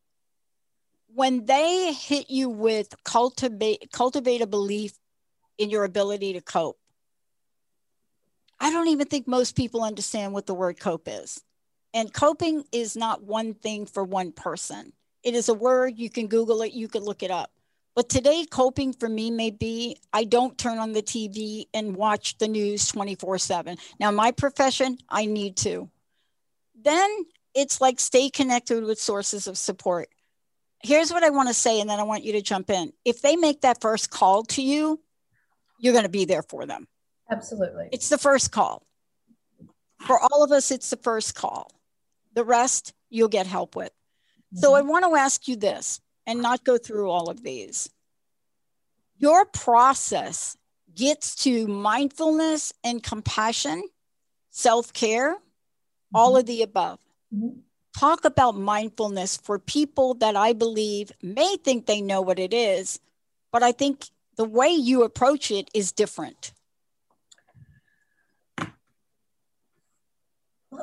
when 1.14 1.46
they 1.46 1.92
hit 1.92 2.28
you 2.28 2.48
with 2.50 2.94
cultivate 3.04 3.90
cultivate 3.90 4.42
a 4.42 4.46
belief 4.46 4.92
in 5.56 5.70
your 5.70 5.84
ability 5.84 6.34
to 6.34 6.40
cope, 6.40 6.78
I 8.60 8.70
don't 8.70 8.88
even 8.88 9.06
think 9.06 9.26
most 9.26 9.56
people 9.56 9.82
understand 9.82 10.32
what 10.32 10.46
the 10.46 10.54
word 10.54 10.78
cope 10.78 11.08
is. 11.08 11.42
And 11.96 12.12
coping 12.12 12.62
is 12.72 12.94
not 12.94 13.22
one 13.22 13.54
thing 13.54 13.86
for 13.86 14.04
one 14.04 14.30
person. 14.30 14.92
It 15.22 15.32
is 15.32 15.48
a 15.48 15.54
word 15.54 15.94
you 15.96 16.10
can 16.10 16.26
Google 16.26 16.60
it, 16.60 16.74
you 16.74 16.88
can 16.88 17.02
look 17.02 17.22
it 17.22 17.30
up. 17.30 17.50
But 17.94 18.10
today, 18.10 18.44
coping 18.44 18.92
for 18.92 19.08
me 19.08 19.30
may 19.30 19.50
be 19.50 19.96
I 20.12 20.24
don't 20.24 20.58
turn 20.58 20.76
on 20.76 20.92
the 20.92 21.00
TV 21.00 21.68
and 21.72 21.96
watch 21.96 22.36
the 22.36 22.48
news 22.48 22.86
24 22.88 23.38
7. 23.38 23.78
Now, 23.98 24.10
my 24.10 24.30
profession, 24.30 24.98
I 25.08 25.24
need 25.24 25.56
to. 25.58 25.88
Then 26.84 27.08
it's 27.54 27.80
like 27.80 27.98
stay 27.98 28.28
connected 28.28 28.84
with 28.84 29.00
sources 29.00 29.46
of 29.46 29.56
support. 29.56 30.10
Here's 30.82 31.10
what 31.10 31.24
I 31.24 31.30
want 31.30 31.48
to 31.48 31.54
say, 31.54 31.80
and 31.80 31.88
then 31.88 31.98
I 31.98 32.02
want 32.02 32.24
you 32.24 32.32
to 32.32 32.42
jump 32.42 32.68
in. 32.68 32.92
If 33.06 33.22
they 33.22 33.36
make 33.36 33.62
that 33.62 33.80
first 33.80 34.10
call 34.10 34.42
to 34.44 34.60
you, 34.60 35.00
you're 35.78 35.94
going 35.94 36.04
to 36.04 36.10
be 36.10 36.26
there 36.26 36.42
for 36.42 36.66
them. 36.66 36.88
Absolutely. 37.30 37.88
It's 37.90 38.10
the 38.10 38.18
first 38.18 38.52
call. 38.52 38.86
For 40.06 40.20
all 40.20 40.44
of 40.44 40.52
us, 40.52 40.70
it's 40.70 40.90
the 40.90 40.98
first 40.98 41.34
call. 41.34 41.72
The 42.36 42.44
rest, 42.44 42.94
you'll 43.10 43.28
get 43.28 43.48
help 43.48 43.74
with. 43.74 43.90
Mm-hmm. 43.90 44.58
So 44.58 44.74
I 44.74 44.82
want 44.82 45.04
to 45.04 45.16
ask 45.16 45.48
you 45.48 45.56
this 45.56 46.00
and 46.26 46.40
not 46.40 46.64
go 46.64 46.78
through 46.78 47.10
all 47.10 47.28
of 47.28 47.42
these. 47.42 47.90
Your 49.18 49.44
process 49.46 50.56
gets 50.94 51.34
to 51.36 51.66
mindfulness 51.66 52.72
and 52.84 53.02
compassion, 53.02 53.82
self 54.50 54.92
care, 54.92 55.34
mm-hmm. 55.34 56.16
all 56.16 56.36
of 56.36 56.46
the 56.46 56.62
above. 56.62 57.00
Mm-hmm. 57.34 57.60
Talk 57.98 58.24
about 58.26 58.56
mindfulness 58.56 59.38
for 59.38 59.58
people 59.58 60.14
that 60.14 60.36
I 60.36 60.52
believe 60.52 61.12
may 61.22 61.56
think 61.56 61.86
they 61.86 62.02
know 62.02 62.20
what 62.20 62.38
it 62.38 62.52
is, 62.52 63.00
but 63.50 63.62
I 63.62 63.72
think 63.72 64.04
the 64.36 64.44
way 64.44 64.68
you 64.68 65.02
approach 65.02 65.50
it 65.50 65.70
is 65.72 65.92
different. 65.92 66.52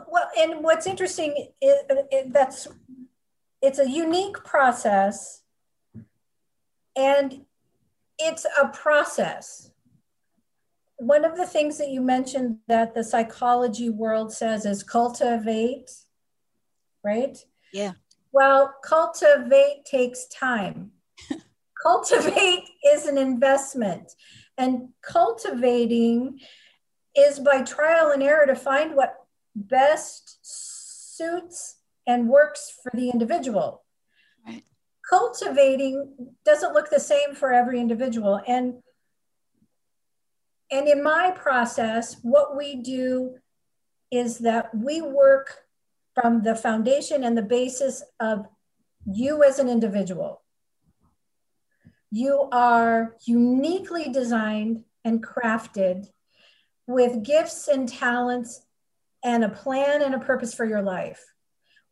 Well, 0.08 0.30
and 0.38 0.64
what's 0.64 0.88
interesting 0.88 1.50
is 1.62 1.76
that's 2.28 2.68
it's 3.62 3.80
a 3.80 3.90
unique 3.90 4.44
process 4.44 5.44
and 6.96 7.46
it's 8.20 8.46
a 8.62 8.68
process. 8.68 9.72
One 10.98 11.26
of 11.26 11.38
the 11.38 11.46
things 11.46 11.78
that 11.78 11.90
you 11.90 12.02
mentioned 12.02 12.60
that 12.68 12.94
the 12.94 13.04
psychology 13.04 13.90
world 13.90 14.32
says 14.32 14.66
is 14.66 14.84
cultivate, 14.84 15.92
right? 17.04 17.38
Yeah. 17.74 17.94
Well, 18.32 18.74
cultivate 18.84 19.86
takes 19.86 20.28
time. 20.28 20.92
cultivate 21.82 22.64
is 22.94 23.06
an 23.06 23.18
investment, 23.18 24.14
and 24.58 24.90
cultivating 25.02 26.40
is 27.16 27.40
by 27.40 27.62
trial 27.62 28.12
and 28.12 28.24
error 28.24 28.46
to 28.46 28.56
find 28.56 28.96
what 28.96 29.23
best 29.56 30.40
suits 30.42 31.78
and 32.08 32.30
works 32.30 32.74
for 32.82 32.92
the 32.96 33.10
individual. 33.10 33.84
Right. 34.46 34.64
Cultivating 35.10 36.36
doesn't 36.46 36.74
look 36.74 36.90
the 36.90 37.00
same 37.00 37.36
for 37.36 37.54
every 37.54 37.80
individual. 37.80 38.42
And 38.48 38.76
and 40.72 40.88
in 40.88 41.04
my 41.04 41.32
process, 41.36 42.18
what 42.24 42.58
we 42.58 42.78
do 42.78 43.36
is 44.10 44.40
that 44.40 44.74
we 44.76 45.02
work 45.02 45.60
from 46.16 46.42
the 46.42 46.56
foundation 46.56 47.24
and 47.24 47.38
the 47.38 47.44
basis 47.44 48.04
of 48.20 48.48
you 49.06 49.44
as 49.44 49.60
an 49.60 49.70
individual. 49.70 50.42
You 52.10 52.48
are 52.52 53.16
uniquely 53.26 54.10
designed 54.10 54.84
and 55.04 55.24
crafted 55.24 56.08
with 56.88 57.24
gifts 57.24 57.68
and 57.68 57.88
talents 57.88 58.66
and 59.24 59.44
a 59.44 59.50
plan 59.50 60.02
and 60.02 60.16
a 60.16 60.20
purpose 60.20 60.54
for 60.54 60.66
your 60.66 60.82
life. 60.82 61.24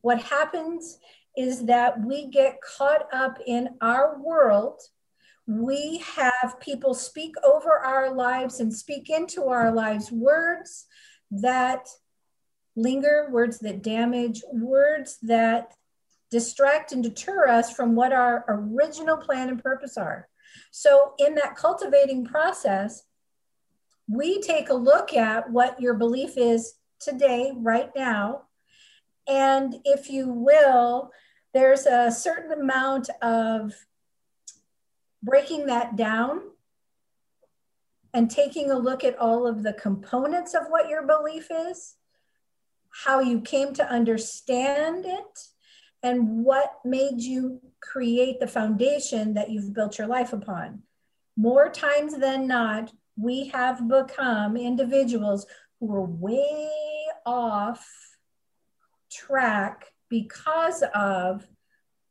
What 0.02 0.22
happens 0.22 0.98
is 1.38 1.66
that 1.66 2.04
we 2.04 2.28
get 2.28 2.60
caught 2.62 3.08
up 3.14 3.38
in 3.46 3.70
our 3.82 4.20
world. 4.20 4.82
We 5.48 6.04
have 6.16 6.60
people 6.60 6.94
speak 6.94 7.36
over 7.44 7.72
our 7.72 8.14
lives 8.14 8.60
and 8.60 8.74
speak 8.74 9.10
into 9.10 9.46
our 9.46 9.72
lives 9.72 10.12
words 10.12 10.86
that 11.32 11.88
linger, 12.76 13.30
words 13.32 13.60
that 13.60 13.82
damage, 13.82 14.42
words 14.52 15.18
that 15.24 15.74
distract 16.30 16.92
and 16.92 17.04
deter 17.04 17.48
us 17.48 17.74
from 17.74 17.96
what 17.96 18.14
our 18.14 18.46
original 18.48 19.18
plan 19.18 19.50
and 19.50 19.62
purpose 19.62 19.98
are. 19.98 20.28
So, 20.72 21.14
in 21.18 21.36
that 21.36 21.56
cultivating 21.56 22.26
process, 22.26 23.04
we 24.08 24.42
take 24.42 24.70
a 24.70 24.74
look 24.74 25.14
at 25.14 25.50
what 25.50 25.80
your 25.80 25.94
belief 25.94 26.38
is 26.38 26.74
today, 27.02 27.52
right 27.56 27.90
now, 27.96 28.44
and 29.28 29.76
if 29.86 30.10
you 30.10 30.30
will, 30.30 31.12
there's 31.54 31.86
a 31.86 32.12
certain 32.12 32.52
amount 32.52 33.10
of 33.22 33.74
breaking 35.24 35.68
that 35.68 35.96
down 35.96 36.42
and 38.14 38.30
taking 38.30 38.72
a 38.72 38.78
look 38.78 39.04
at 39.04 39.18
all 39.18 39.48
of 39.48 39.64
the 39.64 39.74
components 39.74 40.54
of 40.54 40.64
what 40.70 40.90
your 40.90 41.06
belief 41.06 41.48
is, 41.50 41.96
how 43.06 43.20
you 43.20 43.40
came 43.42 43.74
to 43.74 43.90
understand 43.90 45.06
it, 45.06 45.48
and 46.04 46.44
what 46.44 46.80
made 46.84 47.22
you 47.22 47.62
create 47.80 48.40
the 48.40 48.48
foundation 48.48 49.34
that 49.36 49.50
you've 49.50 49.74
built 49.74 49.98
your 49.98 50.08
life 50.08 50.34
upon. 50.34 50.82
More 51.38 51.70
times 51.70 52.18
than 52.18 52.48
not, 52.48 52.92
we 53.16 53.48
have 53.50 53.88
become 53.88 54.58
individuals 54.58 55.46
who 55.80 55.94
are 55.94 56.06
way 56.06 56.70
off 57.26 57.86
track 59.12 59.94
because 60.10 60.84
of 60.94 61.48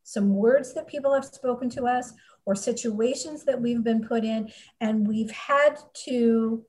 some 0.03 0.33
words 0.33 0.73
that 0.73 0.87
people 0.87 1.13
have 1.13 1.25
spoken 1.25 1.69
to 1.69 1.85
us 1.85 2.13
or 2.45 2.55
situations 2.55 3.45
that 3.45 3.61
we've 3.61 3.83
been 3.83 4.01
put 4.01 4.23
in, 4.23 4.51
and 4.79 5.07
we've 5.07 5.31
had 5.31 5.77
to 5.93 6.65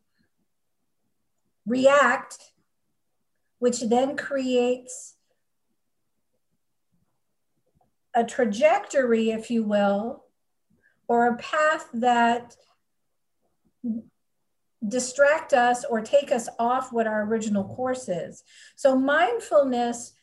react, 1.67 2.53
which 3.59 3.81
then 3.81 4.17
creates 4.17 5.15
a 8.15 8.23
trajectory, 8.23 9.31
if 9.31 9.51
you 9.51 9.65
will, 9.65 10.25
or 11.09 11.29
a 11.29 11.37
path 11.37 11.89
that 11.95 12.55
distract 14.89 15.53
us 15.53 15.85
or 15.85 16.01
take 16.01 16.33
us 16.33 16.49
off 16.59 16.93
what 16.93 17.07
our 17.07 17.23
original 17.23 17.65
course 17.65 18.09
is. 18.09 18.43
So 18.77 18.97
mindfulness, 18.97 20.15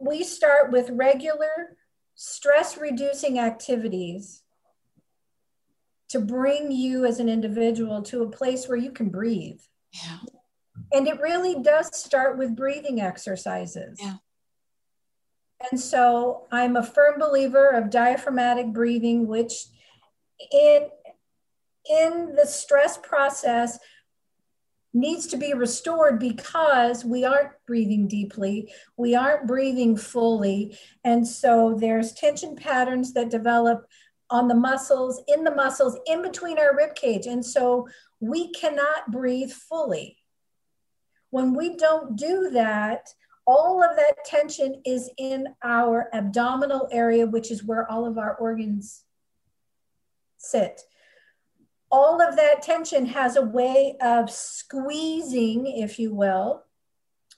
we 0.00 0.24
start 0.24 0.72
with 0.72 0.90
regular 0.90 1.76
stress 2.14 2.78
reducing 2.78 3.38
activities 3.38 4.42
to 6.08 6.20
bring 6.20 6.72
you 6.72 7.04
as 7.04 7.20
an 7.20 7.28
individual 7.28 8.02
to 8.02 8.22
a 8.22 8.30
place 8.30 8.66
where 8.66 8.78
you 8.78 8.90
can 8.90 9.10
breathe. 9.10 9.60
Yeah. 9.92 10.18
And 10.92 11.06
it 11.06 11.20
really 11.20 11.60
does 11.62 11.94
start 11.94 12.38
with 12.38 12.56
breathing 12.56 13.00
exercises. 13.00 13.98
Yeah. 14.00 14.16
And 15.70 15.78
so 15.78 16.46
I'm 16.50 16.76
a 16.76 16.82
firm 16.82 17.18
believer 17.18 17.70
of 17.70 17.90
diaphragmatic 17.90 18.72
breathing, 18.72 19.26
which 19.26 19.66
in 20.52 20.88
in 21.88 22.34
the 22.34 22.46
stress 22.46 22.98
process 22.98 23.78
needs 24.94 25.26
to 25.28 25.36
be 25.36 25.54
restored 25.54 26.18
because 26.18 27.04
we 27.04 27.24
aren't 27.24 27.52
breathing 27.66 28.08
deeply, 28.08 28.72
we 28.96 29.14
aren't 29.14 29.46
breathing 29.46 29.96
fully. 29.96 30.76
And 31.04 31.26
so 31.26 31.76
there's 31.78 32.12
tension 32.12 32.56
patterns 32.56 33.12
that 33.14 33.30
develop 33.30 33.86
on 34.30 34.48
the 34.48 34.54
muscles, 34.54 35.22
in 35.28 35.44
the 35.44 35.54
muscles, 35.54 35.98
in 36.06 36.22
between 36.22 36.58
our 36.58 36.76
rib 36.76 36.94
cage. 36.94 37.26
And 37.26 37.44
so 37.44 37.88
we 38.20 38.50
cannot 38.52 39.10
breathe 39.10 39.50
fully. 39.50 40.18
When 41.30 41.54
we 41.54 41.76
don't 41.76 42.16
do 42.16 42.50
that, 42.50 43.08
all 43.46 43.82
of 43.82 43.96
that 43.96 44.24
tension 44.26 44.82
is 44.84 45.10
in 45.16 45.46
our 45.62 46.08
abdominal 46.12 46.88
area, 46.92 47.26
which 47.26 47.50
is 47.50 47.64
where 47.64 47.90
all 47.90 48.06
of 48.06 48.18
our 48.18 48.34
organs 48.34 49.04
sit. 50.36 50.82
All 51.90 52.20
of 52.20 52.36
that 52.36 52.62
tension 52.62 53.06
has 53.06 53.36
a 53.36 53.42
way 53.42 53.96
of 54.02 54.30
squeezing, 54.30 55.66
if 55.66 55.98
you 55.98 56.14
will, 56.14 56.64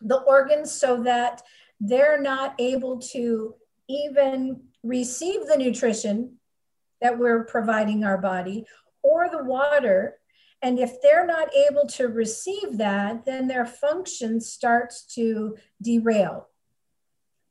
the 0.00 0.18
organs 0.18 0.72
so 0.72 1.02
that 1.04 1.42
they're 1.78 2.20
not 2.20 2.54
able 2.58 2.98
to 2.98 3.54
even 3.88 4.62
receive 4.82 5.46
the 5.46 5.56
nutrition 5.56 6.36
that 7.00 7.18
we're 7.18 7.44
providing 7.44 8.04
our 8.04 8.18
body 8.18 8.64
or 9.02 9.28
the 9.28 9.42
water 9.42 10.20
and 10.62 10.78
if 10.78 11.00
they're 11.00 11.26
not 11.26 11.48
able 11.54 11.86
to 11.88 12.08
receive 12.08 12.76
that, 12.78 13.24
then 13.24 13.48
their 13.48 13.64
function 13.64 14.40
starts 14.40 15.04
to 15.14 15.56
derail. 15.80 16.48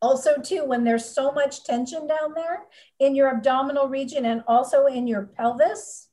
Also, 0.02 0.38
too, 0.38 0.64
when 0.64 0.84
there's 0.84 1.06
so 1.06 1.32
much 1.32 1.64
tension 1.64 2.08
down 2.08 2.34
there 2.36 2.66
in 3.00 3.16
your 3.16 3.30
abdominal 3.30 3.88
region 3.88 4.26
and 4.26 4.44
also 4.48 4.86
in 4.86 5.08
your 5.08 5.24
pelvis, 5.24 6.09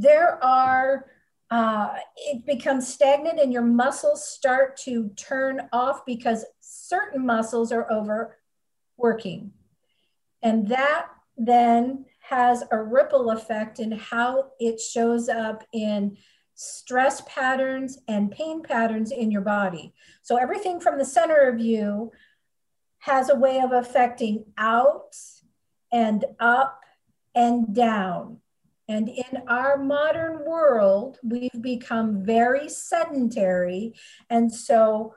there 0.00 0.42
are, 0.42 1.06
uh, 1.50 1.94
it 2.16 2.46
becomes 2.46 2.92
stagnant 2.92 3.38
and 3.38 3.52
your 3.52 3.62
muscles 3.62 4.26
start 4.26 4.76
to 4.78 5.10
turn 5.10 5.68
off 5.72 6.06
because 6.06 6.44
certain 6.60 7.24
muscles 7.26 7.70
are 7.70 7.86
overworking. 7.92 9.52
And 10.42 10.68
that 10.68 11.08
then 11.36 12.06
has 12.20 12.62
a 12.70 12.80
ripple 12.80 13.30
effect 13.30 13.78
in 13.78 13.92
how 13.92 14.52
it 14.58 14.80
shows 14.80 15.28
up 15.28 15.64
in 15.72 16.16
stress 16.54 17.22
patterns 17.26 17.98
and 18.08 18.30
pain 18.30 18.62
patterns 18.62 19.10
in 19.12 19.30
your 19.30 19.40
body. 19.42 19.92
So 20.22 20.36
everything 20.36 20.80
from 20.80 20.98
the 20.98 21.04
center 21.04 21.48
of 21.48 21.58
you 21.58 22.12
has 22.98 23.30
a 23.30 23.34
way 23.34 23.60
of 23.60 23.72
affecting 23.72 24.44
out 24.58 25.16
and 25.90 26.24
up 26.38 26.80
and 27.34 27.74
down. 27.74 28.39
And 28.90 29.08
in 29.08 29.42
our 29.46 29.76
modern 29.76 30.44
world, 30.44 31.18
we've 31.22 31.62
become 31.62 32.24
very 32.24 32.68
sedentary. 32.68 33.94
And 34.28 34.52
so 34.52 35.14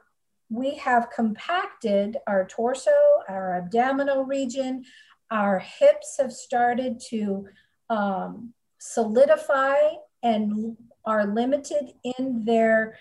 we 0.52 0.76
have 0.76 1.10
compacted 1.10 2.18
our 2.28 2.46
torso, 2.46 2.92
our 3.28 3.58
abdominal 3.58 4.26
region, 4.26 4.86
our 5.32 5.58
hips 5.58 6.18
have 6.20 6.32
started 6.32 7.02
to 7.10 7.48
um, 7.90 8.54
solidify 8.78 9.78
and 10.22 10.78
are 11.04 11.26
limited 11.26 11.94
in 12.04 12.46
their 12.46 12.96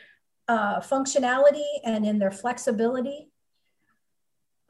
uh, 0.49 0.81
functionality 0.81 1.68
and 1.85 2.07
in 2.07 2.18
their 2.18 2.31
flexibility. 2.31 3.29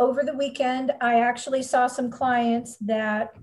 Over 0.00 0.24
the 0.24 0.36
weekend, 0.36 0.90
I 1.00 1.20
actually 1.20 1.62
saw 1.62 1.86
some 1.86 2.10
clients 2.10 2.76
that 2.78 3.36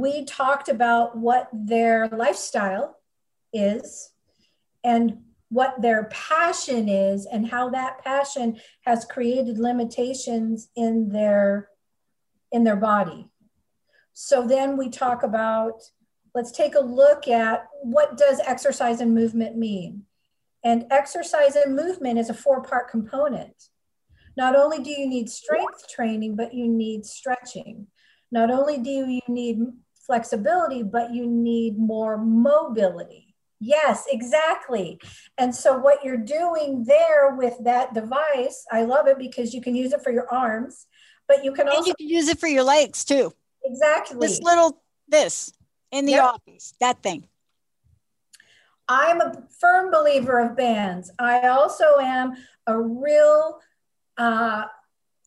we 0.00 0.24
talked 0.24 0.68
about 0.68 1.16
what 1.16 1.48
their 1.52 2.08
lifestyle 2.08 2.98
is 3.52 4.10
and 4.84 5.18
what 5.50 5.80
their 5.80 6.04
passion 6.04 6.88
is 6.88 7.26
and 7.26 7.48
how 7.48 7.70
that 7.70 8.04
passion 8.04 8.60
has 8.82 9.04
created 9.04 9.58
limitations 9.58 10.68
in 10.76 11.08
their 11.08 11.68
in 12.52 12.64
their 12.64 12.76
body. 12.76 13.28
So 14.12 14.46
then 14.46 14.76
we 14.76 14.88
talk 14.88 15.22
about 15.22 15.82
let's 16.34 16.52
take 16.52 16.74
a 16.74 16.80
look 16.80 17.28
at 17.28 17.66
what 17.82 18.16
does 18.16 18.40
exercise 18.46 19.00
and 19.00 19.14
movement 19.14 19.56
mean? 19.56 20.02
And 20.64 20.86
exercise 20.90 21.56
and 21.56 21.74
movement 21.74 22.18
is 22.18 22.28
a 22.28 22.34
four 22.34 22.62
part 22.62 22.90
component. 22.90 23.54
Not 24.36 24.54
only 24.54 24.82
do 24.82 24.90
you 24.90 25.08
need 25.08 25.30
strength 25.30 25.88
training 25.88 26.36
but 26.36 26.52
you 26.52 26.68
need 26.68 27.06
stretching. 27.06 27.86
Not 28.30 28.50
only 28.50 28.78
do 28.78 28.90
you 28.90 29.20
need 29.28 29.60
flexibility 30.08 30.82
but 30.82 31.12
you 31.12 31.24
need 31.26 31.78
more 31.78 32.18
mobility 32.18 33.28
Yes, 33.60 34.04
exactly. 34.10 35.00
And 35.36 35.54
so 35.54 35.78
what 35.78 36.04
you're 36.04 36.16
doing 36.16 36.84
there 36.84 37.34
with 37.34 37.56
that 37.64 37.92
device, 37.92 38.64
I 38.70 38.84
love 38.84 39.08
it 39.08 39.18
because 39.18 39.52
you 39.52 39.60
can 39.60 39.74
use 39.74 39.92
it 39.92 40.02
for 40.02 40.12
your 40.12 40.32
arms, 40.32 40.86
but 41.26 41.44
you 41.44 41.52
can 41.52 41.66
and 41.66 41.70
also 41.70 41.88
you 41.88 41.94
can 41.94 42.08
use 42.08 42.28
it 42.28 42.38
for 42.38 42.46
your 42.46 42.62
legs 42.62 43.04
too. 43.04 43.32
Exactly. 43.64 44.18
This 44.20 44.40
little 44.40 44.80
this 45.08 45.52
in 45.90 46.06
the 46.06 46.12
yep. 46.12 46.24
office, 46.24 46.74
that 46.80 47.02
thing. 47.02 47.26
I'm 48.88 49.20
a 49.20 49.42
firm 49.60 49.90
believer 49.90 50.38
of 50.38 50.56
bands. 50.56 51.10
I 51.18 51.48
also 51.48 51.98
am 52.00 52.34
a 52.66 52.80
real 52.80 53.60
uh, 54.16 54.64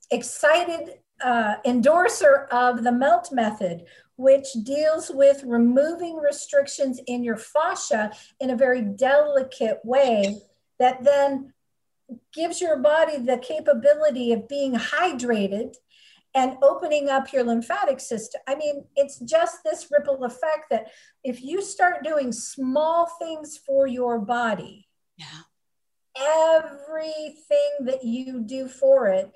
excited 0.10 1.01
uh, 1.24 1.56
endorser 1.66 2.48
of 2.52 2.84
the 2.84 2.92
melt 2.92 3.32
method, 3.32 3.86
which 4.16 4.48
deals 4.64 5.12
with 5.14 5.44
removing 5.44 6.18
restrictions 6.18 7.00
in 7.08 7.24
your 7.24 7.38
fascia 7.38 8.12
in 8.40 8.50
a 8.50 8.56
very 8.56 8.82
delicate 8.82 9.80
way 9.84 10.42
that 10.80 11.04
then 11.04 11.54
gives 12.34 12.60
your 12.60 12.78
body 12.78 13.18
the 13.18 13.38
capability 13.38 14.34
of 14.34 14.48
being 14.48 14.74
hydrated 14.74 15.76
and 16.34 16.58
opening 16.62 17.10
up 17.10 17.34
your 17.34 17.44
lymphatic 17.44 18.00
system. 18.00 18.42
I 18.48 18.56
mean, 18.56 18.86
it's 18.96 19.20
just 19.20 19.64
this 19.64 19.88
ripple 19.92 20.24
effect 20.24 20.70
that 20.70 20.92
if 21.24 21.44
you 21.44 21.62
start 21.62 22.04
doing 22.04 22.32
small 22.32 23.06
things 23.20 23.58
for 23.58 23.86
your 23.86 24.20
body, 24.20 24.88
yeah. 25.18 25.26
Everything 26.18 27.72
that 27.82 28.04
you 28.04 28.42
do 28.42 28.68
for 28.68 29.08
it 29.08 29.32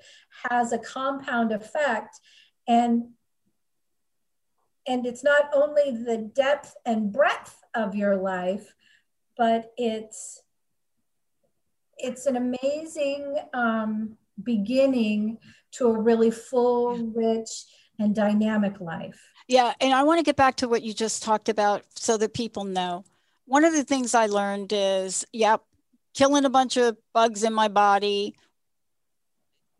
has 0.50 0.72
a 0.72 0.78
compound 0.78 1.52
effect. 1.52 2.20
And 2.68 3.08
and 4.88 5.04
it's 5.04 5.24
not 5.24 5.50
only 5.52 5.90
the 5.90 6.30
depth 6.34 6.74
and 6.84 7.12
breadth 7.12 7.60
of 7.74 7.94
your 7.94 8.16
life 8.16 8.74
but 9.36 9.72
it's 9.76 10.42
it's 11.98 12.26
an 12.26 12.36
amazing 12.36 13.36
um, 13.54 14.16
beginning 14.42 15.38
to 15.72 15.86
a 15.86 15.98
really 15.98 16.30
full 16.30 16.96
rich 17.14 17.64
and 17.98 18.14
dynamic 18.14 18.80
life 18.80 19.20
yeah 19.48 19.72
and 19.80 19.92
i 19.94 20.02
want 20.02 20.18
to 20.18 20.24
get 20.24 20.36
back 20.36 20.56
to 20.56 20.68
what 20.68 20.82
you 20.82 20.92
just 20.92 21.22
talked 21.22 21.48
about 21.48 21.82
so 21.94 22.16
that 22.16 22.34
people 22.34 22.64
know 22.64 23.04
one 23.46 23.64
of 23.64 23.72
the 23.72 23.84
things 23.84 24.14
i 24.14 24.26
learned 24.26 24.72
is 24.74 25.24
yep 25.32 25.62
killing 26.16 26.44
a 26.44 26.50
bunch 26.50 26.76
of 26.76 26.96
bugs 27.12 27.44
in 27.44 27.52
my 27.52 27.68
body 27.68 28.34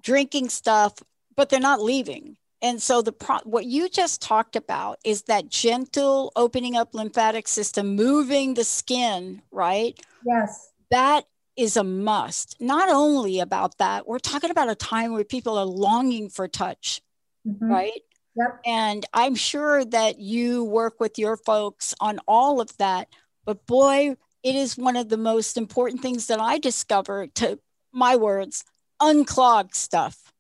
drinking 0.02 0.48
stuff, 0.50 0.94
but 1.34 1.48
they're 1.48 1.58
not 1.58 1.82
leaving. 1.82 2.36
And 2.62 2.80
so 2.80 3.02
the 3.02 3.12
pro- 3.12 3.40
what 3.44 3.66
you 3.66 3.88
just 3.88 4.22
talked 4.22 4.54
about 4.54 4.98
is 5.04 5.22
that 5.22 5.48
gentle 5.48 6.32
opening 6.36 6.76
up 6.76 6.94
lymphatic 6.94 7.48
system, 7.48 7.96
moving 7.96 8.54
the 8.54 8.64
skin, 8.64 9.42
right? 9.50 9.98
Yes. 10.24 10.72
That 10.90 11.24
is 11.56 11.76
a 11.76 11.84
must. 11.84 12.60
Not 12.60 12.88
only 12.88 13.40
about 13.40 13.78
that, 13.78 14.06
we're 14.06 14.18
talking 14.18 14.50
about 14.50 14.70
a 14.70 14.74
time 14.74 15.12
where 15.12 15.24
people 15.24 15.58
are 15.58 15.66
longing 15.66 16.28
for 16.28 16.48
touch, 16.48 17.00
mm-hmm. 17.46 17.66
right? 17.66 18.02
Yep. 18.36 18.60
And 18.66 19.06
I'm 19.12 19.34
sure 19.34 19.84
that 19.86 20.18
you 20.18 20.64
work 20.64 21.00
with 21.00 21.18
your 21.18 21.36
folks 21.36 21.94
on 22.00 22.20
all 22.28 22.60
of 22.60 22.76
that. 22.76 23.08
But 23.44 23.66
boy, 23.66 24.16
it 24.46 24.54
is 24.54 24.78
one 24.78 24.94
of 24.94 25.08
the 25.08 25.16
most 25.16 25.56
important 25.56 26.00
things 26.00 26.28
that 26.28 26.38
I 26.38 26.58
discovered 26.58 27.34
to 27.34 27.58
my 27.90 28.14
words, 28.14 28.64
unclog 29.02 29.74
stuff. 29.74 30.32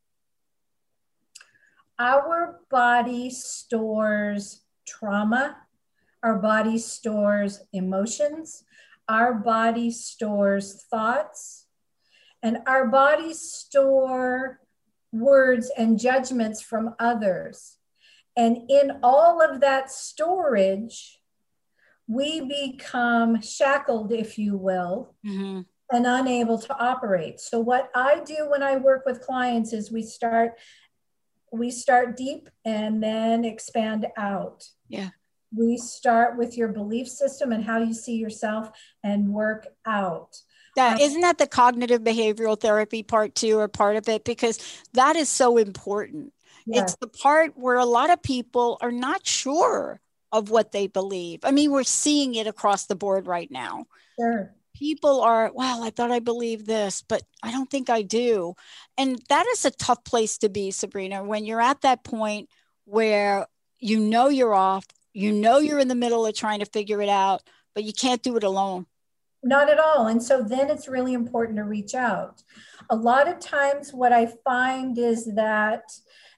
Our 1.98 2.60
body 2.70 3.30
stores 3.30 4.60
trauma, 4.86 5.56
our 6.22 6.36
body 6.36 6.78
stores 6.78 7.64
emotions, 7.72 8.62
our 9.08 9.34
body 9.34 9.90
stores 9.90 10.84
thoughts, 10.88 11.66
and 12.44 12.58
our 12.68 12.86
bodies 12.86 13.40
store 13.40 14.60
words 15.10 15.68
and 15.76 15.98
judgments 15.98 16.62
from 16.62 16.94
others. 17.00 17.78
And 18.36 18.70
in 18.70 19.00
all 19.02 19.42
of 19.42 19.58
that 19.62 19.90
storage, 19.90 21.15
we 22.08 22.40
become 22.40 23.40
shackled, 23.40 24.12
if 24.12 24.38
you 24.38 24.56
will, 24.56 25.14
mm-hmm. 25.26 25.62
and 25.90 26.06
unable 26.06 26.58
to 26.58 26.78
operate. 26.78 27.40
So 27.40 27.60
what 27.60 27.90
I 27.94 28.20
do 28.20 28.48
when 28.48 28.62
I 28.62 28.76
work 28.76 29.04
with 29.04 29.22
clients 29.22 29.72
is 29.72 29.90
we 29.90 30.02
start 30.02 30.58
we 31.52 31.70
start 31.70 32.16
deep 32.16 32.50
and 32.64 33.02
then 33.02 33.44
expand 33.44 34.06
out. 34.16 34.68
Yeah. 34.88 35.10
We 35.56 35.78
start 35.78 36.36
with 36.36 36.56
your 36.56 36.68
belief 36.68 37.08
system 37.08 37.52
and 37.52 37.64
how 37.64 37.78
you 37.78 37.94
see 37.94 38.16
yourself 38.16 38.70
and 39.02 39.28
work 39.28 39.66
out. 39.86 40.36
That 40.74 41.00
isn't 41.00 41.22
that 41.22 41.38
the 41.38 41.46
cognitive 41.46 42.02
behavioral 42.02 42.60
therapy 42.60 43.02
part 43.02 43.34
too, 43.34 43.58
or 43.58 43.68
part 43.68 43.96
of 43.96 44.08
it? 44.08 44.24
Because 44.24 44.58
that 44.92 45.16
is 45.16 45.30
so 45.30 45.56
important. 45.56 46.34
It's 46.68 46.96
the 46.96 47.06
part 47.06 47.56
where 47.56 47.76
a 47.76 47.84
lot 47.84 48.10
of 48.10 48.22
people 48.22 48.76
are 48.80 48.90
not 48.90 49.24
sure 49.24 50.00
of 50.36 50.50
what 50.50 50.72
they 50.72 50.86
believe. 50.86 51.40
I 51.44 51.50
mean, 51.50 51.70
we're 51.70 51.82
seeing 51.82 52.34
it 52.34 52.46
across 52.46 52.86
the 52.86 52.94
board 52.94 53.26
right 53.26 53.50
now. 53.50 53.86
Sure. 54.18 54.54
People 54.74 55.22
are, 55.22 55.50
well, 55.54 55.82
I 55.82 55.88
thought 55.88 56.10
I 56.10 56.18
believed 56.18 56.66
this, 56.66 57.02
but 57.02 57.22
I 57.42 57.50
don't 57.50 57.70
think 57.70 57.88
I 57.88 58.02
do. 58.02 58.54
And 58.98 59.18
that 59.30 59.46
is 59.46 59.64
a 59.64 59.70
tough 59.70 60.04
place 60.04 60.36
to 60.38 60.50
be, 60.50 60.70
Sabrina, 60.70 61.24
when 61.24 61.46
you're 61.46 61.62
at 61.62 61.80
that 61.80 62.04
point 62.04 62.50
where 62.84 63.46
you 63.78 63.98
know 63.98 64.28
you're 64.28 64.52
off, 64.52 64.84
you 65.14 65.32
know 65.32 65.56
you're 65.58 65.78
in 65.78 65.88
the 65.88 65.94
middle 65.94 66.26
of 66.26 66.34
trying 66.34 66.58
to 66.60 66.66
figure 66.66 67.00
it 67.00 67.08
out, 67.08 67.42
but 67.74 67.84
you 67.84 67.94
can't 67.94 68.22
do 68.22 68.36
it 68.36 68.44
alone. 68.44 68.84
Not 69.42 69.70
at 69.70 69.80
all. 69.80 70.08
And 70.08 70.22
so 70.22 70.42
then 70.42 70.68
it's 70.68 70.88
really 70.88 71.14
important 71.14 71.56
to 71.56 71.64
reach 71.64 71.94
out. 71.94 72.42
A 72.90 72.96
lot 72.96 73.28
of 73.28 73.38
times, 73.38 73.94
what 73.94 74.12
I 74.12 74.32
find 74.44 74.98
is 74.98 75.34
that 75.34 75.92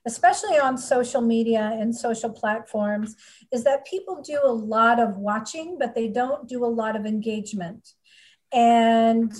especially 0.05 0.57
on 0.57 0.77
social 0.77 1.21
media 1.21 1.77
and 1.79 1.95
social 1.95 2.29
platforms, 2.29 3.15
is 3.51 3.63
that 3.63 3.85
people 3.85 4.21
do 4.21 4.39
a 4.43 4.51
lot 4.51 4.99
of 4.99 5.17
watching, 5.17 5.77
but 5.77 5.95
they 5.95 6.07
don't 6.07 6.47
do 6.47 6.63
a 6.63 6.67
lot 6.67 6.95
of 6.95 7.05
engagement. 7.05 7.93
And 8.51 9.33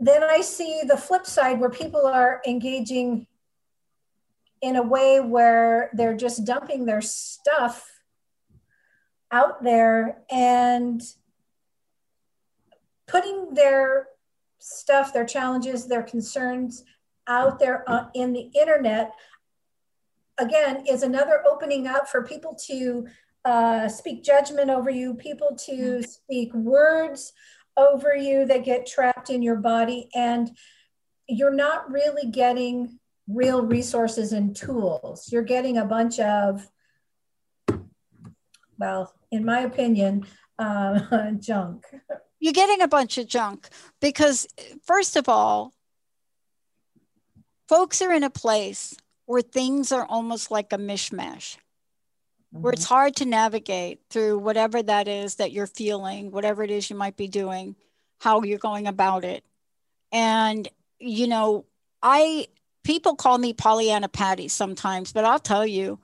then 0.00 0.22
I 0.22 0.40
see 0.40 0.82
the 0.86 0.96
flip 0.96 1.26
side 1.26 1.60
where 1.60 1.70
people 1.70 2.06
are 2.06 2.40
engaging 2.46 3.26
in 4.60 4.76
a 4.76 4.82
way 4.82 5.20
where 5.20 5.90
they're 5.92 6.16
just 6.16 6.44
dumping 6.44 6.86
their 6.86 7.00
stuff 7.00 8.00
out 9.30 9.62
there 9.62 10.22
and 10.30 11.02
putting 13.06 13.54
their 13.54 14.08
stuff, 14.58 15.12
their 15.12 15.24
challenges, 15.24 15.86
their 15.86 16.02
concerns 16.02 16.84
out 17.28 17.58
there 17.58 17.84
uh, 17.86 18.06
in 18.14 18.32
the 18.32 18.50
internet 18.58 19.12
again 20.38 20.84
is 20.88 21.02
another 21.02 21.42
opening 21.48 21.86
up 21.86 22.08
for 22.08 22.22
people 22.22 22.56
to 22.66 23.06
uh, 23.44 23.88
speak 23.88 24.24
judgment 24.24 24.70
over 24.70 24.90
you 24.90 25.14
people 25.14 25.56
to 25.56 25.72
mm-hmm. 25.72 26.02
speak 26.02 26.52
words 26.54 27.32
over 27.76 28.14
you 28.14 28.44
that 28.46 28.64
get 28.64 28.86
trapped 28.86 29.30
in 29.30 29.42
your 29.42 29.56
body 29.56 30.08
and 30.14 30.50
you're 31.28 31.54
not 31.54 31.90
really 31.90 32.30
getting 32.30 32.98
real 33.28 33.62
resources 33.62 34.32
and 34.32 34.56
tools 34.56 35.30
you're 35.30 35.42
getting 35.42 35.78
a 35.78 35.84
bunch 35.84 36.18
of 36.18 36.66
well 38.78 39.12
in 39.30 39.44
my 39.44 39.60
opinion 39.60 40.26
uh, 40.58 41.30
junk 41.38 41.84
you're 42.40 42.52
getting 42.52 42.80
a 42.80 42.88
bunch 42.88 43.18
of 43.18 43.26
junk 43.26 43.68
because 44.00 44.46
first 44.82 45.16
of 45.16 45.28
all 45.28 45.72
folks 47.68 48.00
are 48.02 48.12
in 48.12 48.24
a 48.24 48.30
place 48.30 48.96
where 49.26 49.42
things 49.42 49.92
are 49.92 50.06
almost 50.06 50.50
like 50.50 50.72
a 50.72 50.78
mishmash, 50.78 51.56
mm-hmm. 51.56 52.62
where 52.62 52.72
it's 52.72 52.84
mm-hmm. 52.84 52.94
hard 52.94 53.16
to 53.16 53.26
navigate 53.26 54.00
through 54.10 54.38
whatever 54.38 54.82
that 54.82 55.06
is 55.06 55.36
that 55.36 55.52
you're 55.52 55.66
feeling, 55.66 56.30
whatever 56.30 56.62
it 56.62 56.70
is 56.70 56.88
you 56.88 56.96
might 56.96 57.16
be 57.16 57.28
doing, 57.28 57.76
how 58.20 58.42
you're 58.42 58.58
going 58.58 58.86
about 58.86 59.24
it. 59.24 59.44
And, 60.10 60.66
you 60.98 61.26
know, 61.26 61.66
I, 62.02 62.46
people 62.84 63.16
call 63.16 63.36
me 63.36 63.52
Pollyanna 63.52 64.08
Patty 64.08 64.48
sometimes, 64.48 65.12
but 65.12 65.26
I'll 65.26 65.38
tell 65.38 65.66
you, 65.66 65.98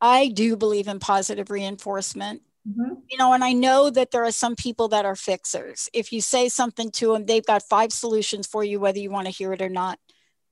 I 0.00 0.28
do 0.28 0.56
believe 0.56 0.86
in 0.86 1.00
positive 1.00 1.50
reinforcement. 1.50 2.42
Mm-hmm. 2.68 2.94
You 3.08 3.18
know, 3.18 3.32
and 3.32 3.42
I 3.42 3.54
know 3.54 3.90
that 3.90 4.10
there 4.12 4.24
are 4.24 4.30
some 4.30 4.54
people 4.54 4.88
that 4.88 5.04
are 5.04 5.16
fixers. 5.16 5.88
If 5.92 6.12
you 6.12 6.20
say 6.20 6.48
something 6.48 6.90
to 6.92 7.14
them, 7.14 7.24
they've 7.26 7.44
got 7.44 7.62
five 7.62 7.92
solutions 7.92 8.46
for 8.46 8.62
you, 8.62 8.78
whether 8.78 8.98
you 8.98 9.10
want 9.10 9.26
to 9.26 9.32
hear 9.32 9.52
it 9.52 9.62
or 9.62 9.70
not 9.70 9.98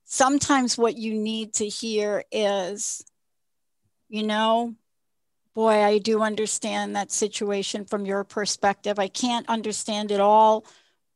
sometimes 0.07 0.77
what 0.77 0.97
you 0.97 1.13
need 1.13 1.53
to 1.55 1.67
hear 1.67 2.23
is, 2.31 3.05
you 4.09 4.23
know, 4.23 4.73
boy, 5.53 5.83
I 5.83 5.97
do 5.99 6.21
understand 6.21 6.95
that 6.95 7.11
situation 7.11 7.85
from 7.85 8.05
your 8.05 8.23
perspective. 8.23 8.99
I 8.99 9.09
can't 9.09 9.47
understand 9.49 10.11
it 10.11 10.21
all, 10.21 10.65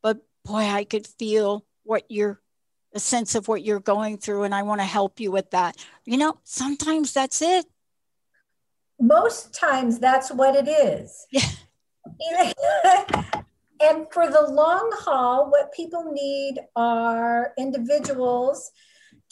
but 0.03 0.17
boy, 0.43 0.63
I 0.63 0.83
could 0.83 1.07
feel 1.07 1.65
what 1.83 2.03
you're, 2.09 2.39
a 2.93 2.99
sense 2.99 3.35
of 3.35 3.47
what 3.47 3.63
you're 3.63 3.79
going 3.79 4.17
through, 4.17 4.43
and 4.43 4.53
I 4.53 4.63
want 4.63 4.81
to 4.81 4.85
help 4.85 5.21
you 5.21 5.31
with 5.31 5.51
that. 5.51 5.77
You 6.03 6.17
know, 6.17 6.37
sometimes 6.43 7.13
that's 7.13 7.41
it. 7.41 7.65
Most 8.99 9.53
times 9.53 9.99
that's 9.99 10.29
what 10.29 10.55
it 10.55 10.67
is. 10.67 11.25
Yeah. 11.31 12.51
And 13.83 14.05
for 14.11 14.29
the 14.29 14.41
long 14.41 14.91
haul, 14.99 15.49
what 15.49 15.73
people 15.73 16.11
need 16.11 16.59
are 16.75 17.53
individuals 17.57 18.71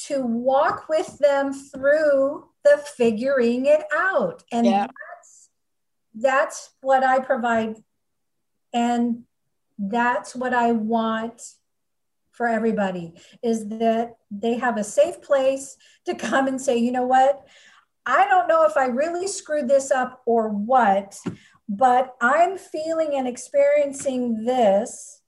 to 0.06 0.22
walk 0.22 0.88
with 0.90 1.18
them 1.20 1.54
through 1.54 2.46
the 2.64 2.82
figuring 2.98 3.66
it 3.66 3.84
out. 3.94 4.44
And 4.52 4.66
yeah. 4.66 4.88
that's, 4.88 5.50
that's 6.16 6.70
what 6.82 7.04
I 7.04 7.20
provide. 7.20 7.76
And 8.74 9.24
that's 9.78 10.36
what 10.36 10.54
I 10.54 10.72
want 10.72 11.42
for 12.32 12.48
everybody 12.48 13.14
is 13.44 13.68
that 13.68 14.16
they 14.32 14.56
have 14.56 14.78
a 14.78 14.84
safe 14.84 15.22
place 15.22 15.76
to 16.06 16.16
come 16.16 16.48
and 16.48 16.62
say, 16.62 16.78
you 16.78 16.92
know 16.92 17.06
what? 17.06 17.46
I 18.06 18.26
don't 18.28 18.48
know 18.48 18.64
if 18.64 18.78
I 18.78 18.86
really 18.86 19.28
screwed 19.28 19.68
this 19.68 19.92
up 19.92 20.22
or 20.26 20.50
what, 20.50 21.20
but 21.70 22.16
I'm 22.20 22.58
feeling 22.58 23.12
and 23.14 23.28
experiencing 23.28 24.44
this. 24.44 25.22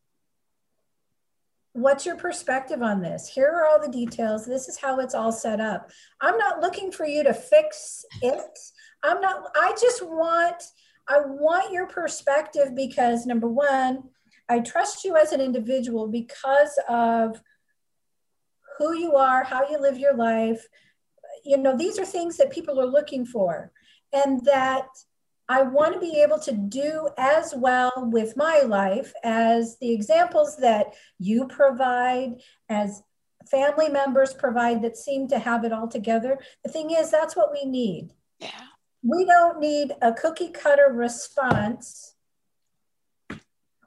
What's 1.73 2.05
your 2.05 2.17
perspective 2.17 2.81
on 2.81 3.01
this? 3.01 3.29
Here 3.29 3.47
are 3.47 3.67
all 3.67 3.79
the 3.79 3.91
details. 3.91 4.45
This 4.45 4.67
is 4.67 4.77
how 4.77 4.99
it's 4.99 5.13
all 5.13 5.31
set 5.31 5.61
up. 5.61 5.91
I'm 6.19 6.37
not 6.37 6.59
looking 6.59 6.91
for 6.91 7.05
you 7.05 7.23
to 7.23 7.33
fix 7.33 8.03
it. 8.23 8.59
I'm 9.03 9.21
not, 9.21 9.51
I 9.55 9.73
just 9.79 10.01
want, 10.01 10.63
I 11.07 11.19
want 11.25 11.71
your 11.71 11.85
perspective 11.85 12.75
because 12.75 13.27
number 13.27 13.47
one, 13.47 14.03
I 14.49 14.59
trust 14.59 15.05
you 15.05 15.15
as 15.15 15.31
an 15.31 15.41
individual 15.41 16.07
because 16.07 16.77
of 16.89 17.41
who 18.79 18.97
you 18.97 19.15
are, 19.15 19.43
how 19.43 19.69
you 19.69 19.79
live 19.79 19.97
your 19.97 20.15
life. 20.15 20.65
You 21.45 21.57
know, 21.57 21.77
these 21.77 21.99
are 21.99 22.05
things 22.05 22.35
that 22.37 22.51
people 22.51 22.81
are 22.81 22.87
looking 22.87 23.25
for. 23.25 23.71
And 24.11 24.43
that 24.45 24.87
I 25.51 25.63
want 25.63 25.93
to 25.93 25.99
be 25.99 26.21
able 26.21 26.39
to 26.39 26.53
do 26.53 27.09
as 27.17 27.53
well 27.53 27.91
with 27.97 28.37
my 28.37 28.61
life 28.61 29.11
as 29.21 29.77
the 29.79 29.91
examples 29.91 30.55
that 30.57 30.93
you 31.19 31.45
provide, 31.45 32.35
as 32.69 33.03
family 33.49 33.89
members 33.89 34.33
provide 34.33 34.81
that 34.83 34.95
seem 34.95 35.27
to 35.27 35.39
have 35.39 35.65
it 35.65 35.73
all 35.73 35.89
together. 35.89 36.39
The 36.63 36.71
thing 36.71 36.91
is, 36.91 37.11
that's 37.11 37.35
what 37.35 37.51
we 37.51 37.65
need. 37.65 38.11
Yeah. 38.39 38.63
We 39.03 39.25
don't 39.25 39.59
need 39.59 39.91
a 40.01 40.13
cookie 40.13 40.51
cutter 40.51 40.93
response 40.93 42.15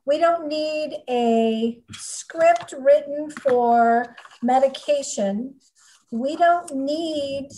We 0.07 0.19
don't 0.19 0.49
need 0.49 0.99
a 1.09 1.81
script 1.93 2.75
written 2.79 3.31
for 3.31 4.15
medication. 4.43 5.55
We 6.11 6.37
don't 6.37 6.75
need 6.75 7.49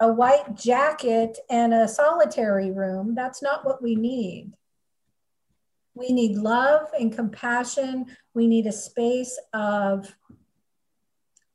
a 0.00 0.12
white 0.12 0.54
jacket 0.54 1.38
and 1.48 1.72
a 1.72 1.88
solitary 1.88 2.70
room. 2.70 3.14
That's 3.14 3.42
not 3.42 3.64
what 3.64 3.82
we 3.82 3.94
need. 3.94 4.52
We 5.94 6.12
need 6.12 6.36
love 6.36 6.88
and 6.98 7.14
compassion. 7.14 8.06
We 8.34 8.46
need 8.46 8.66
a 8.66 8.72
space 8.72 9.38
of, 9.54 10.14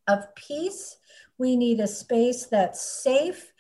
of 0.08 0.34
peace. 0.36 0.98
We 1.38 1.56
need 1.56 1.80
a 1.80 1.88
space 1.88 2.48
that's 2.48 2.82
safe 3.04 3.54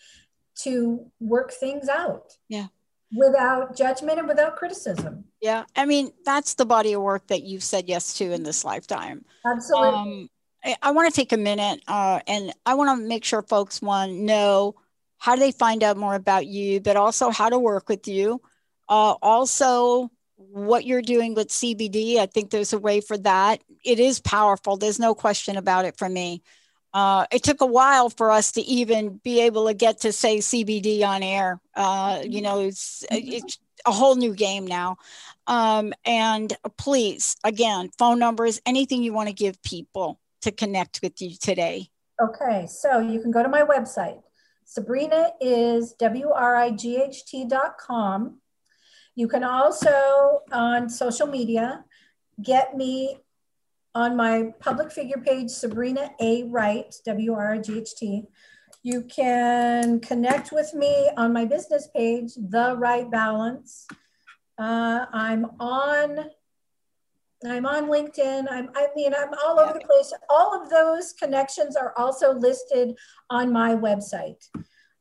to 0.63 1.05
work 1.19 1.51
things 1.51 1.87
out. 1.87 2.33
Yeah. 2.49 2.67
Without 3.15 3.75
judgment 3.75 4.19
and 4.19 4.27
without 4.27 4.55
criticism. 4.55 5.25
Yeah. 5.41 5.65
I 5.75 5.85
mean, 5.85 6.11
that's 6.25 6.55
the 6.55 6.65
body 6.65 6.93
of 6.93 7.01
work 7.01 7.27
that 7.27 7.43
you've 7.43 7.63
said 7.63 7.87
yes 7.87 8.15
to 8.15 8.31
in 8.31 8.43
this 8.43 8.65
lifetime. 8.65 9.25
Absolutely. 9.45 9.89
Um, 9.89 10.29
I, 10.63 10.75
I 10.81 10.91
want 10.91 11.13
to 11.13 11.15
take 11.15 11.31
a 11.31 11.37
minute 11.37 11.81
uh, 11.87 12.19
and 12.27 12.53
I 12.65 12.75
want 12.75 12.99
to 12.99 13.07
make 13.07 13.25
sure 13.25 13.41
folks 13.41 13.81
want 13.81 14.11
to 14.11 14.17
know 14.17 14.75
how 15.17 15.35
do 15.35 15.39
they 15.39 15.51
find 15.51 15.83
out 15.83 15.97
more 15.97 16.15
about 16.15 16.47
you, 16.47 16.79
but 16.81 16.97
also 16.97 17.29
how 17.29 17.49
to 17.49 17.59
work 17.59 17.89
with 17.89 18.07
you. 18.07 18.41
Uh, 18.89 19.15
also, 19.21 20.09
what 20.35 20.85
you're 20.85 21.01
doing 21.01 21.33
with 21.33 21.49
CBD. 21.49 22.17
I 22.17 22.25
think 22.25 22.49
there's 22.49 22.73
a 22.73 22.79
way 22.79 23.01
for 23.01 23.17
that. 23.19 23.61
It 23.85 23.99
is 23.99 24.19
powerful. 24.19 24.77
There's 24.77 24.99
no 24.99 25.13
question 25.13 25.57
about 25.57 25.85
it 25.85 25.97
for 25.97 26.09
me. 26.09 26.41
Uh, 26.93 27.25
it 27.31 27.43
took 27.43 27.61
a 27.61 27.65
while 27.65 28.09
for 28.09 28.31
us 28.31 28.51
to 28.53 28.61
even 28.61 29.21
be 29.23 29.41
able 29.41 29.67
to 29.67 29.73
get 29.73 30.01
to 30.01 30.11
say 30.11 30.39
CBD 30.39 31.03
on 31.03 31.23
air. 31.23 31.61
Uh, 31.75 32.21
you 32.25 32.41
know, 32.41 32.59
it's, 32.61 33.05
it's 33.11 33.59
a 33.85 33.91
whole 33.91 34.15
new 34.15 34.33
game 34.33 34.67
now. 34.67 34.97
Um, 35.47 35.93
and 36.05 36.55
please, 36.77 37.37
again, 37.43 37.89
phone 37.97 38.19
numbers, 38.19 38.59
anything 38.65 39.03
you 39.03 39.13
want 39.13 39.29
to 39.29 39.33
give 39.33 39.61
people 39.63 40.19
to 40.41 40.51
connect 40.51 40.99
with 41.01 41.21
you 41.21 41.35
today. 41.39 41.89
Okay, 42.21 42.67
so 42.67 42.99
you 42.99 43.19
can 43.21 43.31
go 43.31 43.41
to 43.41 43.49
my 43.49 43.63
website. 43.63 44.21
Sabrina 44.65 45.31
is 45.41 45.93
W 45.93 46.29
R 46.29 46.55
I 46.55 46.71
G 46.71 47.01
H 47.01 47.25
T 47.25 47.45
dot 47.45 47.77
com. 47.77 48.39
You 49.15 49.27
can 49.27 49.43
also 49.43 50.41
on 50.51 50.89
social 50.89 51.27
media 51.27 51.83
get 52.41 52.77
me 52.77 53.17
on 53.93 54.15
my 54.15 54.53
public 54.59 54.91
figure 54.91 55.17
page, 55.17 55.49
Sabrina 55.49 56.11
A. 56.21 56.43
Wright, 56.43 56.95
W 57.05 57.33
R 57.33 57.53
I 57.55 57.57
G 57.57 57.79
H 57.79 57.95
T. 57.95 58.23
You 58.83 59.01
can 59.03 59.99
connect 59.99 60.51
with 60.51 60.73
me 60.73 61.09
on 61.17 61.33
my 61.33 61.45
business 61.45 61.89
page, 61.95 62.33
The 62.35 62.75
Right 62.77 63.09
Balance. 63.11 63.87
Uh, 64.57 65.05
I'm 65.11 65.45
on. 65.59 66.29
I'm 67.45 67.65
on 67.65 67.85
LinkedIn. 67.87 68.45
I'm, 68.51 68.69
I 68.75 68.87
mean, 68.95 69.13
I'm 69.13 69.33
all 69.45 69.59
over 69.59 69.73
the 69.73 69.85
place. 69.85 70.13
All 70.29 70.61
of 70.61 70.69
those 70.69 71.13
connections 71.13 71.75
are 71.75 71.93
also 71.97 72.33
listed 72.33 72.95
on 73.29 73.51
my 73.51 73.75
website. 73.75 74.47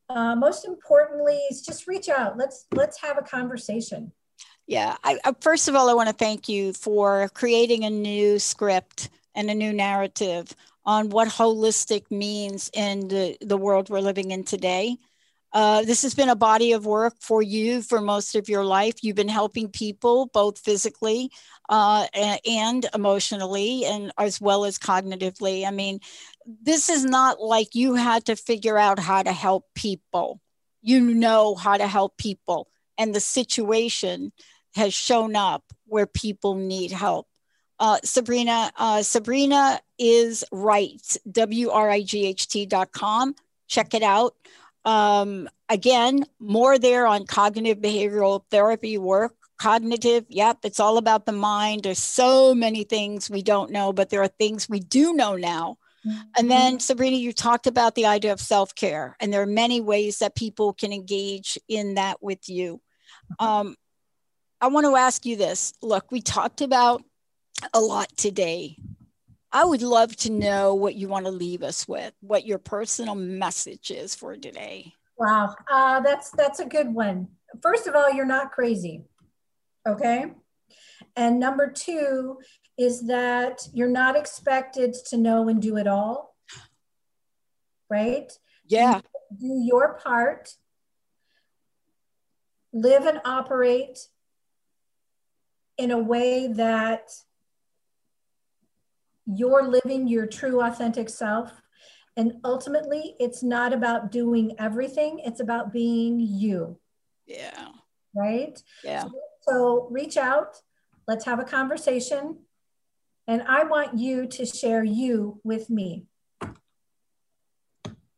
Uh, 0.09 0.35
most 0.35 0.65
importantly, 0.67 1.39
is 1.51 1.63
just 1.63 1.87
reach 1.87 2.09
out. 2.09 2.37
Let's 2.37 2.67
let's 2.73 3.01
have 3.01 3.19
a 3.19 3.23
conversation. 3.23 4.13
Yeah. 4.67 4.97
I, 5.03 5.19
I, 5.25 5.35
first 5.41 5.69
of 5.69 5.75
all, 5.75 5.91
I 5.91 5.95
want 5.95 6.09
to 6.09 6.15
thank 6.15 6.49
you 6.49 6.73
for 6.73 7.29
creating 7.35 7.85
a 7.85 7.91
new 7.91 8.39
script 8.39 9.11
and 9.35 9.51
a 9.51 9.55
new 9.55 9.73
narrative 9.73 10.55
on 10.85 11.11
what 11.11 11.29
holistic 11.29 12.11
means 12.11 12.71
in 12.73 13.09
the, 13.09 13.37
the 13.41 13.57
world 13.57 13.91
we're 13.91 14.01
living 14.01 14.31
in 14.31 14.45
today. 14.45 14.97
Uh, 15.53 15.83
this 15.83 16.03
has 16.03 16.15
been 16.15 16.29
a 16.29 16.37
body 16.37 16.73
of 16.73 16.87
work 16.87 17.15
for 17.21 17.43
you 17.43 17.83
for 17.83 18.01
most 18.01 18.37
of 18.37 18.49
your 18.49 18.65
life. 18.65 19.03
You've 19.03 19.17
been 19.17 19.29
helping 19.29 19.69
people 19.69 20.31
both 20.33 20.59
physically 20.61 21.31
uh, 21.71 22.07
and 22.45 22.87
emotionally, 22.93 23.87
and 23.87 24.13
as 24.19 24.41
well 24.41 24.67
as 24.67 24.79
cognitively. 24.79 25.65
I 25.67 25.71
mean, 25.71 26.01
this 26.45 26.91
is 26.91 27.05
not 27.05 27.41
like 27.41 27.75
you 27.75 27.95
had 27.95 28.27
to 28.27 28.37
figure 28.37 28.77
out 28.77 28.99
how 28.99 29.23
to 29.23 29.33
help 29.33 29.65
people. 29.75 30.41
You 30.83 31.01
know 31.01 31.55
how 31.55 31.77
to 31.79 31.87
help 31.87 32.19
people, 32.19 32.69
and 32.99 33.15
the 33.15 33.21
situation 33.21 34.33
has 34.75 34.93
shown 34.93 35.37
up 35.37 35.63
where 35.87 36.07
people 36.07 36.57
need 36.57 36.91
help. 36.91 37.29
Uh, 37.79 37.99
Sabrina, 38.05 38.71
uh, 38.77 39.03
Sabrina 39.03 39.81
is 39.99 40.45
right, 40.53 41.17
W-R-I-G-H-T 41.31 42.67
dot 42.67 42.93
com. 42.93 43.35
Check 43.69 43.95
it 43.95 44.03
out. 44.03 44.35
Um, 44.85 45.49
again, 45.69 46.25
more 46.41 46.79
there 46.79 47.07
on 47.07 47.27
cognitive 47.27 47.79
behavioral 47.79 48.43
therapy 48.51 48.99
work. 48.99 49.35
Cognitive, 49.61 50.25
yep, 50.31 50.59
it's 50.65 50.81
all 50.81 50.97
about 50.97 51.27
the 51.27 51.33
mind. 51.33 51.83
There's 51.83 51.99
so 51.99 52.55
many 52.55 52.83
things 52.83 53.29
we 53.29 53.43
don't 53.43 53.71
know, 53.71 53.93
but 53.93 54.09
there 54.09 54.23
are 54.23 54.29
things 54.29 54.71
we 54.71 54.81
do 54.81 55.13
know 55.13 55.37
now. 55.37 55.77
Mm-hmm. 56.07 56.21
And 56.39 56.51
then, 56.51 56.81
Sabrina, 56.81 57.17
you 57.17 57.35
talked 57.35 57.67
about 57.67 57.95
the 57.95 58.07
idea 58.07 58.33
of 58.33 58.41
self 58.41 58.75
care, 58.75 59.17
and 59.21 59.31
there 59.31 59.43
are 59.43 59.47
many 59.47 59.83
ways 59.83 60.21
that 60.21 60.35
people 60.35 60.73
can 60.73 60.95
engage 60.95 61.59
in 61.69 61.97
that 61.97 62.23
with 62.23 62.49
you. 62.49 62.81
Um, 63.39 63.77
I 64.63 64.69
want 64.69 64.87
to 64.87 64.97
ask 64.97 65.27
you 65.27 65.37
this. 65.37 65.75
Look, 65.83 66.11
we 66.11 66.23
talked 66.23 66.63
about 66.63 67.03
a 67.75 67.81
lot 67.81 68.09
today. 68.17 68.79
I 69.53 69.65
would 69.65 69.83
love 69.83 70.17
to 70.19 70.31
know 70.31 70.75
what 70.75 70.95
you 70.95 71.09
want 71.09 71.27
to 71.27 71.31
leave 71.33 71.63
us 71.63 71.87
with, 71.87 72.15
what 72.21 72.47
your 72.47 72.59
personal 72.59 73.15
message 73.15 73.91
is 73.91 74.15
for 74.15 74.37
today. 74.37 74.95
Wow, 75.19 75.55
uh, 75.71 76.01
that's 76.01 76.31
that's 76.31 76.61
a 76.61 76.67
good 76.67 76.95
one. 76.95 77.29
First 77.61 77.87
of 77.87 77.95
all, 77.95 78.11
you're 78.11 78.25
not 78.25 78.53
crazy, 78.53 79.03
okay? 79.87 80.33
And 81.17 81.41
number 81.41 81.71
two 81.71 82.39
is 82.79 83.07
that 83.09 83.69
you're 83.73 83.89
not 83.89 84.17
expected 84.17 84.95
to 85.09 85.17
know 85.17 85.49
and 85.49 85.61
do 85.61 85.77
it 85.77 85.87
all, 85.87 86.37
right? 87.89 88.33
Yeah. 88.67 89.01
Do 89.39 89.63
your 89.63 89.95
part. 89.95 90.55
Live 92.73 93.05
and 93.05 93.21
operate 93.25 93.99
in 95.77 95.91
a 95.91 95.99
way 95.99 96.47
that 96.47 97.11
you're 99.27 99.67
living 99.67 100.07
your 100.07 100.27
true 100.27 100.63
authentic 100.63 101.09
self. 101.09 101.51
And 102.17 102.35
ultimately, 102.45 103.17
it's 103.19 103.43
not 103.43 103.73
about 103.73 104.11
doing 104.11 104.55
everything, 104.59 105.21
it's 105.25 105.41
about 105.41 105.73
being 105.73 106.21
you. 106.21 106.79
Yeah. 107.27 107.69
Right? 108.15 108.61
Yeah. 108.85 109.05
So, 109.05 109.13
so 109.43 109.89
reach 109.91 110.17
out, 110.17 110.57
let's 111.07 111.25
have 111.25 111.39
a 111.39 111.45
conversation. 111.45 112.39
And 113.27 113.43
I 113.43 113.65
want 113.65 113.99
you 113.99 114.27
to 114.27 114.47
share 114.47 114.85
you 114.85 115.41
with 115.45 115.71
me. 115.71 116.07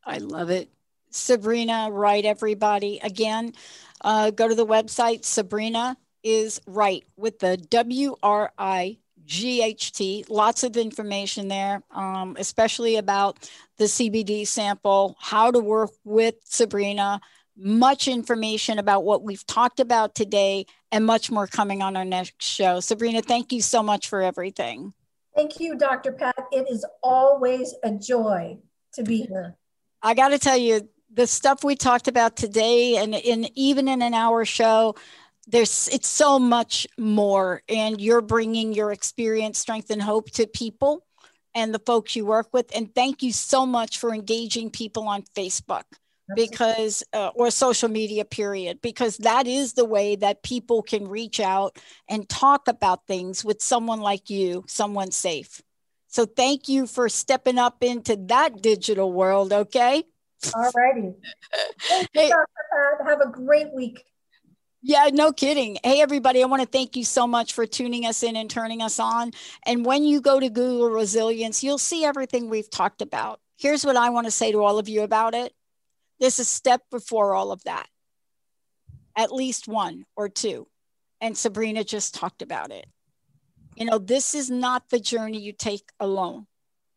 I 0.04 0.18
love 0.18 0.50
it. 0.50 0.70
Sabrina 1.10 1.90
Wright, 1.90 2.24
everybody. 2.24 2.98
Again, 3.02 3.52
uh, 4.00 4.30
go 4.30 4.48
to 4.48 4.54
the 4.54 4.66
website, 4.66 5.24
Sabrina 5.24 5.96
is 6.22 6.60
right 6.66 7.04
with 7.16 7.38
the 7.40 7.56
W 7.56 8.16
R 8.22 8.52
I 8.56 8.98
G 9.24 9.62
H 9.62 9.92
T. 9.92 10.24
Lots 10.28 10.62
of 10.62 10.76
information 10.76 11.48
there, 11.48 11.82
um, 11.90 12.36
especially 12.38 12.96
about 12.96 13.48
the 13.76 13.84
CBD 13.84 14.46
sample, 14.46 15.16
how 15.20 15.50
to 15.50 15.58
work 15.58 15.90
with 16.04 16.36
Sabrina, 16.44 17.20
much 17.56 18.08
information 18.08 18.78
about 18.78 19.04
what 19.04 19.22
we've 19.22 19.46
talked 19.46 19.80
about 19.80 20.14
today, 20.14 20.66
and 20.90 21.04
much 21.06 21.30
more 21.30 21.46
coming 21.46 21.82
on 21.82 21.96
our 21.96 22.04
next 22.04 22.42
show. 22.42 22.80
Sabrina, 22.80 23.22
thank 23.22 23.52
you 23.52 23.62
so 23.62 23.82
much 23.82 24.08
for 24.08 24.22
everything. 24.22 24.92
Thank 25.34 25.60
you, 25.60 25.76
Dr. 25.76 26.12
Pat. 26.12 26.36
It 26.52 26.66
is 26.70 26.84
always 27.02 27.74
a 27.82 27.90
joy 27.92 28.58
to 28.94 29.02
be 29.02 29.22
here. 29.22 29.56
I 30.02 30.14
got 30.14 30.28
to 30.28 30.38
tell 30.38 30.56
you, 30.56 30.88
the 31.14 31.26
stuff 31.26 31.62
we 31.62 31.76
talked 31.76 32.08
about 32.08 32.36
today, 32.36 32.96
and 32.96 33.14
in 33.14 33.48
even 33.54 33.88
in 33.88 34.02
an 34.02 34.14
hour 34.14 34.44
show, 34.44 34.94
there's 35.46 35.88
it's 35.88 36.08
so 36.08 36.38
much 36.38 36.86
more 36.96 37.62
and 37.68 38.00
you're 38.00 38.20
bringing 38.20 38.72
your 38.72 38.92
experience 38.92 39.58
strength 39.58 39.90
and 39.90 40.02
hope 40.02 40.30
to 40.30 40.46
people 40.46 41.04
and 41.54 41.74
the 41.74 41.80
folks 41.80 42.14
you 42.14 42.24
work 42.24 42.48
with 42.52 42.74
and 42.74 42.94
thank 42.94 43.22
you 43.22 43.32
so 43.32 43.66
much 43.66 43.98
for 43.98 44.14
engaging 44.14 44.70
people 44.70 45.08
on 45.08 45.22
facebook 45.36 45.82
because 46.34 47.02
uh, 47.12 47.30
or 47.34 47.50
social 47.50 47.88
media 47.88 48.24
period 48.24 48.80
because 48.82 49.16
that 49.18 49.46
is 49.46 49.74
the 49.74 49.84
way 49.84 50.16
that 50.16 50.42
people 50.42 50.82
can 50.82 51.08
reach 51.08 51.40
out 51.40 51.78
and 52.08 52.28
talk 52.28 52.68
about 52.68 53.06
things 53.06 53.44
with 53.44 53.62
someone 53.62 54.00
like 54.00 54.30
you 54.30 54.64
someone 54.66 55.10
safe. 55.10 55.60
So 56.08 56.26
thank 56.26 56.68
you 56.68 56.86
for 56.86 57.08
stepping 57.08 57.58
up 57.58 57.82
into 57.82 58.16
that 58.26 58.62
digital 58.62 59.12
world 59.12 59.52
okay? 59.52 60.04
All 60.54 60.70
righty. 60.74 61.12
Hey, 62.12 62.30
have 63.06 63.20
a 63.20 63.30
great 63.30 63.72
week. 63.72 64.02
Yeah, 64.84 65.10
no 65.12 65.32
kidding. 65.32 65.78
Hey, 65.84 66.00
everybody, 66.00 66.42
I 66.42 66.46
want 66.46 66.62
to 66.62 66.68
thank 66.68 66.96
you 66.96 67.04
so 67.04 67.28
much 67.28 67.52
for 67.52 67.66
tuning 67.66 68.04
us 68.04 68.24
in 68.24 68.34
and 68.34 68.50
turning 68.50 68.82
us 68.82 68.98
on. 68.98 69.30
And 69.64 69.86
when 69.86 70.02
you 70.02 70.20
go 70.20 70.40
to 70.40 70.50
Google 70.50 70.90
Resilience, 70.90 71.62
you'll 71.62 71.78
see 71.78 72.04
everything 72.04 72.50
we've 72.50 72.68
talked 72.68 73.00
about. 73.00 73.38
Here's 73.58 73.86
what 73.86 73.96
I 73.96 74.10
want 74.10 74.26
to 74.26 74.32
say 74.32 74.50
to 74.50 74.64
all 74.64 74.80
of 74.80 74.88
you 74.88 75.02
about 75.02 75.34
it 75.34 75.54
there's 76.22 76.38
a 76.38 76.44
step 76.44 76.82
before 76.88 77.34
all 77.34 77.50
of 77.50 77.64
that, 77.64 77.88
at 79.16 79.32
least 79.32 79.66
one 79.66 80.06
or 80.14 80.28
two. 80.28 80.68
And 81.20 81.36
Sabrina 81.36 81.82
just 81.82 82.14
talked 82.14 82.42
about 82.42 82.70
it. 82.70 82.86
You 83.74 83.86
know, 83.86 83.98
this 83.98 84.32
is 84.32 84.48
not 84.48 84.88
the 84.88 85.00
journey 85.00 85.40
you 85.40 85.52
take 85.52 85.90
alone. 85.98 86.46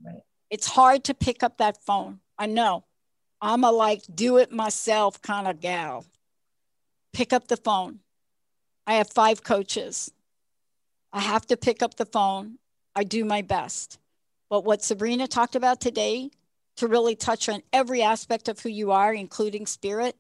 Right. 0.06 0.22
It's 0.52 0.68
hard 0.68 1.06
to 1.06 1.16
pick 1.16 1.42
up 1.42 1.58
that 1.58 1.84
phone. 1.84 2.20
I 2.38 2.46
know. 2.46 2.86
I'm 3.42 3.64
a 3.64 3.72
like 3.72 4.04
do 4.14 4.38
it 4.38 4.52
myself 4.52 5.20
kind 5.24 5.48
of 5.48 5.60
gal. 5.60 6.06
Pick 7.12 7.34
up 7.34 7.48
the 7.48 7.58
phone. 7.58 8.02
I 8.86 8.94
have 8.96 9.10
five 9.10 9.44
coaches. 9.44 10.12
I 11.12 11.22
have 11.22 11.48
to 11.48 11.58
pick 11.58 11.82
up 11.82 11.96
the 11.96 12.06
phone. 12.06 12.60
I 12.96 13.04
do 13.04 13.26
my 13.26 13.42
best. 13.42 13.98
But 14.52 14.66
what 14.66 14.84
Sabrina 14.84 15.28
talked 15.28 15.56
about 15.56 15.82
today, 15.82 16.30
to 16.78 16.88
really 16.88 17.16
touch 17.16 17.50
on 17.50 17.62
every 17.72 18.02
aspect 18.02 18.48
of 18.50 18.60
who 18.60 18.70
you 18.70 18.92
are, 18.92 19.14
including 19.14 19.66
spirit, 19.66 20.16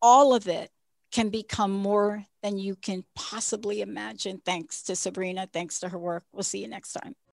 all 0.00 0.34
of 0.34 0.48
it 0.48 0.70
can 1.12 1.30
become 1.30 1.72
more 1.72 2.24
than 2.42 2.58
you 2.58 2.76
can 2.76 3.04
possibly 3.14 3.80
imagine. 3.80 4.40
Thanks 4.44 4.82
to 4.84 4.96
Sabrina. 4.96 5.48
Thanks 5.52 5.80
to 5.80 5.88
her 5.88 5.98
work. 5.98 6.24
We'll 6.32 6.42
see 6.42 6.60
you 6.60 6.68
next 6.68 6.92
time. 6.92 7.14